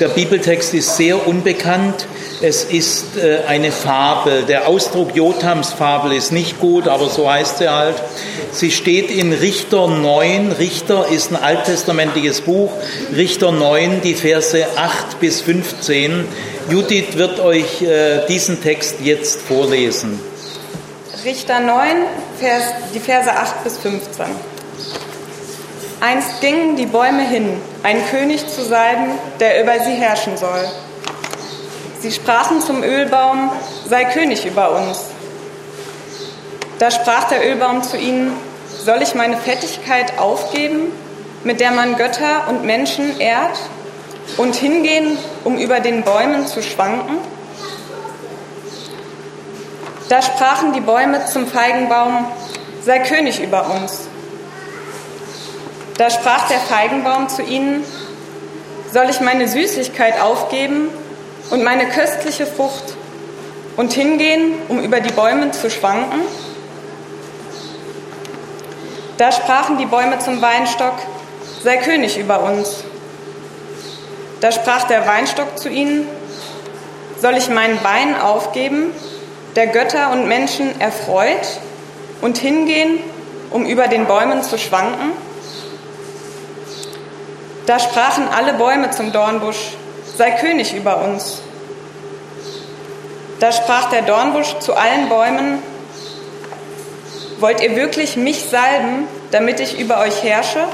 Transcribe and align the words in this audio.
Der 0.00 0.08
Bibeltext 0.08 0.72
ist 0.72 0.96
sehr 0.96 1.26
unbekannt. 1.26 2.06
Es 2.40 2.64
ist 2.64 3.18
äh, 3.18 3.40
eine 3.46 3.70
Fabel. 3.70 4.44
Der 4.44 4.66
Ausdruck 4.66 5.14
Jotams 5.14 5.74
Fabel 5.74 6.12
ist 6.12 6.32
nicht 6.32 6.58
gut, 6.58 6.88
aber 6.88 7.10
so 7.10 7.30
heißt 7.30 7.58
sie 7.58 7.68
halt. 7.68 7.96
Sie 8.50 8.70
steht 8.70 9.10
in 9.10 9.34
Richter 9.34 9.88
9. 9.88 10.52
Richter 10.52 11.06
ist 11.08 11.32
ein 11.32 11.36
alttestamentliches 11.36 12.40
Buch. 12.40 12.72
Richter 13.14 13.52
9, 13.52 14.00
die 14.00 14.14
Verse 14.14 14.66
8 14.74 15.20
bis 15.20 15.42
15. 15.42 16.26
Judith 16.70 17.18
wird 17.18 17.38
euch 17.38 17.82
äh, 17.82 18.26
diesen 18.26 18.62
Text 18.62 19.00
jetzt 19.02 19.42
vorlesen. 19.42 20.18
Richter 21.26 21.60
9, 21.60 21.88
Vers, 22.38 22.62
die 22.94 23.00
Verse 23.00 23.30
8 23.30 23.64
bis 23.64 23.76
15. 23.76 24.24
Einst 26.00 26.40
gingen 26.40 26.76
die 26.76 26.86
Bäume 26.86 27.22
hin, 27.22 27.60
einen 27.82 28.04
König 28.06 28.48
zu 28.48 28.64
salben, 28.64 29.18
der 29.38 29.62
über 29.62 29.78
sie 29.80 29.92
herrschen 29.92 30.36
soll. 30.36 30.66
Sie 32.00 32.10
sprachen 32.10 32.62
zum 32.62 32.82
Ölbaum, 32.82 33.50
sei 33.86 34.04
König 34.04 34.46
über 34.46 34.72
uns. 34.72 35.04
Da 36.78 36.90
sprach 36.90 37.24
der 37.24 37.46
Ölbaum 37.46 37.82
zu 37.82 37.98
ihnen, 37.98 38.32
soll 38.82 39.02
ich 39.02 39.14
meine 39.14 39.36
Fettigkeit 39.36 40.18
aufgeben, 40.18 40.90
mit 41.44 41.60
der 41.60 41.72
man 41.72 41.96
Götter 41.96 42.48
und 42.48 42.64
Menschen 42.64 43.20
ehrt, 43.20 43.58
und 44.36 44.54
hingehen, 44.54 45.18
um 45.44 45.58
über 45.58 45.80
den 45.80 46.02
Bäumen 46.02 46.46
zu 46.46 46.62
schwanken? 46.62 47.18
Da 50.08 50.22
sprachen 50.22 50.72
die 50.72 50.80
Bäume 50.80 51.24
zum 51.26 51.46
Feigenbaum, 51.46 52.26
sei 52.82 53.00
König 53.00 53.40
über 53.42 53.70
uns. 53.70 54.09
Da 56.00 56.08
sprach 56.08 56.48
der 56.48 56.60
Feigenbaum 56.60 57.28
zu 57.28 57.42
ihnen, 57.42 57.84
soll 58.90 59.10
ich 59.10 59.20
meine 59.20 59.46
Süßigkeit 59.46 60.18
aufgeben 60.18 60.88
und 61.50 61.62
meine 61.62 61.90
köstliche 61.90 62.46
Frucht 62.46 62.94
und 63.76 63.92
hingehen, 63.92 64.54
um 64.68 64.80
über 64.80 65.00
die 65.00 65.12
Bäume 65.12 65.50
zu 65.50 65.68
schwanken? 65.68 66.22
Da 69.18 69.30
sprachen 69.30 69.76
die 69.76 69.84
Bäume 69.84 70.18
zum 70.20 70.40
Weinstock, 70.40 70.94
sei 71.62 71.76
König 71.76 72.16
über 72.16 72.44
uns. 72.44 72.82
Da 74.40 74.52
sprach 74.52 74.84
der 74.84 75.06
Weinstock 75.06 75.58
zu 75.58 75.68
ihnen, 75.68 76.08
soll 77.20 77.36
ich 77.36 77.50
meinen 77.50 77.78
Wein 77.84 78.18
aufgeben, 78.18 78.86
der 79.54 79.66
Götter 79.66 80.12
und 80.12 80.26
Menschen 80.28 80.80
erfreut, 80.80 81.60
und 82.22 82.38
hingehen, 82.38 83.00
um 83.50 83.66
über 83.66 83.86
den 83.86 84.06
Bäumen 84.06 84.42
zu 84.42 84.56
schwanken? 84.56 85.12
Da 87.70 87.78
sprachen 87.78 88.26
alle 88.26 88.54
Bäume 88.54 88.90
zum 88.90 89.12
Dornbusch, 89.12 89.76
sei 90.18 90.32
König 90.32 90.74
über 90.74 91.04
uns. 91.04 91.40
Da 93.38 93.52
sprach 93.52 93.90
der 93.90 94.02
Dornbusch 94.02 94.58
zu 94.58 94.74
allen 94.74 95.08
Bäumen, 95.08 95.62
wollt 97.38 97.62
ihr 97.62 97.76
wirklich 97.76 98.16
mich 98.16 98.42
salben, 98.42 99.06
damit 99.30 99.60
ich 99.60 99.78
über 99.78 100.00
euch 100.00 100.24
herrsche? 100.24 100.64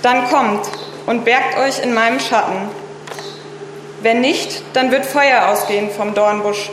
Dann 0.00 0.30
kommt 0.30 0.66
und 1.04 1.26
bergt 1.26 1.58
euch 1.58 1.84
in 1.84 1.92
meinem 1.92 2.18
Schatten. 2.18 2.70
Wenn 4.00 4.22
nicht, 4.22 4.62
dann 4.72 4.90
wird 4.90 5.04
Feuer 5.04 5.48
ausgehen 5.48 5.90
vom 5.90 6.14
Dornbusch 6.14 6.70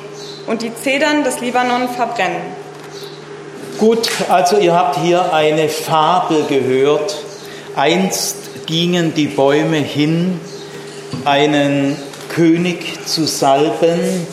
und 0.48 0.62
die 0.62 0.74
Zedern 0.74 1.26
des 1.26 1.42
Libanon 1.42 1.90
verbrennen. 1.90 2.42
Gut, 3.80 4.10
also 4.30 4.60
ihr 4.60 4.74
habt 4.74 4.96
hier 5.00 5.34
eine 5.34 5.68
Fabel 5.68 6.46
gehört 6.46 7.18
Einst 7.76 8.66
gingen 8.66 9.14
die 9.14 9.28
Bäume 9.28 9.78
hin, 9.78 10.40
einen 11.26 11.96
König 12.30 13.06
zu 13.06 13.26
salben, 13.26 14.28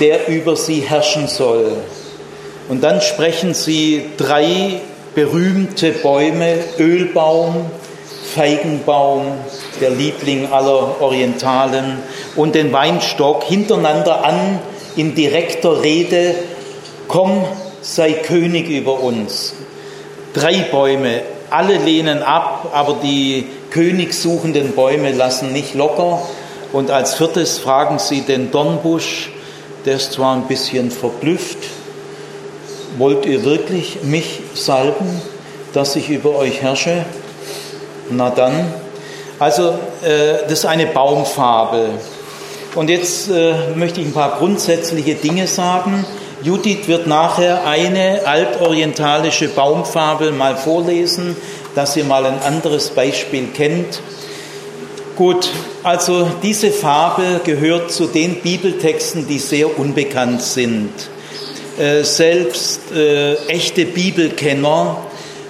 der 0.00 0.28
über 0.28 0.56
sie 0.56 0.80
herrschen 0.80 1.28
soll. 1.28 1.72
Und 2.68 2.82
dann 2.82 3.00
sprechen 3.00 3.54
sie 3.54 4.04
drei 4.16 4.80
berühmte 5.14 5.90
Bäume, 5.90 6.58
Ölbaum, 6.78 7.66
Feigenbaum, 8.34 9.32
der 9.80 9.90
Liebling 9.90 10.52
aller 10.52 11.00
Orientalen, 11.00 11.98
und 12.36 12.54
den 12.54 12.72
Weinstock 12.72 13.42
hintereinander 13.44 14.24
an 14.24 14.60
in 14.96 15.14
direkter 15.14 15.82
Rede, 15.82 16.34
komm, 17.08 17.44
sei 17.80 18.12
König 18.12 18.68
über 18.68 19.00
uns. 19.00 19.54
Drei 20.32 20.58
Bäume, 20.70 21.22
alle 21.50 21.78
lehnen 21.78 22.22
ab, 22.22 22.70
aber 22.72 22.98
die 23.02 23.46
königssuchenden 23.70 24.72
Bäume 24.72 25.12
lassen 25.12 25.52
nicht 25.52 25.74
locker. 25.74 26.22
Und 26.72 26.90
als 26.90 27.14
viertes 27.14 27.58
fragen 27.58 27.98
sie 27.98 28.20
den 28.22 28.50
Dornbusch, 28.50 29.30
der 29.84 29.96
ist 29.96 30.12
zwar 30.12 30.36
ein 30.36 30.46
bisschen 30.46 30.90
verblüfft, 30.90 31.58
wollt 32.98 33.26
ihr 33.26 33.44
wirklich 33.44 34.02
mich 34.02 34.40
salben, 34.54 35.20
dass 35.72 35.96
ich 35.96 36.08
über 36.10 36.36
euch 36.36 36.62
herrsche? 36.62 37.04
Na 38.10 38.30
dann. 38.30 38.72
Also 39.38 39.78
äh, 40.02 40.42
das 40.42 40.60
ist 40.60 40.66
eine 40.66 40.86
Baumfabel. 40.86 41.90
Und 42.74 42.90
jetzt 42.90 43.30
äh, 43.30 43.54
möchte 43.74 44.00
ich 44.00 44.06
ein 44.06 44.12
paar 44.12 44.38
grundsätzliche 44.38 45.14
Dinge 45.14 45.46
sagen. 45.46 46.04
Judith 46.42 46.88
wird 46.88 47.06
nachher 47.06 47.66
eine 47.66 48.22
altorientalische 48.24 49.48
Baumfabel 49.48 50.32
mal 50.32 50.56
vorlesen, 50.56 51.36
dass 51.74 51.96
ihr 51.96 52.04
mal 52.04 52.24
ein 52.24 52.40
anderes 52.42 52.90
Beispiel 52.90 53.48
kennt. 53.54 54.00
Gut, 55.16 55.50
also 55.82 56.30
diese 56.42 56.70
Fabel 56.70 57.40
gehört 57.44 57.92
zu 57.92 58.06
den 58.06 58.40
Bibeltexten, 58.40 59.28
die 59.28 59.38
sehr 59.38 59.78
unbekannt 59.78 60.40
sind. 60.40 60.90
Äh, 61.78 62.04
selbst 62.04 62.90
äh, 62.90 63.34
echte 63.46 63.84
Bibelkenner 63.84 64.96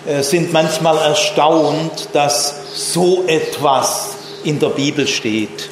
äh, 0.07 0.23
sind 0.23 0.53
manchmal 0.53 0.99
erstaunt, 0.99 2.09
dass 2.13 2.55
so 2.75 3.25
etwas 3.29 4.17
in 4.43 4.59
der 4.59 4.71
Bibel 4.71 5.07
steht. 5.07 5.71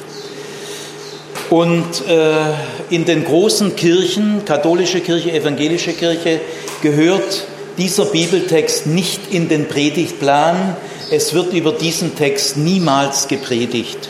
Und 1.49 2.07
äh, 2.07 2.93
in 2.93 3.05
den 3.05 3.25
großen 3.25 3.75
Kirchen, 3.75 4.45
katholische 4.45 4.99
Kirche, 5.01 5.31
evangelische 5.31 5.93
Kirche, 5.93 6.41
gehört 6.81 7.45
dieser 7.77 8.05
Bibeltext 8.05 8.85
nicht 8.85 9.33
in 9.33 9.49
den 9.49 9.67
Predigtplan. 9.67 10.75
Es 11.11 11.33
wird 11.33 11.53
über 11.53 11.71
diesen 11.71 12.15
Text 12.15 12.57
niemals 12.57 13.27
gepredigt. 13.27 14.09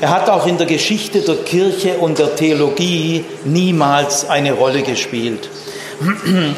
Er 0.00 0.10
hat 0.10 0.28
auch 0.28 0.46
in 0.46 0.58
der 0.58 0.66
Geschichte 0.66 1.20
der 1.20 1.36
Kirche 1.36 1.94
und 1.94 2.18
der 2.18 2.36
Theologie 2.36 3.24
niemals 3.44 4.28
eine 4.28 4.52
Rolle 4.52 4.82
gespielt. 4.82 5.48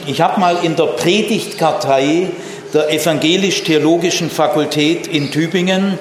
Ich 0.06 0.20
habe 0.20 0.40
mal 0.40 0.58
in 0.62 0.76
der 0.76 0.86
Predigtkartei 0.86 2.28
der 2.74 2.90
Evangelisch-Theologischen 2.90 4.30
Fakultät 4.30 5.06
in 5.06 5.30
Tübingen 5.30 5.98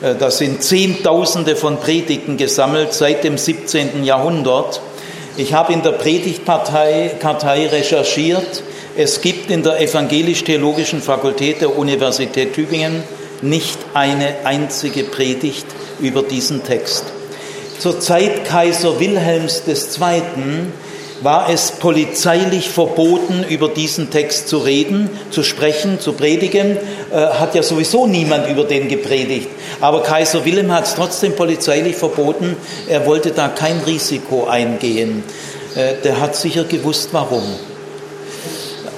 da 0.00 0.30
sind 0.30 0.62
Zehntausende 0.62 1.56
von 1.56 1.78
Predigten 1.78 2.36
gesammelt 2.36 2.92
seit 2.92 3.24
dem 3.24 3.38
17. 3.38 4.04
Jahrhundert. 4.04 4.80
Ich 5.36 5.54
habe 5.54 5.72
in 5.72 5.82
der 5.82 5.92
Predigtkartei 5.92 7.66
recherchiert. 7.66 8.62
Es 8.96 9.20
gibt 9.20 9.50
in 9.50 9.62
der 9.62 9.80
Evangelisch-Theologischen 9.80 11.02
Fakultät 11.02 11.60
der 11.60 11.76
Universität 11.76 12.54
Tübingen 12.54 13.02
nicht 13.42 13.78
eine 13.94 14.34
einzige 14.44 15.04
Predigt 15.04 15.66
über 16.00 16.22
diesen 16.22 16.64
Text. 16.64 17.04
Zur 17.78 18.00
Zeit 18.00 18.44
Kaiser 18.46 18.98
Wilhelms 18.98 19.62
II 19.66 20.22
war 21.26 21.50
es 21.50 21.72
polizeilich 21.72 22.70
verboten, 22.70 23.44
über 23.48 23.68
diesen 23.68 24.10
Text 24.10 24.46
zu 24.46 24.58
reden, 24.58 25.10
zu 25.32 25.42
sprechen, 25.42 25.98
zu 25.98 26.12
predigen. 26.12 26.76
Äh, 27.12 27.16
hat 27.16 27.56
ja 27.56 27.64
sowieso 27.64 28.06
niemand 28.06 28.48
über 28.48 28.62
den 28.62 28.86
gepredigt. 28.86 29.48
Aber 29.80 30.04
Kaiser 30.04 30.44
Wilhelm 30.44 30.70
hat 30.70 30.84
es 30.86 30.94
trotzdem 30.94 31.34
polizeilich 31.34 31.96
verboten. 31.96 32.56
Er 32.86 33.06
wollte 33.06 33.32
da 33.32 33.48
kein 33.48 33.80
Risiko 33.80 34.46
eingehen. 34.46 35.24
Äh, 35.74 35.94
der 36.04 36.20
hat 36.20 36.36
sicher 36.36 36.62
gewusst, 36.62 37.08
warum. 37.10 37.42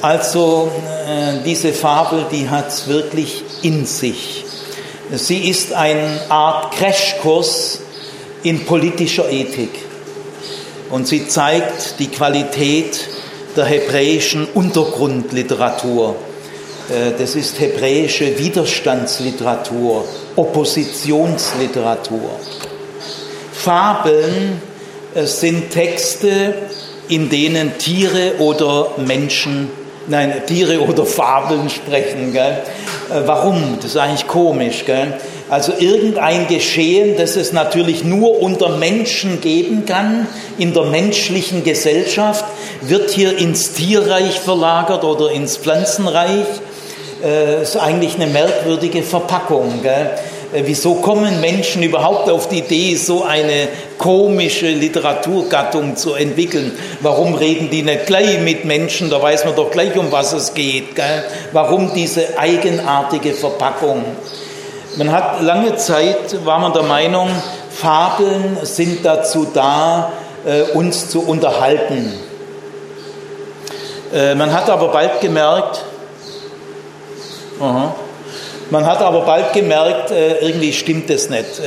Also 0.02 0.70
äh, 1.08 1.42
diese 1.46 1.72
Fabel, 1.72 2.26
die 2.30 2.50
hat 2.50 2.69
es 2.69 2.88
wirklich 2.88 3.42
in 3.62 3.86
sich. 3.86 4.44
Sie 5.12 5.48
ist 5.48 5.72
eine 5.72 6.20
Art 6.28 6.75
Crashkurs 6.75 7.80
in 8.42 8.66
politischer 8.66 9.30
Ethik 9.30 9.88
und 10.90 11.06
sie 11.06 11.29
zeigt 11.29 11.99
die 11.99 12.08
Qualität 12.08 13.08
der 13.56 13.67
hebräischen 13.67 14.46
Untergrundliteratur. 14.55 16.17
Äh, 16.88 17.12
das 17.19 17.35
ist 17.35 17.61
hebräische 17.61 18.38
Widerstandsliteratur, 18.38 20.05
Oppositionsliteratur. 20.37 22.31
Fabeln 23.52 24.62
äh, 25.14 25.25
sind 25.25 25.70
Texte, 25.70 26.55
in 27.08 27.29
denen 27.29 27.79
Tiere 27.79 28.35
oder 28.38 28.93
Menschen, 28.99 29.70
nein, 30.06 30.43
Tiere 30.46 30.81
oder 30.81 31.05
Fabeln 31.05 31.69
sprechen. 31.70 32.32
Gell? 32.32 32.62
Äh, 33.11 33.23
warum? 33.26 33.76
Das 33.76 33.87
ist 33.87 33.96
eigentlich 33.96 34.26
komisch. 34.26 34.85
Gell? 34.85 35.14
Also 35.50 35.72
irgendein 35.78 36.46
Geschehen, 36.46 37.16
das 37.16 37.36
es 37.36 37.52
natürlich 37.52 38.04
nur 38.04 38.40
unter 38.42 38.76
Menschen 38.76 39.40
geben 39.40 39.86
kann, 39.86 40.26
in 40.58 40.74
der 40.74 40.84
menschlichen 40.84 41.64
Gesellschaft, 41.64 42.44
wird 42.82 43.10
hier 43.10 43.38
ins 43.38 43.72
Tierreich 43.72 44.40
verlagert 44.40 45.04
oder 45.04 45.30
ins 45.30 45.56
Pflanzenreich. 45.56 46.46
Äh, 47.24 47.62
ist 47.62 47.76
eigentlich 47.76 48.14
eine 48.14 48.26
merkwürdige 48.26 49.02
Verpackung. 49.02 49.82
Gell? 49.82 50.10
Äh, 50.52 50.62
wieso 50.66 50.96
kommen 50.96 51.40
Menschen 51.40 51.82
überhaupt 51.82 52.30
auf 52.30 52.48
die 52.48 52.58
Idee, 52.58 52.94
so 52.96 53.24
eine 53.24 53.68
komische 53.96 54.68
Literaturgattung 54.68 55.96
zu 55.96 56.14
entwickeln? 56.14 56.72
Warum 57.00 57.34
reden 57.34 57.70
die 57.70 57.82
nicht 57.82 58.06
gleich 58.06 58.38
mit 58.40 58.64
Menschen? 58.66 59.10
Da 59.10 59.20
weiß 59.20 59.46
man 59.46 59.56
doch 59.56 59.70
gleich, 59.70 59.96
um 59.96 60.12
was 60.12 60.32
es 60.32 60.52
geht. 60.54 60.94
Gell? 60.94 61.24
Warum 61.52 61.92
diese 61.94 62.38
eigenartige 62.38 63.32
Verpackung? 63.32 64.04
Man 64.96 65.12
hat 65.12 65.43
lange 65.43 65.76
Zeit, 65.76 66.44
war 66.44 66.58
man 66.58 66.73
der 66.73 66.82
Meinung, 66.82 67.29
Fabeln 67.70 68.58
sind 68.62 69.05
dazu 69.05 69.46
da, 69.52 70.12
äh, 70.44 70.62
uns 70.73 71.11
zu 71.11 71.20
unterhalten. 71.20 72.12
Äh, 74.12 74.35
man 74.35 74.52
hat 74.52 74.70
aber 74.70 74.88
bald 74.88 75.20
gemerkt, 75.20 75.85
man 78.70 78.87
hat 78.87 79.02
aber 79.02 79.23
bald 79.23 79.52
gemerkt, 79.52 80.11
äh, 80.11 80.38
irgendwie 80.38 80.73
stimmt 80.73 81.11
es 81.11 81.29
nicht. 81.29 81.61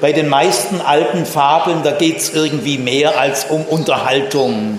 Bei 0.00 0.12
den 0.12 0.28
meisten 0.28 0.80
alten 0.80 1.26
Fabeln, 1.26 1.82
da 1.82 1.90
geht 1.90 2.18
es 2.18 2.34
irgendwie 2.34 2.78
mehr 2.78 3.18
als 3.18 3.46
um 3.46 3.64
Unterhaltung. 3.64 4.78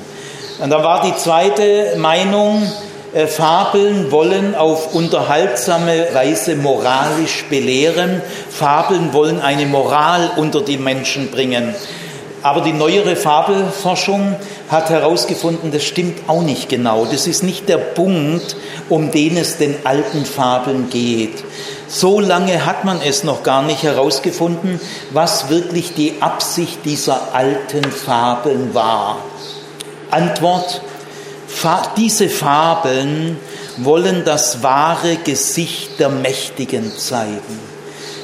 Und 0.60 0.70
da 0.70 0.84
war 0.84 1.02
die 1.02 1.16
zweite 1.18 1.98
Meinung, 1.98 2.72
äh, 3.16 3.28
Fabeln 3.28 4.12
wollen 4.12 4.56
auf 4.56 4.94
unterhaltsame 4.94 6.08
Weise 6.12 6.58
moralisch 6.58 7.46
belehren. 7.50 8.22
Fabeln 8.50 9.14
wollen 9.14 9.40
eine 9.40 9.66
Moral 9.66 10.32
unter 10.36 10.60
die 10.60 10.78
Menschen 10.78 11.32
bringen. 11.32 11.74
Aber 12.44 12.60
die 12.60 12.74
neuere 12.74 13.16
Fabelforschung 13.16 14.36
hat 14.70 14.90
herausgefunden, 14.90 15.72
das 15.72 15.84
stimmt 15.84 16.28
auch 16.28 16.42
nicht 16.42 16.68
genau. 16.68 17.06
Das 17.06 17.26
ist 17.26 17.42
nicht 17.42 17.70
der 17.70 17.78
Punkt, 17.78 18.58
um 18.90 19.12
den 19.12 19.38
es 19.38 19.58
den 19.58 19.78
alten 19.86 20.26
Fabeln 20.26 20.90
geht. 20.90 21.44
So 21.88 22.20
lange 22.20 22.66
hat 22.66 22.84
man 22.84 23.00
es 23.02 23.24
noch 23.24 23.44
gar 23.44 23.64
nicht 23.64 23.84
herausgefunden, 23.84 24.82
was 25.12 25.50
wirklich 25.50 25.94
die 25.94 26.16
Absicht 26.20 26.80
dieser 26.84 27.34
alten 27.34 27.90
Fabeln 27.90 28.74
war. 28.74 29.20
Antwort, 30.12 30.82
diese 31.98 32.30
Fabeln 32.30 33.38
wollen 33.78 34.24
das 34.26 34.64
wahre 34.64 35.18
Gesicht 35.18 36.00
der 36.00 36.10
Mächtigen 36.10 36.92
zeigen. 36.98 37.60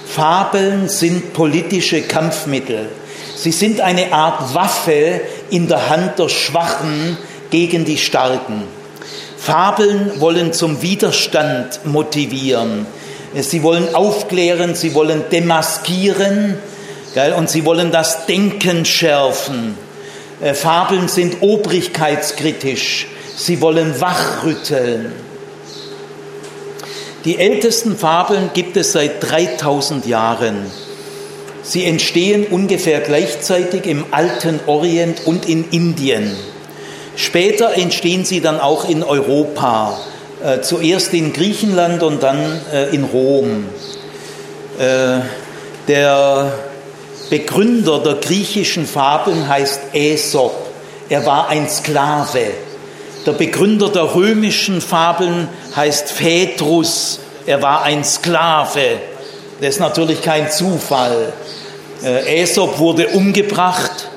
Fabeln 0.06 0.90
sind 0.90 1.34
politische 1.34 2.02
Kampfmittel. 2.02 2.90
Sie 3.36 3.52
sind 3.52 3.82
eine 3.82 4.14
Art 4.14 4.54
Waffe 4.54 5.22
in 5.50 5.68
der 5.68 5.90
Hand 5.90 6.20
der 6.20 6.30
Schwachen 6.30 7.18
gegen 7.50 7.86
die 7.86 7.98
Starken. 7.98 8.64
Fabeln 9.38 10.20
wollen 10.20 10.54
zum 10.54 10.82
Widerstand 10.82 11.86
motivieren. 11.86 12.86
Sie 13.34 13.64
wollen 13.64 13.96
aufklären, 13.96 14.76
sie 14.76 14.94
wollen 14.94 15.24
demaskieren 15.32 16.58
und 17.38 17.50
sie 17.50 17.66
wollen 17.66 17.92
das 17.92 18.26
Denken 18.26 18.86
schärfen. 18.86 19.78
Äh, 20.42 20.54
Fabeln 20.54 21.08
sind 21.08 21.38
obrigkeitskritisch, 21.42 23.08
sie 23.36 23.62
wollen 23.62 24.00
wachrütteln. 24.02 25.12
Die 27.26 27.38
ältesten 27.38 27.96
Fabeln 27.96 28.50
gibt 28.54 28.76
es 28.78 28.94
seit 28.94 29.22
3000 29.22 30.08
Jahren. 30.08 30.66
Sie 31.62 31.86
entstehen 31.86 32.48
ungefähr 32.48 33.02
gleichzeitig 33.02 33.86
im 33.86 34.06
alten 34.10 34.60
Orient 34.66 35.28
und 35.28 35.48
in 35.48 35.70
Indien. 35.70 36.36
Später 37.16 37.76
entstehen 37.76 38.26
sie 38.26 38.42
dann 38.42 38.60
auch 38.60 38.90
in 38.90 39.04
Europa 39.04 40.00
äh, 40.44 40.62
zuerst 40.62 41.14
in 41.14 41.34
Griechenland 41.34 42.02
und 42.02 42.24
dann 42.24 42.60
äh, 42.74 42.90
in 42.96 43.04
Rom. 43.04 43.66
Äh, 44.80 45.20
der 45.88 46.52
Begründer 47.32 48.00
der 48.00 48.16
griechischen 48.16 48.86
Fabeln 48.86 49.48
heißt 49.48 49.80
Aesop. 49.94 50.54
Er 51.08 51.26
war 51.26 51.48
ein 51.48 51.70
Sklave. 51.70 52.48
Der 53.26 53.32
Begründer 53.32 53.88
der 53.88 54.14
römischen 54.14 54.82
Fabeln 54.82 55.48
heißt 55.74 56.12
Phaedrus. 56.12 57.20
Er 57.46 57.62
war 57.62 57.84
ein 57.84 58.04
Sklave. 58.04 59.00
Das 59.62 59.76
ist 59.76 59.80
natürlich 59.80 60.22
kein 60.22 60.52
Zufall. 60.52 61.32
Äh, 62.04 62.42
Aesop 62.42 62.80
wurde 62.80 63.08
umgebracht 63.08 64.10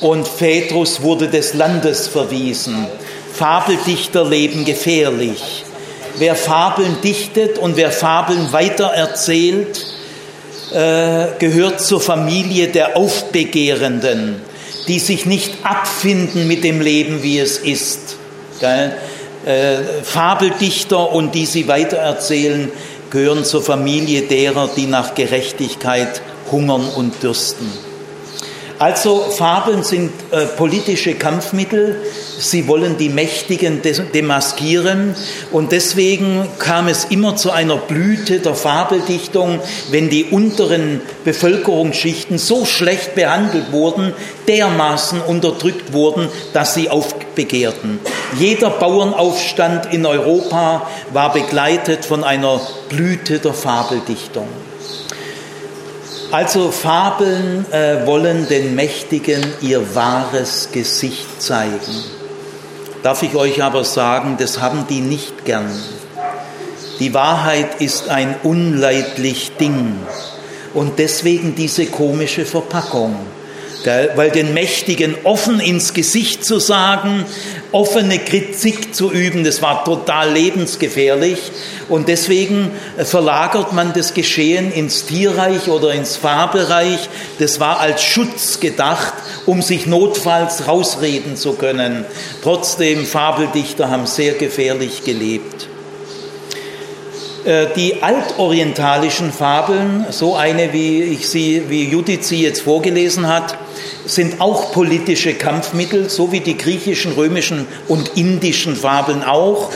und 0.00 0.26
Phaedrus 0.26 1.02
wurde 1.02 1.28
des 1.28 1.52
Landes 1.52 2.08
verwiesen. 2.08 2.86
Fabeldichter 3.34 4.24
leben 4.24 4.64
gefährlich. 4.64 5.66
Wer 6.16 6.34
Fabeln 6.36 6.96
dichtet 7.04 7.58
und 7.58 7.76
wer 7.76 7.90
Fabeln 7.90 8.50
weitererzählt, 8.50 9.92
äh, 10.74 11.38
gehört 11.38 11.80
zur 11.80 12.00
Familie 12.00 12.68
der 12.68 12.96
Aufbegehrenden, 12.96 14.36
die 14.88 14.98
sich 14.98 15.26
nicht 15.26 15.52
abfinden 15.64 16.46
mit 16.48 16.64
dem 16.64 16.80
Leben, 16.80 17.22
wie 17.22 17.38
es 17.38 17.58
ist. 17.58 18.16
Gell? 18.60 18.92
Äh, 19.44 20.02
Fabeldichter 20.02 21.12
und 21.12 21.34
die 21.34 21.46
sie 21.46 21.68
weitererzählen, 21.68 22.70
gehören 23.10 23.44
zur 23.44 23.62
Familie 23.62 24.22
derer, 24.22 24.70
die 24.74 24.86
nach 24.86 25.14
Gerechtigkeit 25.14 26.22
hungern 26.50 26.88
und 26.96 27.22
dürsten. 27.22 27.91
Also 28.82 29.20
Fabeln 29.30 29.84
sind 29.84 30.10
äh, 30.32 30.44
politische 30.44 31.14
Kampfmittel, 31.14 32.00
sie 32.40 32.66
wollen 32.66 32.98
die 32.98 33.10
Mächtigen 33.10 33.80
demaskieren 33.80 35.14
und 35.52 35.70
deswegen 35.70 36.48
kam 36.58 36.88
es 36.88 37.04
immer 37.04 37.36
zu 37.36 37.52
einer 37.52 37.76
Blüte 37.76 38.40
der 38.40 38.56
Fabeldichtung, 38.56 39.60
wenn 39.92 40.10
die 40.10 40.24
unteren 40.24 41.00
Bevölkerungsschichten 41.24 42.38
so 42.38 42.64
schlecht 42.64 43.14
behandelt 43.14 43.70
wurden, 43.70 44.14
dermaßen 44.48 45.20
unterdrückt 45.20 45.92
wurden, 45.92 46.26
dass 46.52 46.74
sie 46.74 46.90
aufbegehrten. 46.90 48.00
Jeder 48.36 48.70
Bauernaufstand 48.70 49.94
in 49.94 50.04
Europa 50.04 50.90
war 51.12 51.32
begleitet 51.32 52.04
von 52.04 52.24
einer 52.24 52.60
Blüte 52.88 53.38
der 53.38 53.54
Fabeldichtung. 53.54 54.48
Also 56.32 56.70
Fabeln 56.70 57.70
äh, 57.72 58.06
wollen 58.06 58.48
den 58.48 58.74
Mächtigen 58.74 59.44
ihr 59.60 59.94
wahres 59.94 60.70
Gesicht 60.72 61.42
zeigen. 61.42 61.92
Darf 63.02 63.22
ich 63.22 63.34
euch 63.34 63.62
aber 63.62 63.84
sagen, 63.84 64.36
das 64.38 64.58
haben 64.58 64.86
die 64.88 65.02
nicht 65.02 65.44
gern. 65.44 65.70
Die 67.00 67.12
Wahrheit 67.12 67.82
ist 67.82 68.08
ein 68.08 68.34
unleidlich 68.44 69.52
Ding 69.60 69.98
und 70.72 70.98
deswegen 70.98 71.54
diese 71.54 71.84
komische 71.84 72.46
Verpackung. 72.46 73.14
Weil 73.84 74.30
den 74.30 74.54
Mächtigen 74.54 75.16
offen 75.24 75.60
ins 75.60 75.92
Gesicht 75.92 76.44
zu 76.44 76.60
sagen, 76.60 77.26
offene 77.72 78.18
Kritik 78.20 78.94
zu 78.94 79.10
üben, 79.12 79.44
das 79.44 79.60
war 79.60 79.84
total 79.84 80.32
lebensgefährlich. 80.32 81.52
Und 81.92 82.08
deswegen 82.08 82.70
verlagert 82.96 83.74
man 83.74 83.92
das 83.92 84.14
Geschehen 84.14 84.72
ins 84.72 85.04
Tierreich 85.04 85.68
oder 85.68 85.92
ins 85.92 86.16
Fabelreich. 86.16 87.10
Das 87.38 87.60
war 87.60 87.80
als 87.80 88.02
Schutz 88.02 88.60
gedacht, 88.60 89.12
um 89.44 89.60
sich 89.60 89.86
notfalls 89.86 90.66
rausreden 90.66 91.36
zu 91.36 91.52
können. 91.52 92.06
Trotzdem, 92.42 93.04
Fabeldichter 93.04 93.90
haben 93.90 94.06
sehr 94.06 94.32
gefährlich 94.32 95.04
gelebt. 95.04 95.68
Äh, 97.44 97.66
die 97.76 98.02
altorientalischen 98.02 99.30
Fabeln, 99.30 100.06
so 100.08 100.34
eine 100.34 100.72
wie 100.72 101.02
ich 101.02 101.28
sie, 101.28 101.64
wie 101.68 101.90
Judith 101.90 102.26
sie 102.26 102.40
jetzt 102.40 102.62
vorgelesen 102.62 103.28
hat, 103.28 103.58
sind 104.06 104.40
auch 104.40 104.72
politische 104.72 105.34
Kampfmittel, 105.34 106.08
so 106.08 106.32
wie 106.32 106.40
die 106.40 106.56
griechischen, 106.56 107.12
römischen 107.12 107.66
und 107.86 108.16
indischen 108.16 108.76
Fabeln 108.76 109.22
auch. 109.22 109.70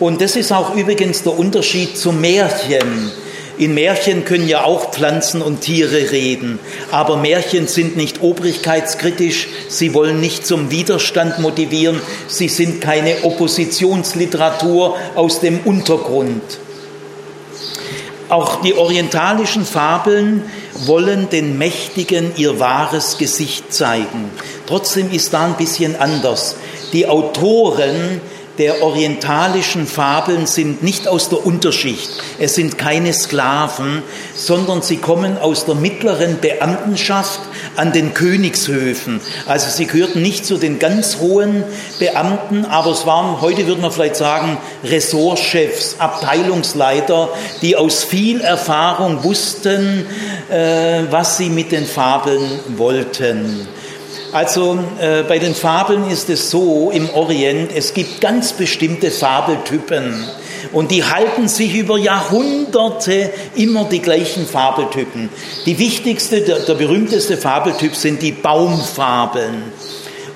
Und 0.00 0.20
das 0.20 0.36
ist 0.36 0.52
auch 0.52 0.74
übrigens 0.74 1.22
der 1.22 1.38
Unterschied 1.38 1.96
zu 1.96 2.12
Märchen. 2.12 3.12
In 3.56 3.74
Märchen 3.74 4.24
können 4.24 4.48
ja 4.48 4.64
auch 4.64 4.90
Pflanzen 4.90 5.40
und 5.40 5.60
Tiere 5.60 6.10
reden, 6.10 6.58
aber 6.90 7.16
Märchen 7.16 7.68
sind 7.68 7.96
nicht 7.96 8.20
obrigkeitskritisch, 8.20 9.46
sie 9.68 9.94
wollen 9.94 10.18
nicht 10.18 10.44
zum 10.44 10.72
Widerstand 10.72 11.38
motivieren, 11.38 12.00
sie 12.26 12.48
sind 12.48 12.80
keine 12.80 13.22
Oppositionsliteratur 13.22 14.96
aus 15.14 15.38
dem 15.38 15.60
Untergrund. 15.60 16.42
Auch 18.28 18.60
die 18.62 18.74
orientalischen 18.74 19.64
Fabeln 19.64 20.42
wollen 20.86 21.30
den 21.30 21.56
Mächtigen 21.56 22.32
ihr 22.36 22.58
wahres 22.58 23.18
Gesicht 23.18 23.72
zeigen. 23.72 24.30
Trotzdem 24.66 25.12
ist 25.12 25.32
da 25.32 25.44
ein 25.44 25.54
bisschen 25.54 25.94
anders. 25.94 26.56
Die 26.92 27.06
Autoren 27.06 28.20
der 28.58 28.82
orientalischen 28.82 29.86
Fabeln 29.86 30.46
sind 30.46 30.82
nicht 30.82 31.08
aus 31.08 31.28
der 31.28 31.44
Unterschicht. 31.44 32.10
Es 32.38 32.54
sind 32.54 32.78
keine 32.78 33.12
Sklaven, 33.12 34.02
sondern 34.34 34.80
sie 34.82 34.98
kommen 34.98 35.38
aus 35.38 35.64
der 35.64 35.74
mittleren 35.74 36.38
Beamtenschaft 36.40 37.40
an 37.76 37.92
den 37.92 38.14
Königshöfen. 38.14 39.20
Also 39.46 39.70
sie 39.70 39.86
gehörten 39.86 40.22
nicht 40.22 40.46
zu 40.46 40.56
den 40.56 40.78
ganz 40.78 41.18
hohen 41.18 41.64
Beamten, 41.98 42.64
aber 42.64 42.92
es 42.92 43.06
waren, 43.06 43.40
heute 43.40 43.66
würde 43.66 43.82
man 43.82 43.90
vielleicht 43.90 44.16
sagen, 44.16 44.58
Ressortchefs, 44.84 45.96
Abteilungsleiter, 45.98 47.30
die 47.60 47.74
aus 47.74 48.04
viel 48.04 48.40
Erfahrung 48.40 49.24
wussten, 49.24 50.06
äh, 50.48 51.02
was 51.10 51.38
sie 51.38 51.50
mit 51.50 51.72
den 51.72 51.86
Fabeln 51.86 52.60
wollten. 52.76 53.66
Also 54.34 54.80
äh, 55.00 55.22
bei 55.22 55.38
den 55.38 55.54
Fabeln 55.54 56.10
ist 56.10 56.28
es 56.28 56.50
so 56.50 56.90
im 56.90 57.08
Orient, 57.10 57.70
es 57.72 57.94
gibt 57.94 58.20
ganz 58.20 58.52
bestimmte 58.52 59.12
Fabeltypen 59.12 60.24
und 60.72 60.90
die 60.90 61.04
halten 61.04 61.46
sich 61.46 61.72
über 61.76 61.96
Jahrhunderte 61.98 63.30
immer 63.54 63.84
die 63.84 64.00
gleichen 64.00 64.44
Fabeltypen. 64.44 65.28
Die 65.66 65.78
wichtigste, 65.78 66.40
der, 66.40 66.58
der 66.58 66.74
berühmteste 66.74 67.36
Fabeltyp 67.36 67.94
sind 67.94 68.22
die 68.22 68.32
Baumfabeln. 68.32 69.62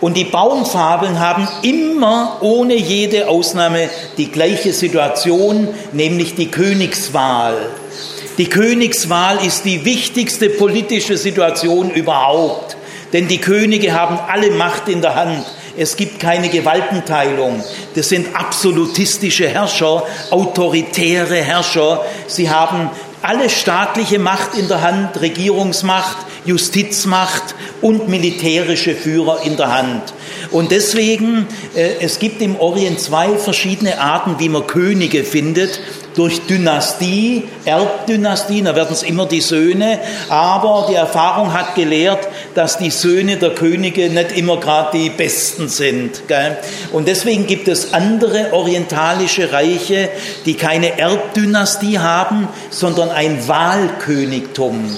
Und 0.00 0.16
die 0.16 0.26
Baumfabeln 0.26 1.18
haben 1.18 1.48
immer 1.62 2.38
ohne 2.40 2.76
jede 2.76 3.26
Ausnahme 3.26 3.90
die 4.16 4.30
gleiche 4.30 4.72
Situation, 4.72 5.66
nämlich 5.90 6.36
die 6.36 6.52
Königswahl. 6.52 7.56
Die 8.38 8.46
Königswahl 8.46 9.44
ist 9.44 9.64
die 9.64 9.84
wichtigste 9.84 10.50
politische 10.50 11.16
Situation 11.16 11.90
überhaupt. 11.90 12.77
Denn 13.12 13.28
die 13.28 13.38
Könige 13.38 13.92
haben 13.92 14.18
alle 14.28 14.50
Macht 14.50 14.88
in 14.88 15.00
der 15.00 15.14
Hand. 15.14 15.44
Es 15.76 15.96
gibt 15.96 16.18
keine 16.18 16.48
Gewaltenteilung. 16.48 17.62
Das 17.94 18.08
sind 18.08 18.34
absolutistische 18.34 19.48
Herrscher, 19.48 20.02
autoritäre 20.30 21.36
Herrscher. 21.36 22.04
Sie 22.26 22.50
haben 22.50 22.90
alle 23.22 23.48
staatliche 23.48 24.18
Macht 24.18 24.56
in 24.56 24.68
der 24.68 24.82
Hand, 24.82 25.20
Regierungsmacht, 25.20 26.16
Justizmacht 26.44 27.54
und 27.80 28.08
militärische 28.08 28.94
Führer 28.94 29.42
in 29.44 29.56
der 29.56 29.72
Hand. 29.72 30.14
Und 30.50 30.70
deswegen, 30.70 31.46
äh, 31.74 31.96
es 32.00 32.18
gibt 32.18 32.40
im 32.40 32.58
Orient 32.58 33.00
zwei 33.00 33.36
verschiedene 33.36 34.00
Arten, 34.00 34.36
wie 34.38 34.48
man 34.48 34.66
Könige 34.66 35.24
findet 35.24 35.80
durch 36.14 36.40
Dynastie, 36.46 37.44
Erbdynastien, 37.64 38.64
da 38.64 38.74
werden 38.74 38.92
es 38.92 39.04
immer 39.04 39.26
die 39.26 39.40
Söhne, 39.40 40.00
aber 40.28 40.86
die 40.90 40.94
Erfahrung 40.94 41.52
hat 41.52 41.76
gelehrt, 41.76 42.26
dass 42.58 42.76
die 42.76 42.90
Söhne 42.90 43.36
der 43.36 43.50
Könige 43.50 44.10
nicht 44.10 44.36
immer 44.36 44.58
gerade 44.58 44.98
die 44.98 45.10
besten 45.10 45.68
sind. 45.68 46.26
Gell? 46.26 46.58
Und 46.92 47.06
deswegen 47.06 47.46
gibt 47.46 47.68
es 47.68 47.94
andere 47.94 48.52
orientalische 48.52 49.52
Reiche, 49.52 50.08
die 50.44 50.54
keine 50.54 50.98
Erbdynastie 50.98 52.00
haben, 52.00 52.48
sondern 52.70 53.10
ein 53.10 53.46
Wahlkönigtum. 53.46 54.90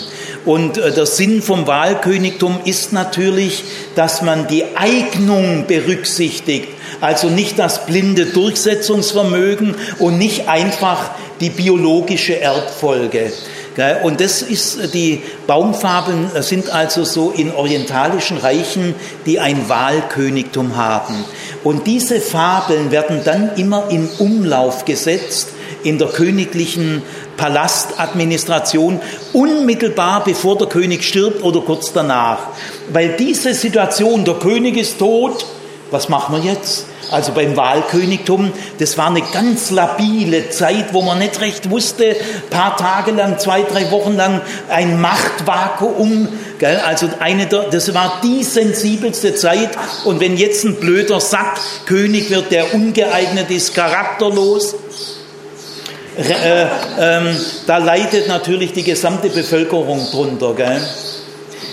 Und 0.47 0.79
äh, 0.79 0.91
der 0.91 1.05
Sinn 1.05 1.43
vom 1.43 1.67
Wahlkönigtum 1.67 2.61
ist 2.65 2.95
natürlich, 2.95 3.63
dass 3.95 4.23
man 4.23 4.47
die 4.47 4.65
Eignung 4.75 5.67
berücksichtigt 5.67 6.69
also 7.01 7.29
nicht 7.29 7.59
das 7.59 7.87
blinde 7.87 8.27
Durchsetzungsvermögen 8.27 9.75
und 9.99 10.19
nicht 10.19 10.49
einfach 10.49 11.11
die 11.41 11.51
biologische 11.51 12.41
Erbfolge. 12.41 13.33
Und 14.03 14.21
das 14.21 14.43
ist, 14.43 14.95
die 14.95 15.23
Baumfabeln 15.47 16.31
sind 16.41 16.71
also 16.71 17.05
so 17.05 17.31
in 17.31 17.53
orientalischen 17.53 18.37
Reichen, 18.37 18.95
die 19.27 19.39
ein 19.39 19.69
Wahlkönigtum 19.69 20.77
haben. 20.77 21.25
Und 21.65 21.87
diese 21.87 22.21
Fabeln 22.21 22.91
werden 22.91 23.21
dann 23.25 23.57
immer 23.57 23.89
in 23.91 24.09
Umlauf 24.19 24.85
gesetzt 24.85 25.49
in 25.83 25.99
der 25.99 26.09
königlichen 26.09 27.03
Palastadministration, 27.37 29.01
unmittelbar 29.33 30.25
bevor 30.25 30.59
der 30.59 30.69
König 30.69 31.05
stirbt 31.05 31.43
oder 31.43 31.61
kurz 31.61 31.93
danach. 31.93 32.49
Weil 32.93 33.17
diese 33.17 33.55
Situation, 33.55 34.25
der 34.25 34.35
König 34.35 34.77
ist 34.77 34.99
tot, 34.99 35.47
was 35.91 36.09
machen 36.09 36.37
wir 36.37 36.53
jetzt? 36.53 36.87
Also 37.11 37.33
beim 37.33 37.57
Wahlkönigtum, 37.57 38.53
das 38.79 38.97
war 38.97 39.09
eine 39.09 39.23
ganz 39.33 39.71
labile 39.71 40.51
Zeit, 40.51 40.93
wo 40.93 41.03
man 41.03 41.19
nicht 41.19 41.41
recht 41.41 41.71
wusste, 41.71 42.15
paar 42.51 42.77
Tage 42.77 43.11
lang, 43.11 43.39
zwei, 43.39 43.63
drei 43.63 43.91
Wochen 43.91 44.17
lang 44.17 44.41
ein 44.69 45.01
Machtvakuum. 45.01 46.29
Gell? 46.59 46.81
Also 46.87 47.09
eine 47.19 47.47
der, 47.47 47.65
das 47.71 47.93
war 47.95 48.21
die 48.23 48.45
sensibelste 48.45 49.35
Zeit. 49.35 49.71
Und 50.05 50.21
wenn 50.21 50.37
jetzt 50.37 50.65
ein 50.65 50.77
blöder 50.77 51.21
Sack 51.21 51.59
König 51.87 52.31
wird, 52.31 52.53
der 52.53 52.75
ungeeignet 52.75 53.51
ist, 53.51 53.75
charakterlos, 53.75 54.77
äh, 56.17 56.67
ähm, 56.99 57.37
da 57.67 57.79
leidet 57.79 58.29
natürlich 58.29 58.73
die 58.73 58.83
gesamte 58.83 59.31
Bevölkerung 59.31 60.07
drunter. 60.11 60.55
Gell? 60.55 60.81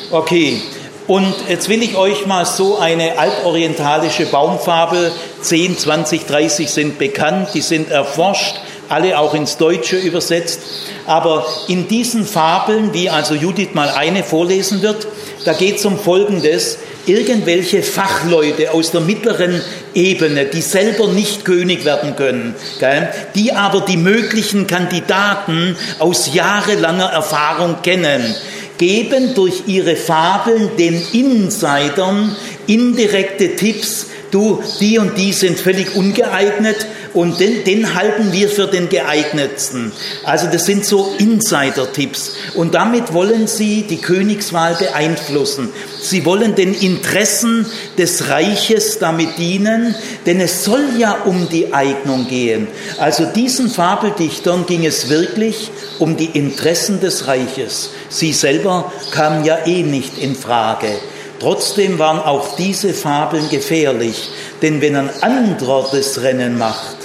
Okay, 0.10 0.62
und 1.08 1.34
jetzt 1.48 1.70
will 1.70 1.82
ich 1.82 1.96
euch 1.96 2.26
mal 2.26 2.46
so 2.46 2.78
eine 2.80 3.18
altorientalische 3.18 4.26
Baumfabel, 4.26 5.12
10, 5.42 5.78
20, 5.78 6.26
30 6.26 6.70
sind 6.70 7.00
bekannt, 7.00 7.50
die 7.54 7.62
sind 7.62 7.90
erforscht, 7.90 8.58
alle 8.90 9.18
auch 9.18 9.34
ins 9.34 9.58
Deutsche 9.58 9.98
übersetzt. 9.98 10.60
Aber 11.06 11.46
in 11.70 11.88
diesen 11.88 12.26
Fabeln, 12.26 12.94
wie 12.94 13.10
also 13.10 13.36
Judith 13.36 13.70
mal 13.74 13.90
eine 13.90 14.24
vorlesen 14.24 14.82
wird, 14.82 15.08
da 15.46 15.54
geht 15.54 15.78
es 15.78 15.86
um 15.86 15.98
Folgendes. 15.98 16.78
Irgendwelche 17.06 17.84
Fachleute 17.84 18.74
aus 18.74 18.92
der 18.92 19.00
mittleren 19.00 19.62
Ebene, 19.94 20.44
die 20.44 20.62
selber 20.62 21.08
nicht 21.08 21.46
König 21.46 21.86
werden 21.86 22.18
können, 22.18 22.54
gell, 22.80 23.08
die 23.34 23.54
aber 23.54 23.80
die 23.80 23.96
möglichen 23.96 24.68
Kandidaten 24.68 25.78
aus 26.00 26.34
jahrelanger 26.34 27.06
Erfahrung 27.06 27.78
kennen, 27.82 28.36
geben 28.78 29.34
durch 29.36 29.64
ihre 29.68 29.96
Fabeln 29.96 30.70
den 30.78 31.02
Insidern 31.14 32.36
indirekte 32.68 33.56
Tipps, 33.56 34.08
du, 34.32 34.64
die 34.80 35.00
und 35.00 35.18
die 35.18 35.34
sind 35.34 35.60
völlig 35.60 35.96
ungeeignet 35.96 36.86
und 37.14 37.40
den, 37.40 37.64
den 37.64 37.96
halten 37.96 38.32
wir 38.32 38.50
für 38.50 38.68
den 38.68 38.90
geeignetsten. 38.90 39.92
Also 40.24 40.48
das 40.52 40.66
sind 40.66 40.86
so 40.86 41.16
Insider-Tipps. 41.18 42.34
Und 42.54 42.76
damit 42.76 43.14
wollen 43.14 43.48
sie 43.48 43.84
die 43.84 43.98
Königswahl 43.98 44.76
beeinflussen. 44.76 45.70
Sie 46.00 46.26
wollen 46.26 46.56
den 46.56 46.74
Interessen 46.74 47.66
des 47.98 48.30
Reiches 48.30 49.00
damit 49.00 49.38
dienen, 49.38 49.96
denn 50.26 50.40
es 50.40 50.64
soll 50.64 50.84
ja 50.98 51.24
um 51.26 51.50
die 51.50 51.74
Eignung 51.74 52.28
gehen. 52.28 52.68
Also 53.00 53.26
diesen 53.26 53.70
Fabeldichtern 53.70 54.66
ging 54.66 54.86
es 54.86 55.10
wirklich 55.10 55.72
um 56.00 56.18
die 56.18 56.38
Interessen 56.38 57.00
des 57.00 57.28
Reiches. 57.28 57.90
Sie 58.10 58.34
selber 58.34 58.92
kamen 59.12 59.44
ja 59.44 59.66
eh 59.66 59.84
nicht 59.84 60.18
in 60.18 60.36
Frage. 60.36 60.90
Trotzdem 61.40 62.00
waren 62.00 62.20
auch 62.20 62.56
diese 62.56 62.94
Fabeln 62.94 63.50
gefährlich, 63.50 64.30
denn 64.62 64.82
wenn 64.82 64.96
ein 64.96 65.10
anderer 65.22 65.88
das 65.92 66.22
Rennen 66.22 66.58
macht, 66.58 66.98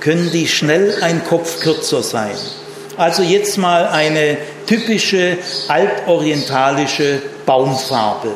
können 0.00 0.30
die 0.30 0.46
schnell 0.46 1.02
ein 1.02 1.24
Kopf 1.24 1.60
kürzer 1.60 2.02
sein. 2.02 2.36
Also 2.96 3.22
jetzt 3.22 3.58
mal 3.58 3.88
eine 3.88 4.36
typische 4.66 5.38
altorientalische 5.68 7.22
Baumfabel. 7.46 8.32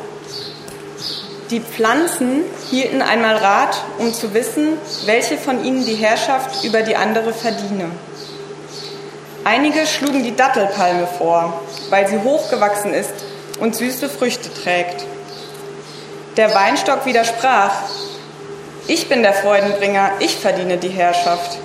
Die 1.51 1.61
Pflanzen 1.61 2.43
hielten 2.71 3.03
einmal 3.03 3.37
Rat, 3.37 3.77
um 3.99 4.13
zu 4.13 4.35
wissen, 4.35 4.79
welche 5.05 5.37
von 5.37 5.65
ihnen 5.65 5.87
die 5.87 5.95
Herrschaft 5.95 6.65
über 6.65 6.83
die 6.83 6.97
andere 6.97 7.33
verdiene. 7.33 7.91
Einige 9.45 9.87
schlugen 9.87 10.25
die 10.25 10.35
Dattelpalme 10.35 11.07
vor, 11.19 11.63
weil 11.89 12.09
sie 12.09 12.19
hochgewachsen 12.19 12.93
ist 12.93 13.15
und 13.61 13.77
süße 13.77 14.09
Früchte 14.09 14.53
trägt. 14.53 15.05
Der 16.37 16.55
Weinstock 16.55 17.07
widersprach, 17.07 17.73
ich 18.87 19.09
bin 19.09 19.23
der 19.23 19.33
Freudenbringer, 19.33 20.11
ich 20.19 20.37
verdiene 20.37 20.77
die 20.77 20.91
Herrschaft. 20.91 21.57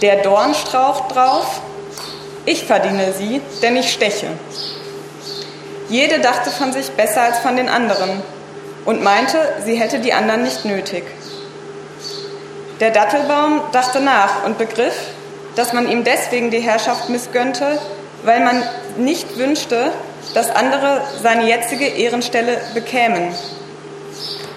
Der 0.00 0.22
Dornstrauch 0.22 1.08
drauf, 1.08 1.60
ich 2.46 2.64
verdiene 2.64 3.12
sie, 3.12 3.42
denn 3.60 3.76
ich 3.76 3.92
steche. 3.92 4.28
Jede 5.90 6.20
dachte 6.20 6.50
von 6.50 6.72
sich 6.72 6.92
besser 6.92 7.22
als 7.22 7.40
von 7.40 7.56
den 7.56 7.68
anderen 7.68 8.22
und 8.86 9.02
meinte, 9.02 9.38
sie 9.66 9.74
hätte 9.74 9.98
die 9.98 10.14
anderen 10.14 10.42
nicht 10.42 10.64
nötig. 10.64 11.04
Der 12.80 12.90
Dattelbaum 12.90 13.60
dachte 13.72 14.00
nach 14.00 14.44
und 14.46 14.56
begriff, 14.56 14.96
dass 15.56 15.74
man 15.74 15.90
ihm 15.90 16.04
deswegen 16.04 16.50
die 16.50 16.60
Herrschaft 16.60 17.10
missgönnte, 17.10 17.78
weil 18.24 18.40
man 18.40 18.62
nicht 18.96 19.36
wünschte, 19.36 19.92
dass 20.32 20.50
andere 20.50 21.02
seine 21.22 21.46
jetzige 21.46 21.86
Ehrenstelle 21.86 22.58
bekämen. 22.72 23.34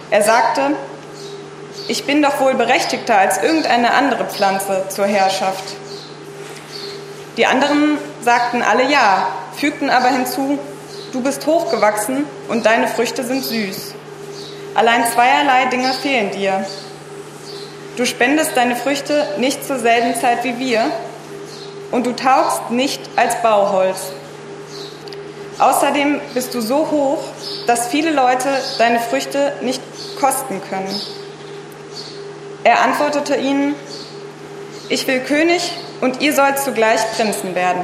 Er 0.09 0.23
sagte, 0.23 0.75
ich 1.89 2.05
bin 2.05 2.21
doch 2.21 2.39
wohl 2.39 2.53
berechtigter 2.55 3.17
als 3.17 3.41
irgendeine 3.41 3.93
andere 3.93 4.25
Pflanze 4.25 4.85
zur 4.89 5.05
Herrschaft. 5.05 5.63
Die 7.37 7.45
anderen 7.45 7.97
sagten 8.21 8.61
alle 8.61 8.89
ja, 8.89 9.27
fügten 9.55 9.89
aber 9.89 10.09
hinzu, 10.09 10.59
du 11.13 11.21
bist 11.21 11.45
hochgewachsen 11.45 12.25
und 12.47 12.65
deine 12.65 12.87
Früchte 12.87 13.23
sind 13.23 13.43
süß. 13.43 13.93
Allein 14.75 15.05
zweierlei 15.11 15.65
Dinge 15.65 15.93
fehlen 15.93 16.31
dir. 16.31 16.65
Du 17.95 18.05
spendest 18.05 18.55
deine 18.55 18.75
Früchte 18.75 19.25
nicht 19.37 19.65
zur 19.65 19.79
selben 19.79 20.13
Zeit 20.15 20.43
wie 20.43 20.59
wir 20.59 20.85
und 21.91 22.05
du 22.05 22.11
taugst 22.13 22.69
nicht 22.69 23.01
als 23.15 23.41
Bauholz. 23.41 24.11
Außerdem 25.59 26.21
bist 26.33 26.53
du 26.53 26.61
so 26.61 26.91
hoch, 26.91 27.23
dass 27.65 27.87
viele 27.87 28.11
Leute 28.11 28.49
deine 28.77 28.99
Früchte 28.99 29.53
nicht 29.61 29.81
kosten 30.19 30.61
können. 30.69 31.01
Er 32.63 32.81
antwortete 32.81 33.35
ihnen, 33.35 33.75
ich 34.89 35.07
will 35.07 35.19
König 35.21 35.73
und 36.01 36.21
ihr 36.21 36.33
sollt 36.33 36.59
zugleich 36.59 36.99
Prinzen 37.15 37.55
werden. 37.55 37.81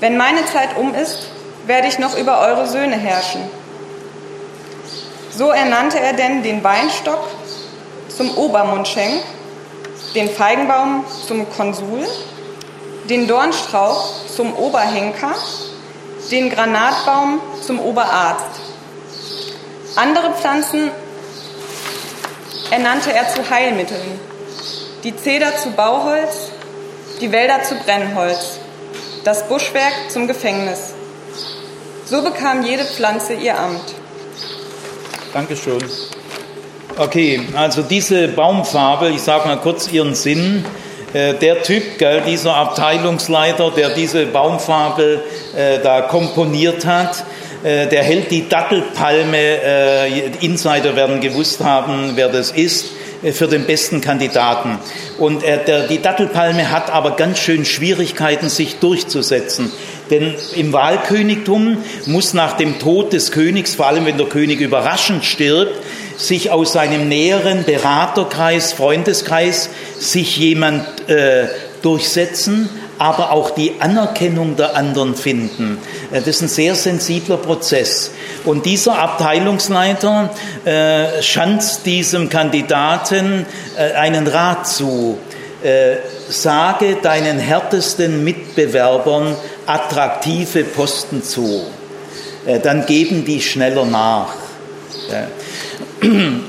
Wenn 0.00 0.16
meine 0.16 0.44
Zeit 0.46 0.76
um 0.76 0.94
ist, 0.94 1.28
werde 1.66 1.88
ich 1.88 1.98
noch 1.98 2.16
über 2.16 2.40
eure 2.40 2.66
Söhne 2.66 2.96
herrschen. 2.96 3.42
So 5.30 5.50
ernannte 5.50 6.00
er 6.00 6.14
denn 6.14 6.42
den 6.42 6.64
Weinstock 6.64 7.28
zum 8.08 8.30
Obermundschenk, 8.36 9.22
den 10.14 10.30
Feigenbaum 10.30 11.04
zum 11.26 11.50
Konsul, 11.50 12.06
den 13.10 13.26
Dornstrauch 13.26 14.26
zum 14.34 14.54
Oberhenker, 14.54 15.34
den 16.30 16.50
Granatbaum 16.50 17.40
zum 17.62 17.80
Oberarzt. 17.80 18.60
Andere 19.96 20.32
Pflanzen 20.34 20.90
ernannte 22.70 23.12
er 23.12 23.28
zu 23.28 23.48
Heilmitteln, 23.48 24.20
die 25.04 25.16
Zeder 25.16 25.56
zu 25.56 25.70
Bauholz, 25.70 26.50
die 27.20 27.32
Wälder 27.32 27.62
zu 27.62 27.76
Brennholz, 27.76 28.58
das 29.24 29.48
Buschwerk 29.48 29.94
zum 30.08 30.26
Gefängnis. 30.26 30.94
So 32.04 32.22
bekam 32.22 32.64
jede 32.64 32.84
Pflanze 32.84 33.34
ihr 33.34 33.58
Amt. 33.58 33.94
Dankeschön. 35.32 35.82
Okay, 36.98 37.40
also 37.54 37.82
diese 37.82 38.28
Baumfabel, 38.28 39.14
ich 39.14 39.22
sage 39.22 39.48
mal 39.48 39.58
kurz 39.58 39.90
ihren 39.92 40.14
Sinn. 40.14 40.64
Äh, 41.16 41.32
der 41.34 41.62
Typ, 41.62 41.96
gell, 41.96 42.22
dieser 42.26 42.54
Abteilungsleiter, 42.56 43.70
der 43.70 43.94
diese 43.94 44.26
Baumfabel 44.26 45.22
äh, 45.56 45.78
da 45.82 46.02
komponiert 46.02 46.84
hat, 46.84 47.24
äh, 47.62 47.86
der 47.86 48.02
hält 48.02 48.30
die 48.30 48.46
Dattelpalme, 48.50 49.38
äh, 49.38 50.28
Insider 50.42 50.94
werden 50.94 51.22
gewusst 51.22 51.64
haben, 51.64 52.12
wer 52.16 52.28
das 52.28 52.50
ist, 52.50 52.90
äh, 53.22 53.32
für 53.32 53.48
den 53.48 53.64
besten 53.64 54.02
Kandidaten. 54.02 54.78
Und 55.16 55.42
der, 55.42 55.86
die 55.86 56.02
Dattelpalme 56.02 56.70
hat 56.70 56.90
aber 56.90 57.12
ganz 57.12 57.38
schön 57.38 57.64
Schwierigkeiten, 57.64 58.50
sich 58.50 58.76
durchzusetzen. 58.80 59.72
Denn 60.10 60.34
im 60.54 60.74
Wahlkönigtum 60.74 61.78
muss 62.04 62.34
nach 62.34 62.58
dem 62.58 62.78
Tod 62.78 63.14
des 63.14 63.32
Königs, 63.32 63.74
vor 63.74 63.86
allem 63.86 64.04
wenn 64.04 64.18
der 64.18 64.26
König 64.26 64.60
überraschend 64.60 65.24
stirbt, 65.24 65.80
sich 66.16 66.50
aus 66.50 66.72
seinem 66.72 67.08
näheren 67.08 67.64
Beraterkreis, 67.64 68.72
Freundeskreis, 68.72 69.70
sich 69.98 70.36
jemand 70.36 71.08
äh, 71.08 71.46
durchsetzen, 71.82 72.68
aber 72.98 73.32
auch 73.32 73.50
die 73.50 73.74
Anerkennung 73.80 74.56
der 74.56 74.74
anderen 74.74 75.14
finden. 75.14 75.78
Äh, 76.10 76.18
das 76.20 76.28
ist 76.28 76.42
ein 76.42 76.48
sehr 76.48 76.74
sensibler 76.74 77.36
Prozess. 77.36 78.10
Und 78.44 78.66
dieser 78.66 78.98
Abteilungsleiter 78.98 80.30
äh, 80.64 81.22
schanzt 81.22 81.86
diesem 81.86 82.28
Kandidaten 82.28 83.46
äh, 83.76 83.92
einen 83.92 84.26
Rat 84.26 84.66
zu. 84.66 85.18
Äh, 85.62 85.96
sage 86.28 86.96
deinen 87.02 87.38
härtesten 87.38 88.24
Mitbewerbern 88.24 89.36
attraktive 89.66 90.64
Posten 90.64 91.22
zu. 91.22 91.66
Äh, 92.46 92.60
dann 92.60 92.86
geben 92.86 93.24
die 93.24 93.40
schneller 93.40 93.84
nach. 93.84 94.34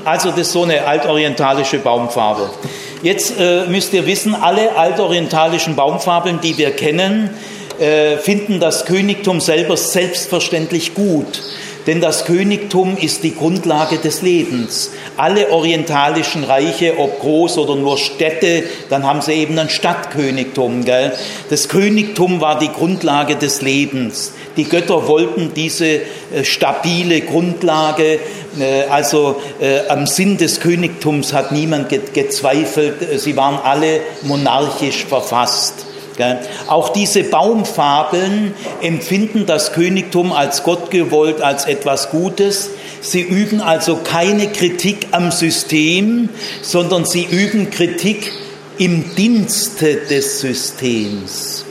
Also 0.04 0.30
das 0.30 0.40
ist 0.40 0.52
so 0.52 0.64
eine 0.64 0.86
altorientalische 0.86 1.78
Baumfarbe. 1.78 2.50
Jetzt 3.02 3.38
äh, 3.38 3.66
müsst 3.66 3.92
ihr 3.92 4.06
wissen, 4.06 4.34
alle 4.34 4.76
altorientalischen 4.76 5.76
Baumfabeln, 5.76 6.40
die 6.40 6.58
wir 6.58 6.72
kennen, 6.72 7.30
äh, 7.78 8.16
finden 8.16 8.58
das 8.58 8.86
Königtum 8.86 9.40
selber 9.40 9.76
selbstverständlich 9.76 10.94
gut. 10.94 11.42
Denn 11.88 12.02
das 12.02 12.26
Königtum 12.26 12.98
ist 12.98 13.24
die 13.24 13.34
Grundlage 13.34 13.96
des 13.96 14.20
Lebens. 14.20 14.90
Alle 15.16 15.50
orientalischen 15.50 16.44
Reiche, 16.44 16.98
ob 16.98 17.18
groß 17.20 17.56
oder 17.56 17.76
nur 17.76 17.96
Städte, 17.96 18.62
dann 18.90 19.04
haben 19.04 19.22
sie 19.22 19.32
eben 19.32 19.58
ein 19.58 19.70
Stadtkönigtum. 19.70 20.84
Gell? 20.84 21.14
Das 21.48 21.70
Königtum 21.70 22.42
war 22.42 22.58
die 22.58 22.68
Grundlage 22.68 23.36
des 23.36 23.62
Lebens. 23.62 24.34
Die 24.58 24.64
Götter 24.64 25.08
wollten 25.08 25.54
diese 25.54 25.86
äh, 25.86 26.00
stabile 26.42 27.22
Grundlage, 27.22 28.18
äh, 28.60 28.82
also 28.90 29.40
äh, 29.58 29.88
am 29.88 30.06
Sinn 30.06 30.36
des 30.36 30.60
Königtums 30.60 31.32
hat 31.32 31.52
niemand 31.52 31.88
ge 31.88 32.00
gezweifelt. 32.12 33.18
Sie 33.18 33.34
waren 33.34 33.58
alle 33.64 34.00
monarchisch 34.24 35.06
verfasst. 35.06 35.87
Auch 36.66 36.90
diese 36.90 37.24
Baumfabeln 37.24 38.54
empfinden 38.82 39.46
das 39.46 39.72
Königtum 39.72 40.32
als 40.32 40.62
Gott 40.62 40.90
gewollt, 40.90 41.40
als 41.40 41.66
etwas 41.66 42.10
Gutes. 42.10 42.70
Sie 43.00 43.20
üben 43.22 43.60
also 43.60 43.96
keine 43.96 44.48
Kritik 44.48 45.08
am 45.12 45.30
System, 45.30 46.28
sondern 46.62 47.04
sie 47.04 47.24
üben 47.24 47.70
Kritik 47.70 48.32
im 48.78 49.14
Dienste 49.14 49.96
des 49.96 50.40
Systems. 50.40 51.64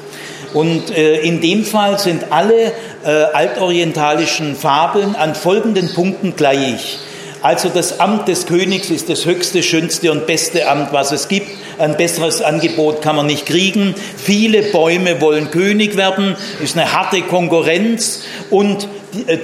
Und 0.53 0.89
äh, 0.91 1.19
in 1.19 1.41
dem 1.41 1.65
Fall 1.65 1.99
sind 1.99 2.31
alle 2.31 2.71
äh, 3.03 3.10
altorientalischen 3.10 4.55
Fabeln 4.55 5.15
an 5.15 5.36
folgenden 5.36 5.93
Punkten 5.93 6.36
gleich. 6.36 6.99
Also 7.47 7.69
das 7.69 8.01
Amt 8.01 8.27
des 8.27 8.45
Königs 8.45 8.89
ist 8.89 9.07
das 9.07 9.25
höchste, 9.25 9.63
schönste 9.63 10.12
und 10.12 10.27
beste 10.27 10.67
Amt, 10.67 10.91
was 10.91 11.13
es 11.13 11.29
gibt. 11.29 11.47
Ein 11.77 11.95
besseres 11.95 12.41
Angebot 12.41 13.01
kann 13.01 13.15
man 13.15 13.25
nicht 13.25 13.45
kriegen. 13.45 13.95
Viele 14.17 14.63
Bäume 14.63 15.21
wollen 15.21 15.49
König 15.49 15.95
werden, 15.95 16.36
ist 16.62 16.75
eine 16.75 16.91
harte 16.91 17.21
Konkurrenz 17.21 18.23
und 18.49 18.89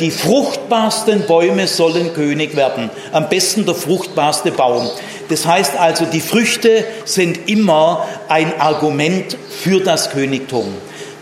die, 0.02 0.08
äh, 0.08 0.12
fruchtbarsten 0.12 1.28
Bäume 1.28 1.66
sollen 1.66 2.14
König 2.14 2.58
werden. 2.58 2.90
Am 3.14 3.30
besten 3.30 3.66
der 3.66 3.76
fruchtbarste 3.76 4.52
Baum. 4.52 4.90
Das 5.30 5.46
heißt 5.48 5.80
also, 5.80 6.04
die 6.04 6.20
Früchte 6.20 6.84
sind 7.06 7.50
immer 7.50 8.06
ein 8.28 8.60
Argument 8.60 9.38
für 9.50 9.80
das 9.80 10.10
Königtum. 10.10 10.66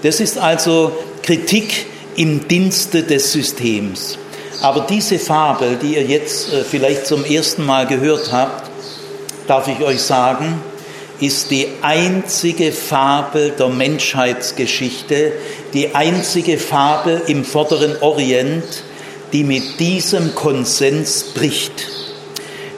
Das 0.02 0.20
ist 0.20 0.40
also 0.40 0.94
Kritik 1.22 1.86
im 2.16 2.48
Dienste 2.48 3.04
des 3.04 3.34
Systems. 3.34 4.18
Aber 4.62 4.82
diese 4.82 5.18
Fabel, 5.18 5.78
die 5.82 5.96
ihr 5.96 6.04
jetzt 6.04 6.54
äh, 6.54 6.64
vielleicht 6.64 7.08
zum 7.08 7.26
ersten 7.26 7.66
Mal 7.66 7.88
gehört 7.88 8.32
habt, 8.32 8.70
darf 9.48 9.68
ich 9.68 9.82
euch 9.84 10.02
sagen, 10.02 10.62
ist 11.20 11.52
die 11.52 11.68
einzige 11.82 12.72
Fabel 12.72 13.52
der 13.52 13.70
Menschheitsgeschichte, 13.70 15.34
die 15.74 15.94
einzige 15.94 16.58
Fabel 16.58 17.22
im 17.28 17.44
vorderen 17.44 17.96
Orient, 18.02 18.64
die 19.34 19.44
mit 19.44 19.80
diesem 19.80 20.36
Konsens 20.36 21.26
bricht. 21.36 21.88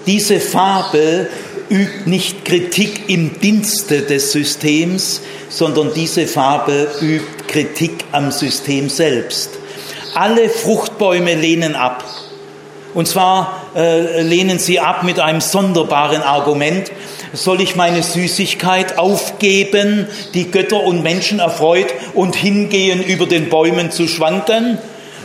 Diese 0.05 0.39
Fabel 0.39 1.29
übt 1.69 2.09
nicht 2.09 2.45
Kritik 2.45 3.09
im 3.09 3.39
Dienste 3.39 4.01
des 4.01 4.31
Systems, 4.33 5.21
sondern 5.49 5.93
diese 5.93 6.27
Fabel 6.27 6.89
übt 7.01 7.45
Kritik 7.47 8.03
am 8.11 8.31
System 8.31 8.89
selbst. 8.89 9.51
Alle 10.15 10.49
Fruchtbäume 10.49 11.35
lehnen 11.35 11.75
ab. 11.75 12.03
Und 12.93 13.07
zwar 13.07 13.63
äh, 13.75 14.21
lehnen 14.21 14.59
sie 14.59 14.79
ab 14.79 15.03
mit 15.03 15.19
einem 15.19 15.41
sonderbaren 15.41 16.21
Argument. 16.21 16.91
Soll 17.33 17.61
ich 17.61 17.75
meine 17.75 18.03
Süßigkeit 18.03 18.99
aufgeben, 18.99 20.07
die 20.35 20.51
Götter 20.51 20.83
und 20.83 21.01
Menschen 21.01 21.39
erfreut, 21.39 21.87
und 22.13 22.35
hingehen, 22.35 23.01
über 23.03 23.25
den 23.25 23.49
Bäumen 23.49 23.89
zu 23.89 24.07
schwanken? 24.07 24.77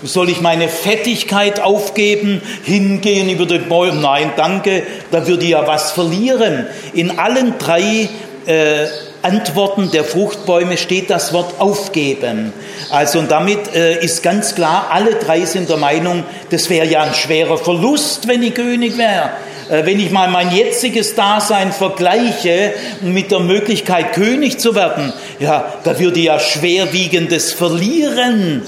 Soll 0.03 0.31
ich 0.31 0.41
meine 0.41 0.69
Fettigkeit 0.69 1.61
aufgeben, 1.61 2.41
hingehen 2.65 3.29
über 3.29 3.45
den 3.45 3.69
Bäumen? 3.69 4.01
Nein, 4.01 4.33
danke, 4.37 4.85
da 5.11 5.27
würde 5.27 5.45
ich 5.45 5.51
ja 5.51 5.67
was 5.67 5.93
verlieren. 5.93 6.67
In 6.95 7.19
allen 7.19 7.59
drei 7.59 8.09
äh, 8.47 8.87
Antworten 9.23 9.91
der 9.91 10.05
Fruchtbäume 10.05 10.77
steht 10.77 11.11
das 11.11 11.33
Wort 11.33 11.61
aufgeben. 11.61 12.53
Also 12.91 13.19
und 13.19 13.31
damit 13.31 13.75
äh, 13.75 14.03
ist 14.03 14.23
ganz 14.23 14.55
klar, 14.55 14.89
alle 14.91 15.17
drei 15.17 15.45
sind 15.45 15.69
der 15.69 15.77
Meinung, 15.77 16.25
das 16.51 16.71
wäre 16.71 16.87
ja 16.87 17.03
ein 17.03 17.15
schwerer 17.15 17.59
Verlust, 17.59 18.29
wenn 18.29 18.43
ich 18.43 18.55
König 18.55 18.97
wäre. 18.97 19.31
Äh, 19.71 19.85
wenn 19.85 19.99
ich 19.99 20.11
mal 20.11 20.29
mein 20.29 20.55
jetziges 20.55 21.15
Dasein 21.15 21.73
vergleiche 21.73 22.73
mit 23.01 23.31
der 23.31 23.41
Möglichkeit, 23.41 24.13
König 24.13 24.59
zu 24.59 24.75
werden, 24.75 25.13
ja, 25.41 25.75
da 25.85 25.99
würde 25.99 26.21
ja 26.21 26.39
schwerwiegendes 26.39 27.53
verlieren. 27.53 28.63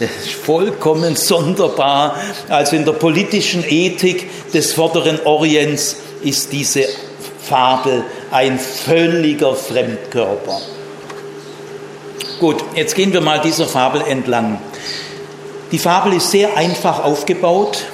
Das 0.00 0.10
ist 0.10 0.32
vollkommen 0.32 1.14
sonderbar. 1.14 2.16
Also 2.48 2.74
in 2.74 2.84
der 2.84 2.92
politischen 2.92 3.64
Ethik 3.68 4.50
des 4.52 4.72
vorderen 4.72 5.20
Orients 5.24 5.96
ist 6.22 6.52
diese 6.52 6.84
Fabel 7.40 8.02
ein 8.32 8.58
völliger 8.58 9.54
Fremdkörper. 9.54 10.60
Gut, 12.40 12.64
jetzt 12.74 12.96
gehen 12.96 13.12
wir 13.12 13.20
mal 13.20 13.40
dieser 13.40 13.66
Fabel 13.66 14.02
entlang. 14.08 14.58
Die 15.70 15.78
Fabel 15.78 16.14
ist 16.14 16.30
sehr 16.30 16.56
einfach 16.56 17.04
aufgebaut. 17.04 17.84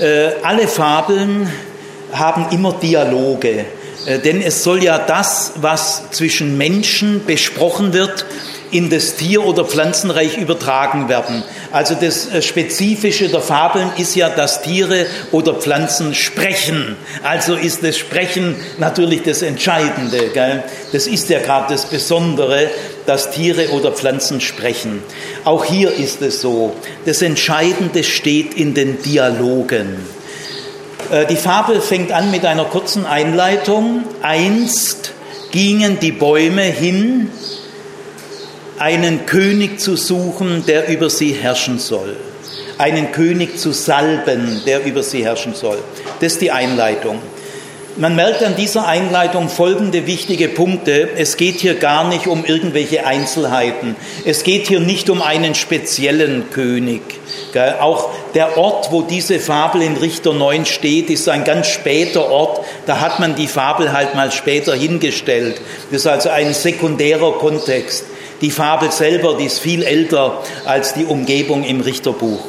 Äh, 0.00 0.30
alle 0.42 0.68
Fabeln 0.68 1.50
haben 2.12 2.46
immer 2.52 2.72
Dialoge. 2.72 3.66
Äh, 4.06 4.18
denn 4.20 4.40
es 4.40 4.62
soll 4.62 4.82
ja 4.82 4.98
das, 4.98 5.54
was 5.56 6.10
zwischen 6.12 6.56
Menschen 6.56 7.26
besprochen 7.26 7.92
wird, 7.92 8.24
in 8.70 8.90
das 8.90 9.14
Tier- 9.14 9.44
oder 9.44 9.64
Pflanzenreich 9.64 10.36
übertragen 10.36 11.08
werden. 11.08 11.42
Also 11.72 11.94
das 11.94 12.28
äh, 12.28 12.42
Spezifische 12.42 13.28
der 13.28 13.40
Fabeln 13.40 13.90
ist 13.96 14.14
ja, 14.14 14.28
dass 14.28 14.62
Tiere 14.62 15.06
oder 15.32 15.54
Pflanzen 15.54 16.14
sprechen. 16.14 16.96
Also 17.22 17.54
ist 17.54 17.82
das 17.82 17.96
Sprechen 17.96 18.56
natürlich 18.78 19.22
das 19.22 19.42
Entscheidende. 19.42 20.28
Gell? 20.32 20.64
Das 20.92 21.06
ist 21.06 21.28
ja 21.28 21.40
gerade 21.40 21.72
das 21.72 21.86
Besondere, 21.86 22.68
dass 23.06 23.30
Tiere 23.30 23.70
oder 23.70 23.92
Pflanzen 23.92 24.40
sprechen. 24.40 25.02
Auch 25.44 25.64
hier 25.64 25.92
ist 25.92 26.22
es 26.22 26.40
so. 26.40 26.74
Das 27.04 27.22
Entscheidende 27.22 28.04
steht 28.04 28.54
in 28.54 28.74
den 28.74 29.02
Dialogen. 29.02 29.96
Äh, 31.10 31.26
die 31.26 31.36
Fabel 31.36 31.80
fängt 31.80 32.12
an 32.12 32.30
mit 32.30 32.44
einer 32.44 32.64
kurzen 32.64 33.06
Einleitung. 33.06 34.04
Einst 34.22 35.12
gingen 35.50 35.98
die 36.00 36.12
Bäume 36.12 36.62
hin, 36.62 37.30
einen 38.78 39.26
König 39.26 39.80
zu 39.80 39.96
suchen, 39.96 40.64
der 40.66 40.88
über 40.88 41.10
sie 41.10 41.32
herrschen 41.32 41.78
soll. 41.78 42.16
Einen 42.78 43.12
König 43.12 43.58
zu 43.58 43.72
salben, 43.72 44.62
der 44.66 44.84
über 44.84 45.02
sie 45.02 45.24
herrschen 45.24 45.54
soll. 45.54 45.78
Das 46.20 46.34
ist 46.34 46.42
die 46.42 46.50
Einleitung. 46.50 47.20
Man 47.98 48.14
merkt 48.14 48.42
an 48.42 48.56
dieser 48.56 48.86
Einleitung 48.86 49.48
folgende 49.48 50.06
wichtige 50.06 50.48
Punkte. 50.48 51.08
Es 51.16 51.38
geht 51.38 51.60
hier 51.60 51.76
gar 51.76 52.06
nicht 52.06 52.26
um 52.26 52.44
irgendwelche 52.44 53.06
Einzelheiten. 53.06 53.96
Es 54.26 54.42
geht 54.42 54.66
hier 54.66 54.80
nicht 54.80 55.08
um 55.08 55.22
einen 55.22 55.54
speziellen 55.54 56.50
König. 56.50 57.00
Auch 57.80 58.10
der 58.34 58.58
Ort, 58.58 58.92
wo 58.92 59.00
diese 59.00 59.40
Fabel 59.40 59.80
in 59.80 59.96
Richter 59.96 60.34
9 60.34 60.66
steht, 60.66 61.08
ist 61.08 61.26
ein 61.30 61.44
ganz 61.44 61.68
später 61.68 62.30
Ort. 62.30 62.66
Da 62.84 63.00
hat 63.00 63.18
man 63.18 63.34
die 63.34 63.48
Fabel 63.48 63.94
halt 63.94 64.14
mal 64.14 64.30
später 64.30 64.74
hingestellt. 64.74 65.58
Das 65.90 66.02
ist 66.02 66.06
also 66.06 66.28
ein 66.28 66.52
sekundärer 66.52 67.32
Kontext. 67.38 68.04
Die 68.40 68.50
Fabel 68.50 68.92
selber, 68.92 69.36
die 69.38 69.44
ist 69.44 69.58
viel 69.58 69.82
älter 69.82 70.42
als 70.64 70.94
die 70.94 71.04
Umgebung 71.04 71.64
im 71.64 71.80
Richterbuch. 71.80 72.40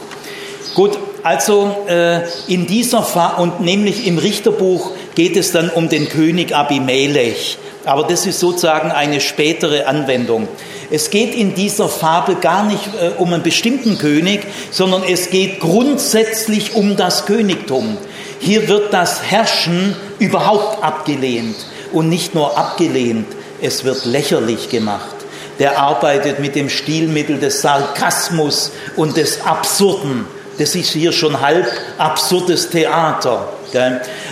Gut, 0.76 0.98
also 1.24 1.76
äh, 1.88 2.22
in 2.48 2.68
dieser 2.68 3.04
Fa 3.04 3.38
und 3.38 3.62
nämlich 3.62 4.06
im 4.06 4.18
Richterbuch 4.18 4.92
geht 5.16 5.36
es 5.36 5.52
dann 5.52 5.70
um 5.70 5.90
den 5.90 6.08
König 6.08 6.56
Abimelech. 6.56 7.58
Aber 7.86 8.04
das 8.04 8.26
ist 8.26 8.40
sozusagen 8.40 8.92
eine 8.92 9.22
spätere 9.22 9.88
Anwendung. 9.88 10.48
Es 10.90 11.10
geht 11.10 11.36
in 11.36 11.56
dieser 11.56 11.90
Fabel 11.90 12.36
gar 12.36 12.66
nicht 12.66 12.84
äh, 13.02 13.10
um 13.18 13.34
einen 13.34 13.44
bestimmten 13.44 13.98
König, 13.98 14.42
sondern 14.72 15.04
es 15.04 15.30
geht 15.30 15.60
grundsätzlich 15.60 16.76
um 16.76 16.96
das 16.96 17.26
Königtum. 17.26 17.98
Hier 18.40 18.70
wird 18.70 18.94
das 18.94 19.24
Herrschen 19.24 19.96
überhaupt 20.20 20.84
abgelehnt 20.84 21.56
und 21.92 22.08
nicht 22.08 22.36
nur 22.36 22.58
abgelehnt, 22.58 23.26
es 23.62 23.84
wird 23.84 24.06
lächerlich 24.06 24.70
gemacht. 24.70 25.17
Der 25.60 25.80
arbeitet 25.80 26.40
mit 26.40 26.56
dem 26.56 26.70
Stilmittel 26.70 27.40
des 27.40 27.62
Sarkasmus 27.62 28.72
und 28.96 29.18
des 29.18 29.42
Absurden. 29.42 30.26
Das 30.58 30.76
ist 30.76 30.92
hier 30.92 31.12
schon 31.12 31.40
halb 31.42 31.68
absurdes 31.98 32.70
Theater. 32.70 33.50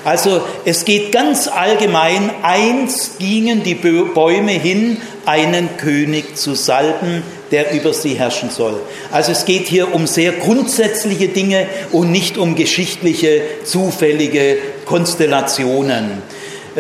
Also 0.04 0.42
es 0.64 0.86
geht 0.86 1.12
ganz 1.12 1.48
allgemein, 1.48 2.32
einst 2.42 3.20
gingen 3.20 3.64
die 3.64 3.76
Bäume 3.76 4.54
hin, 4.54 4.98
einen 5.26 5.78
König 5.78 6.38
zu 6.38 6.56
salben, 6.56 7.24
der 7.52 7.74
über 7.74 7.94
sie 7.94 8.16
herrschen 8.16 8.50
soll. 8.50 8.80
Also 9.12 9.32
es 9.32 9.46
geht 9.46 9.68
hier 9.68 9.94
um 9.94 10.08
sehr 10.08 10.32
grundsätzliche 10.32 11.28
Dinge 11.28 11.68
und 11.92 12.12
nicht 12.12 12.38
um 12.38 12.56
geschichtliche, 12.56 13.42
zufällige 13.64 14.58
Konstellationen. 14.86 16.24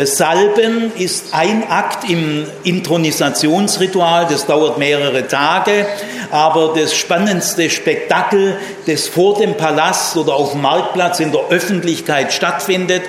Salben 0.03 0.91
ist 0.97 1.27
ein 1.31 1.63
Akt 1.69 2.09
im 2.09 2.45
Intronisationsritual, 2.65 4.27
das 4.29 4.45
dauert 4.45 4.77
mehrere 4.77 5.25
Tage, 5.25 5.85
aber 6.31 6.73
das 6.75 6.93
spannendste 6.93 7.69
Spektakel, 7.69 8.57
das 8.87 9.07
vor 9.07 9.37
dem 9.37 9.55
Palast 9.55 10.17
oder 10.17 10.35
auf 10.35 10.51
dem 10.51 10.63
Marktplatz 10.63 11.21
in 11.21 11.31
der 11.31 11.47
Öffentlichkeit 11.49 12.33
stattfindet, 12.33 13.03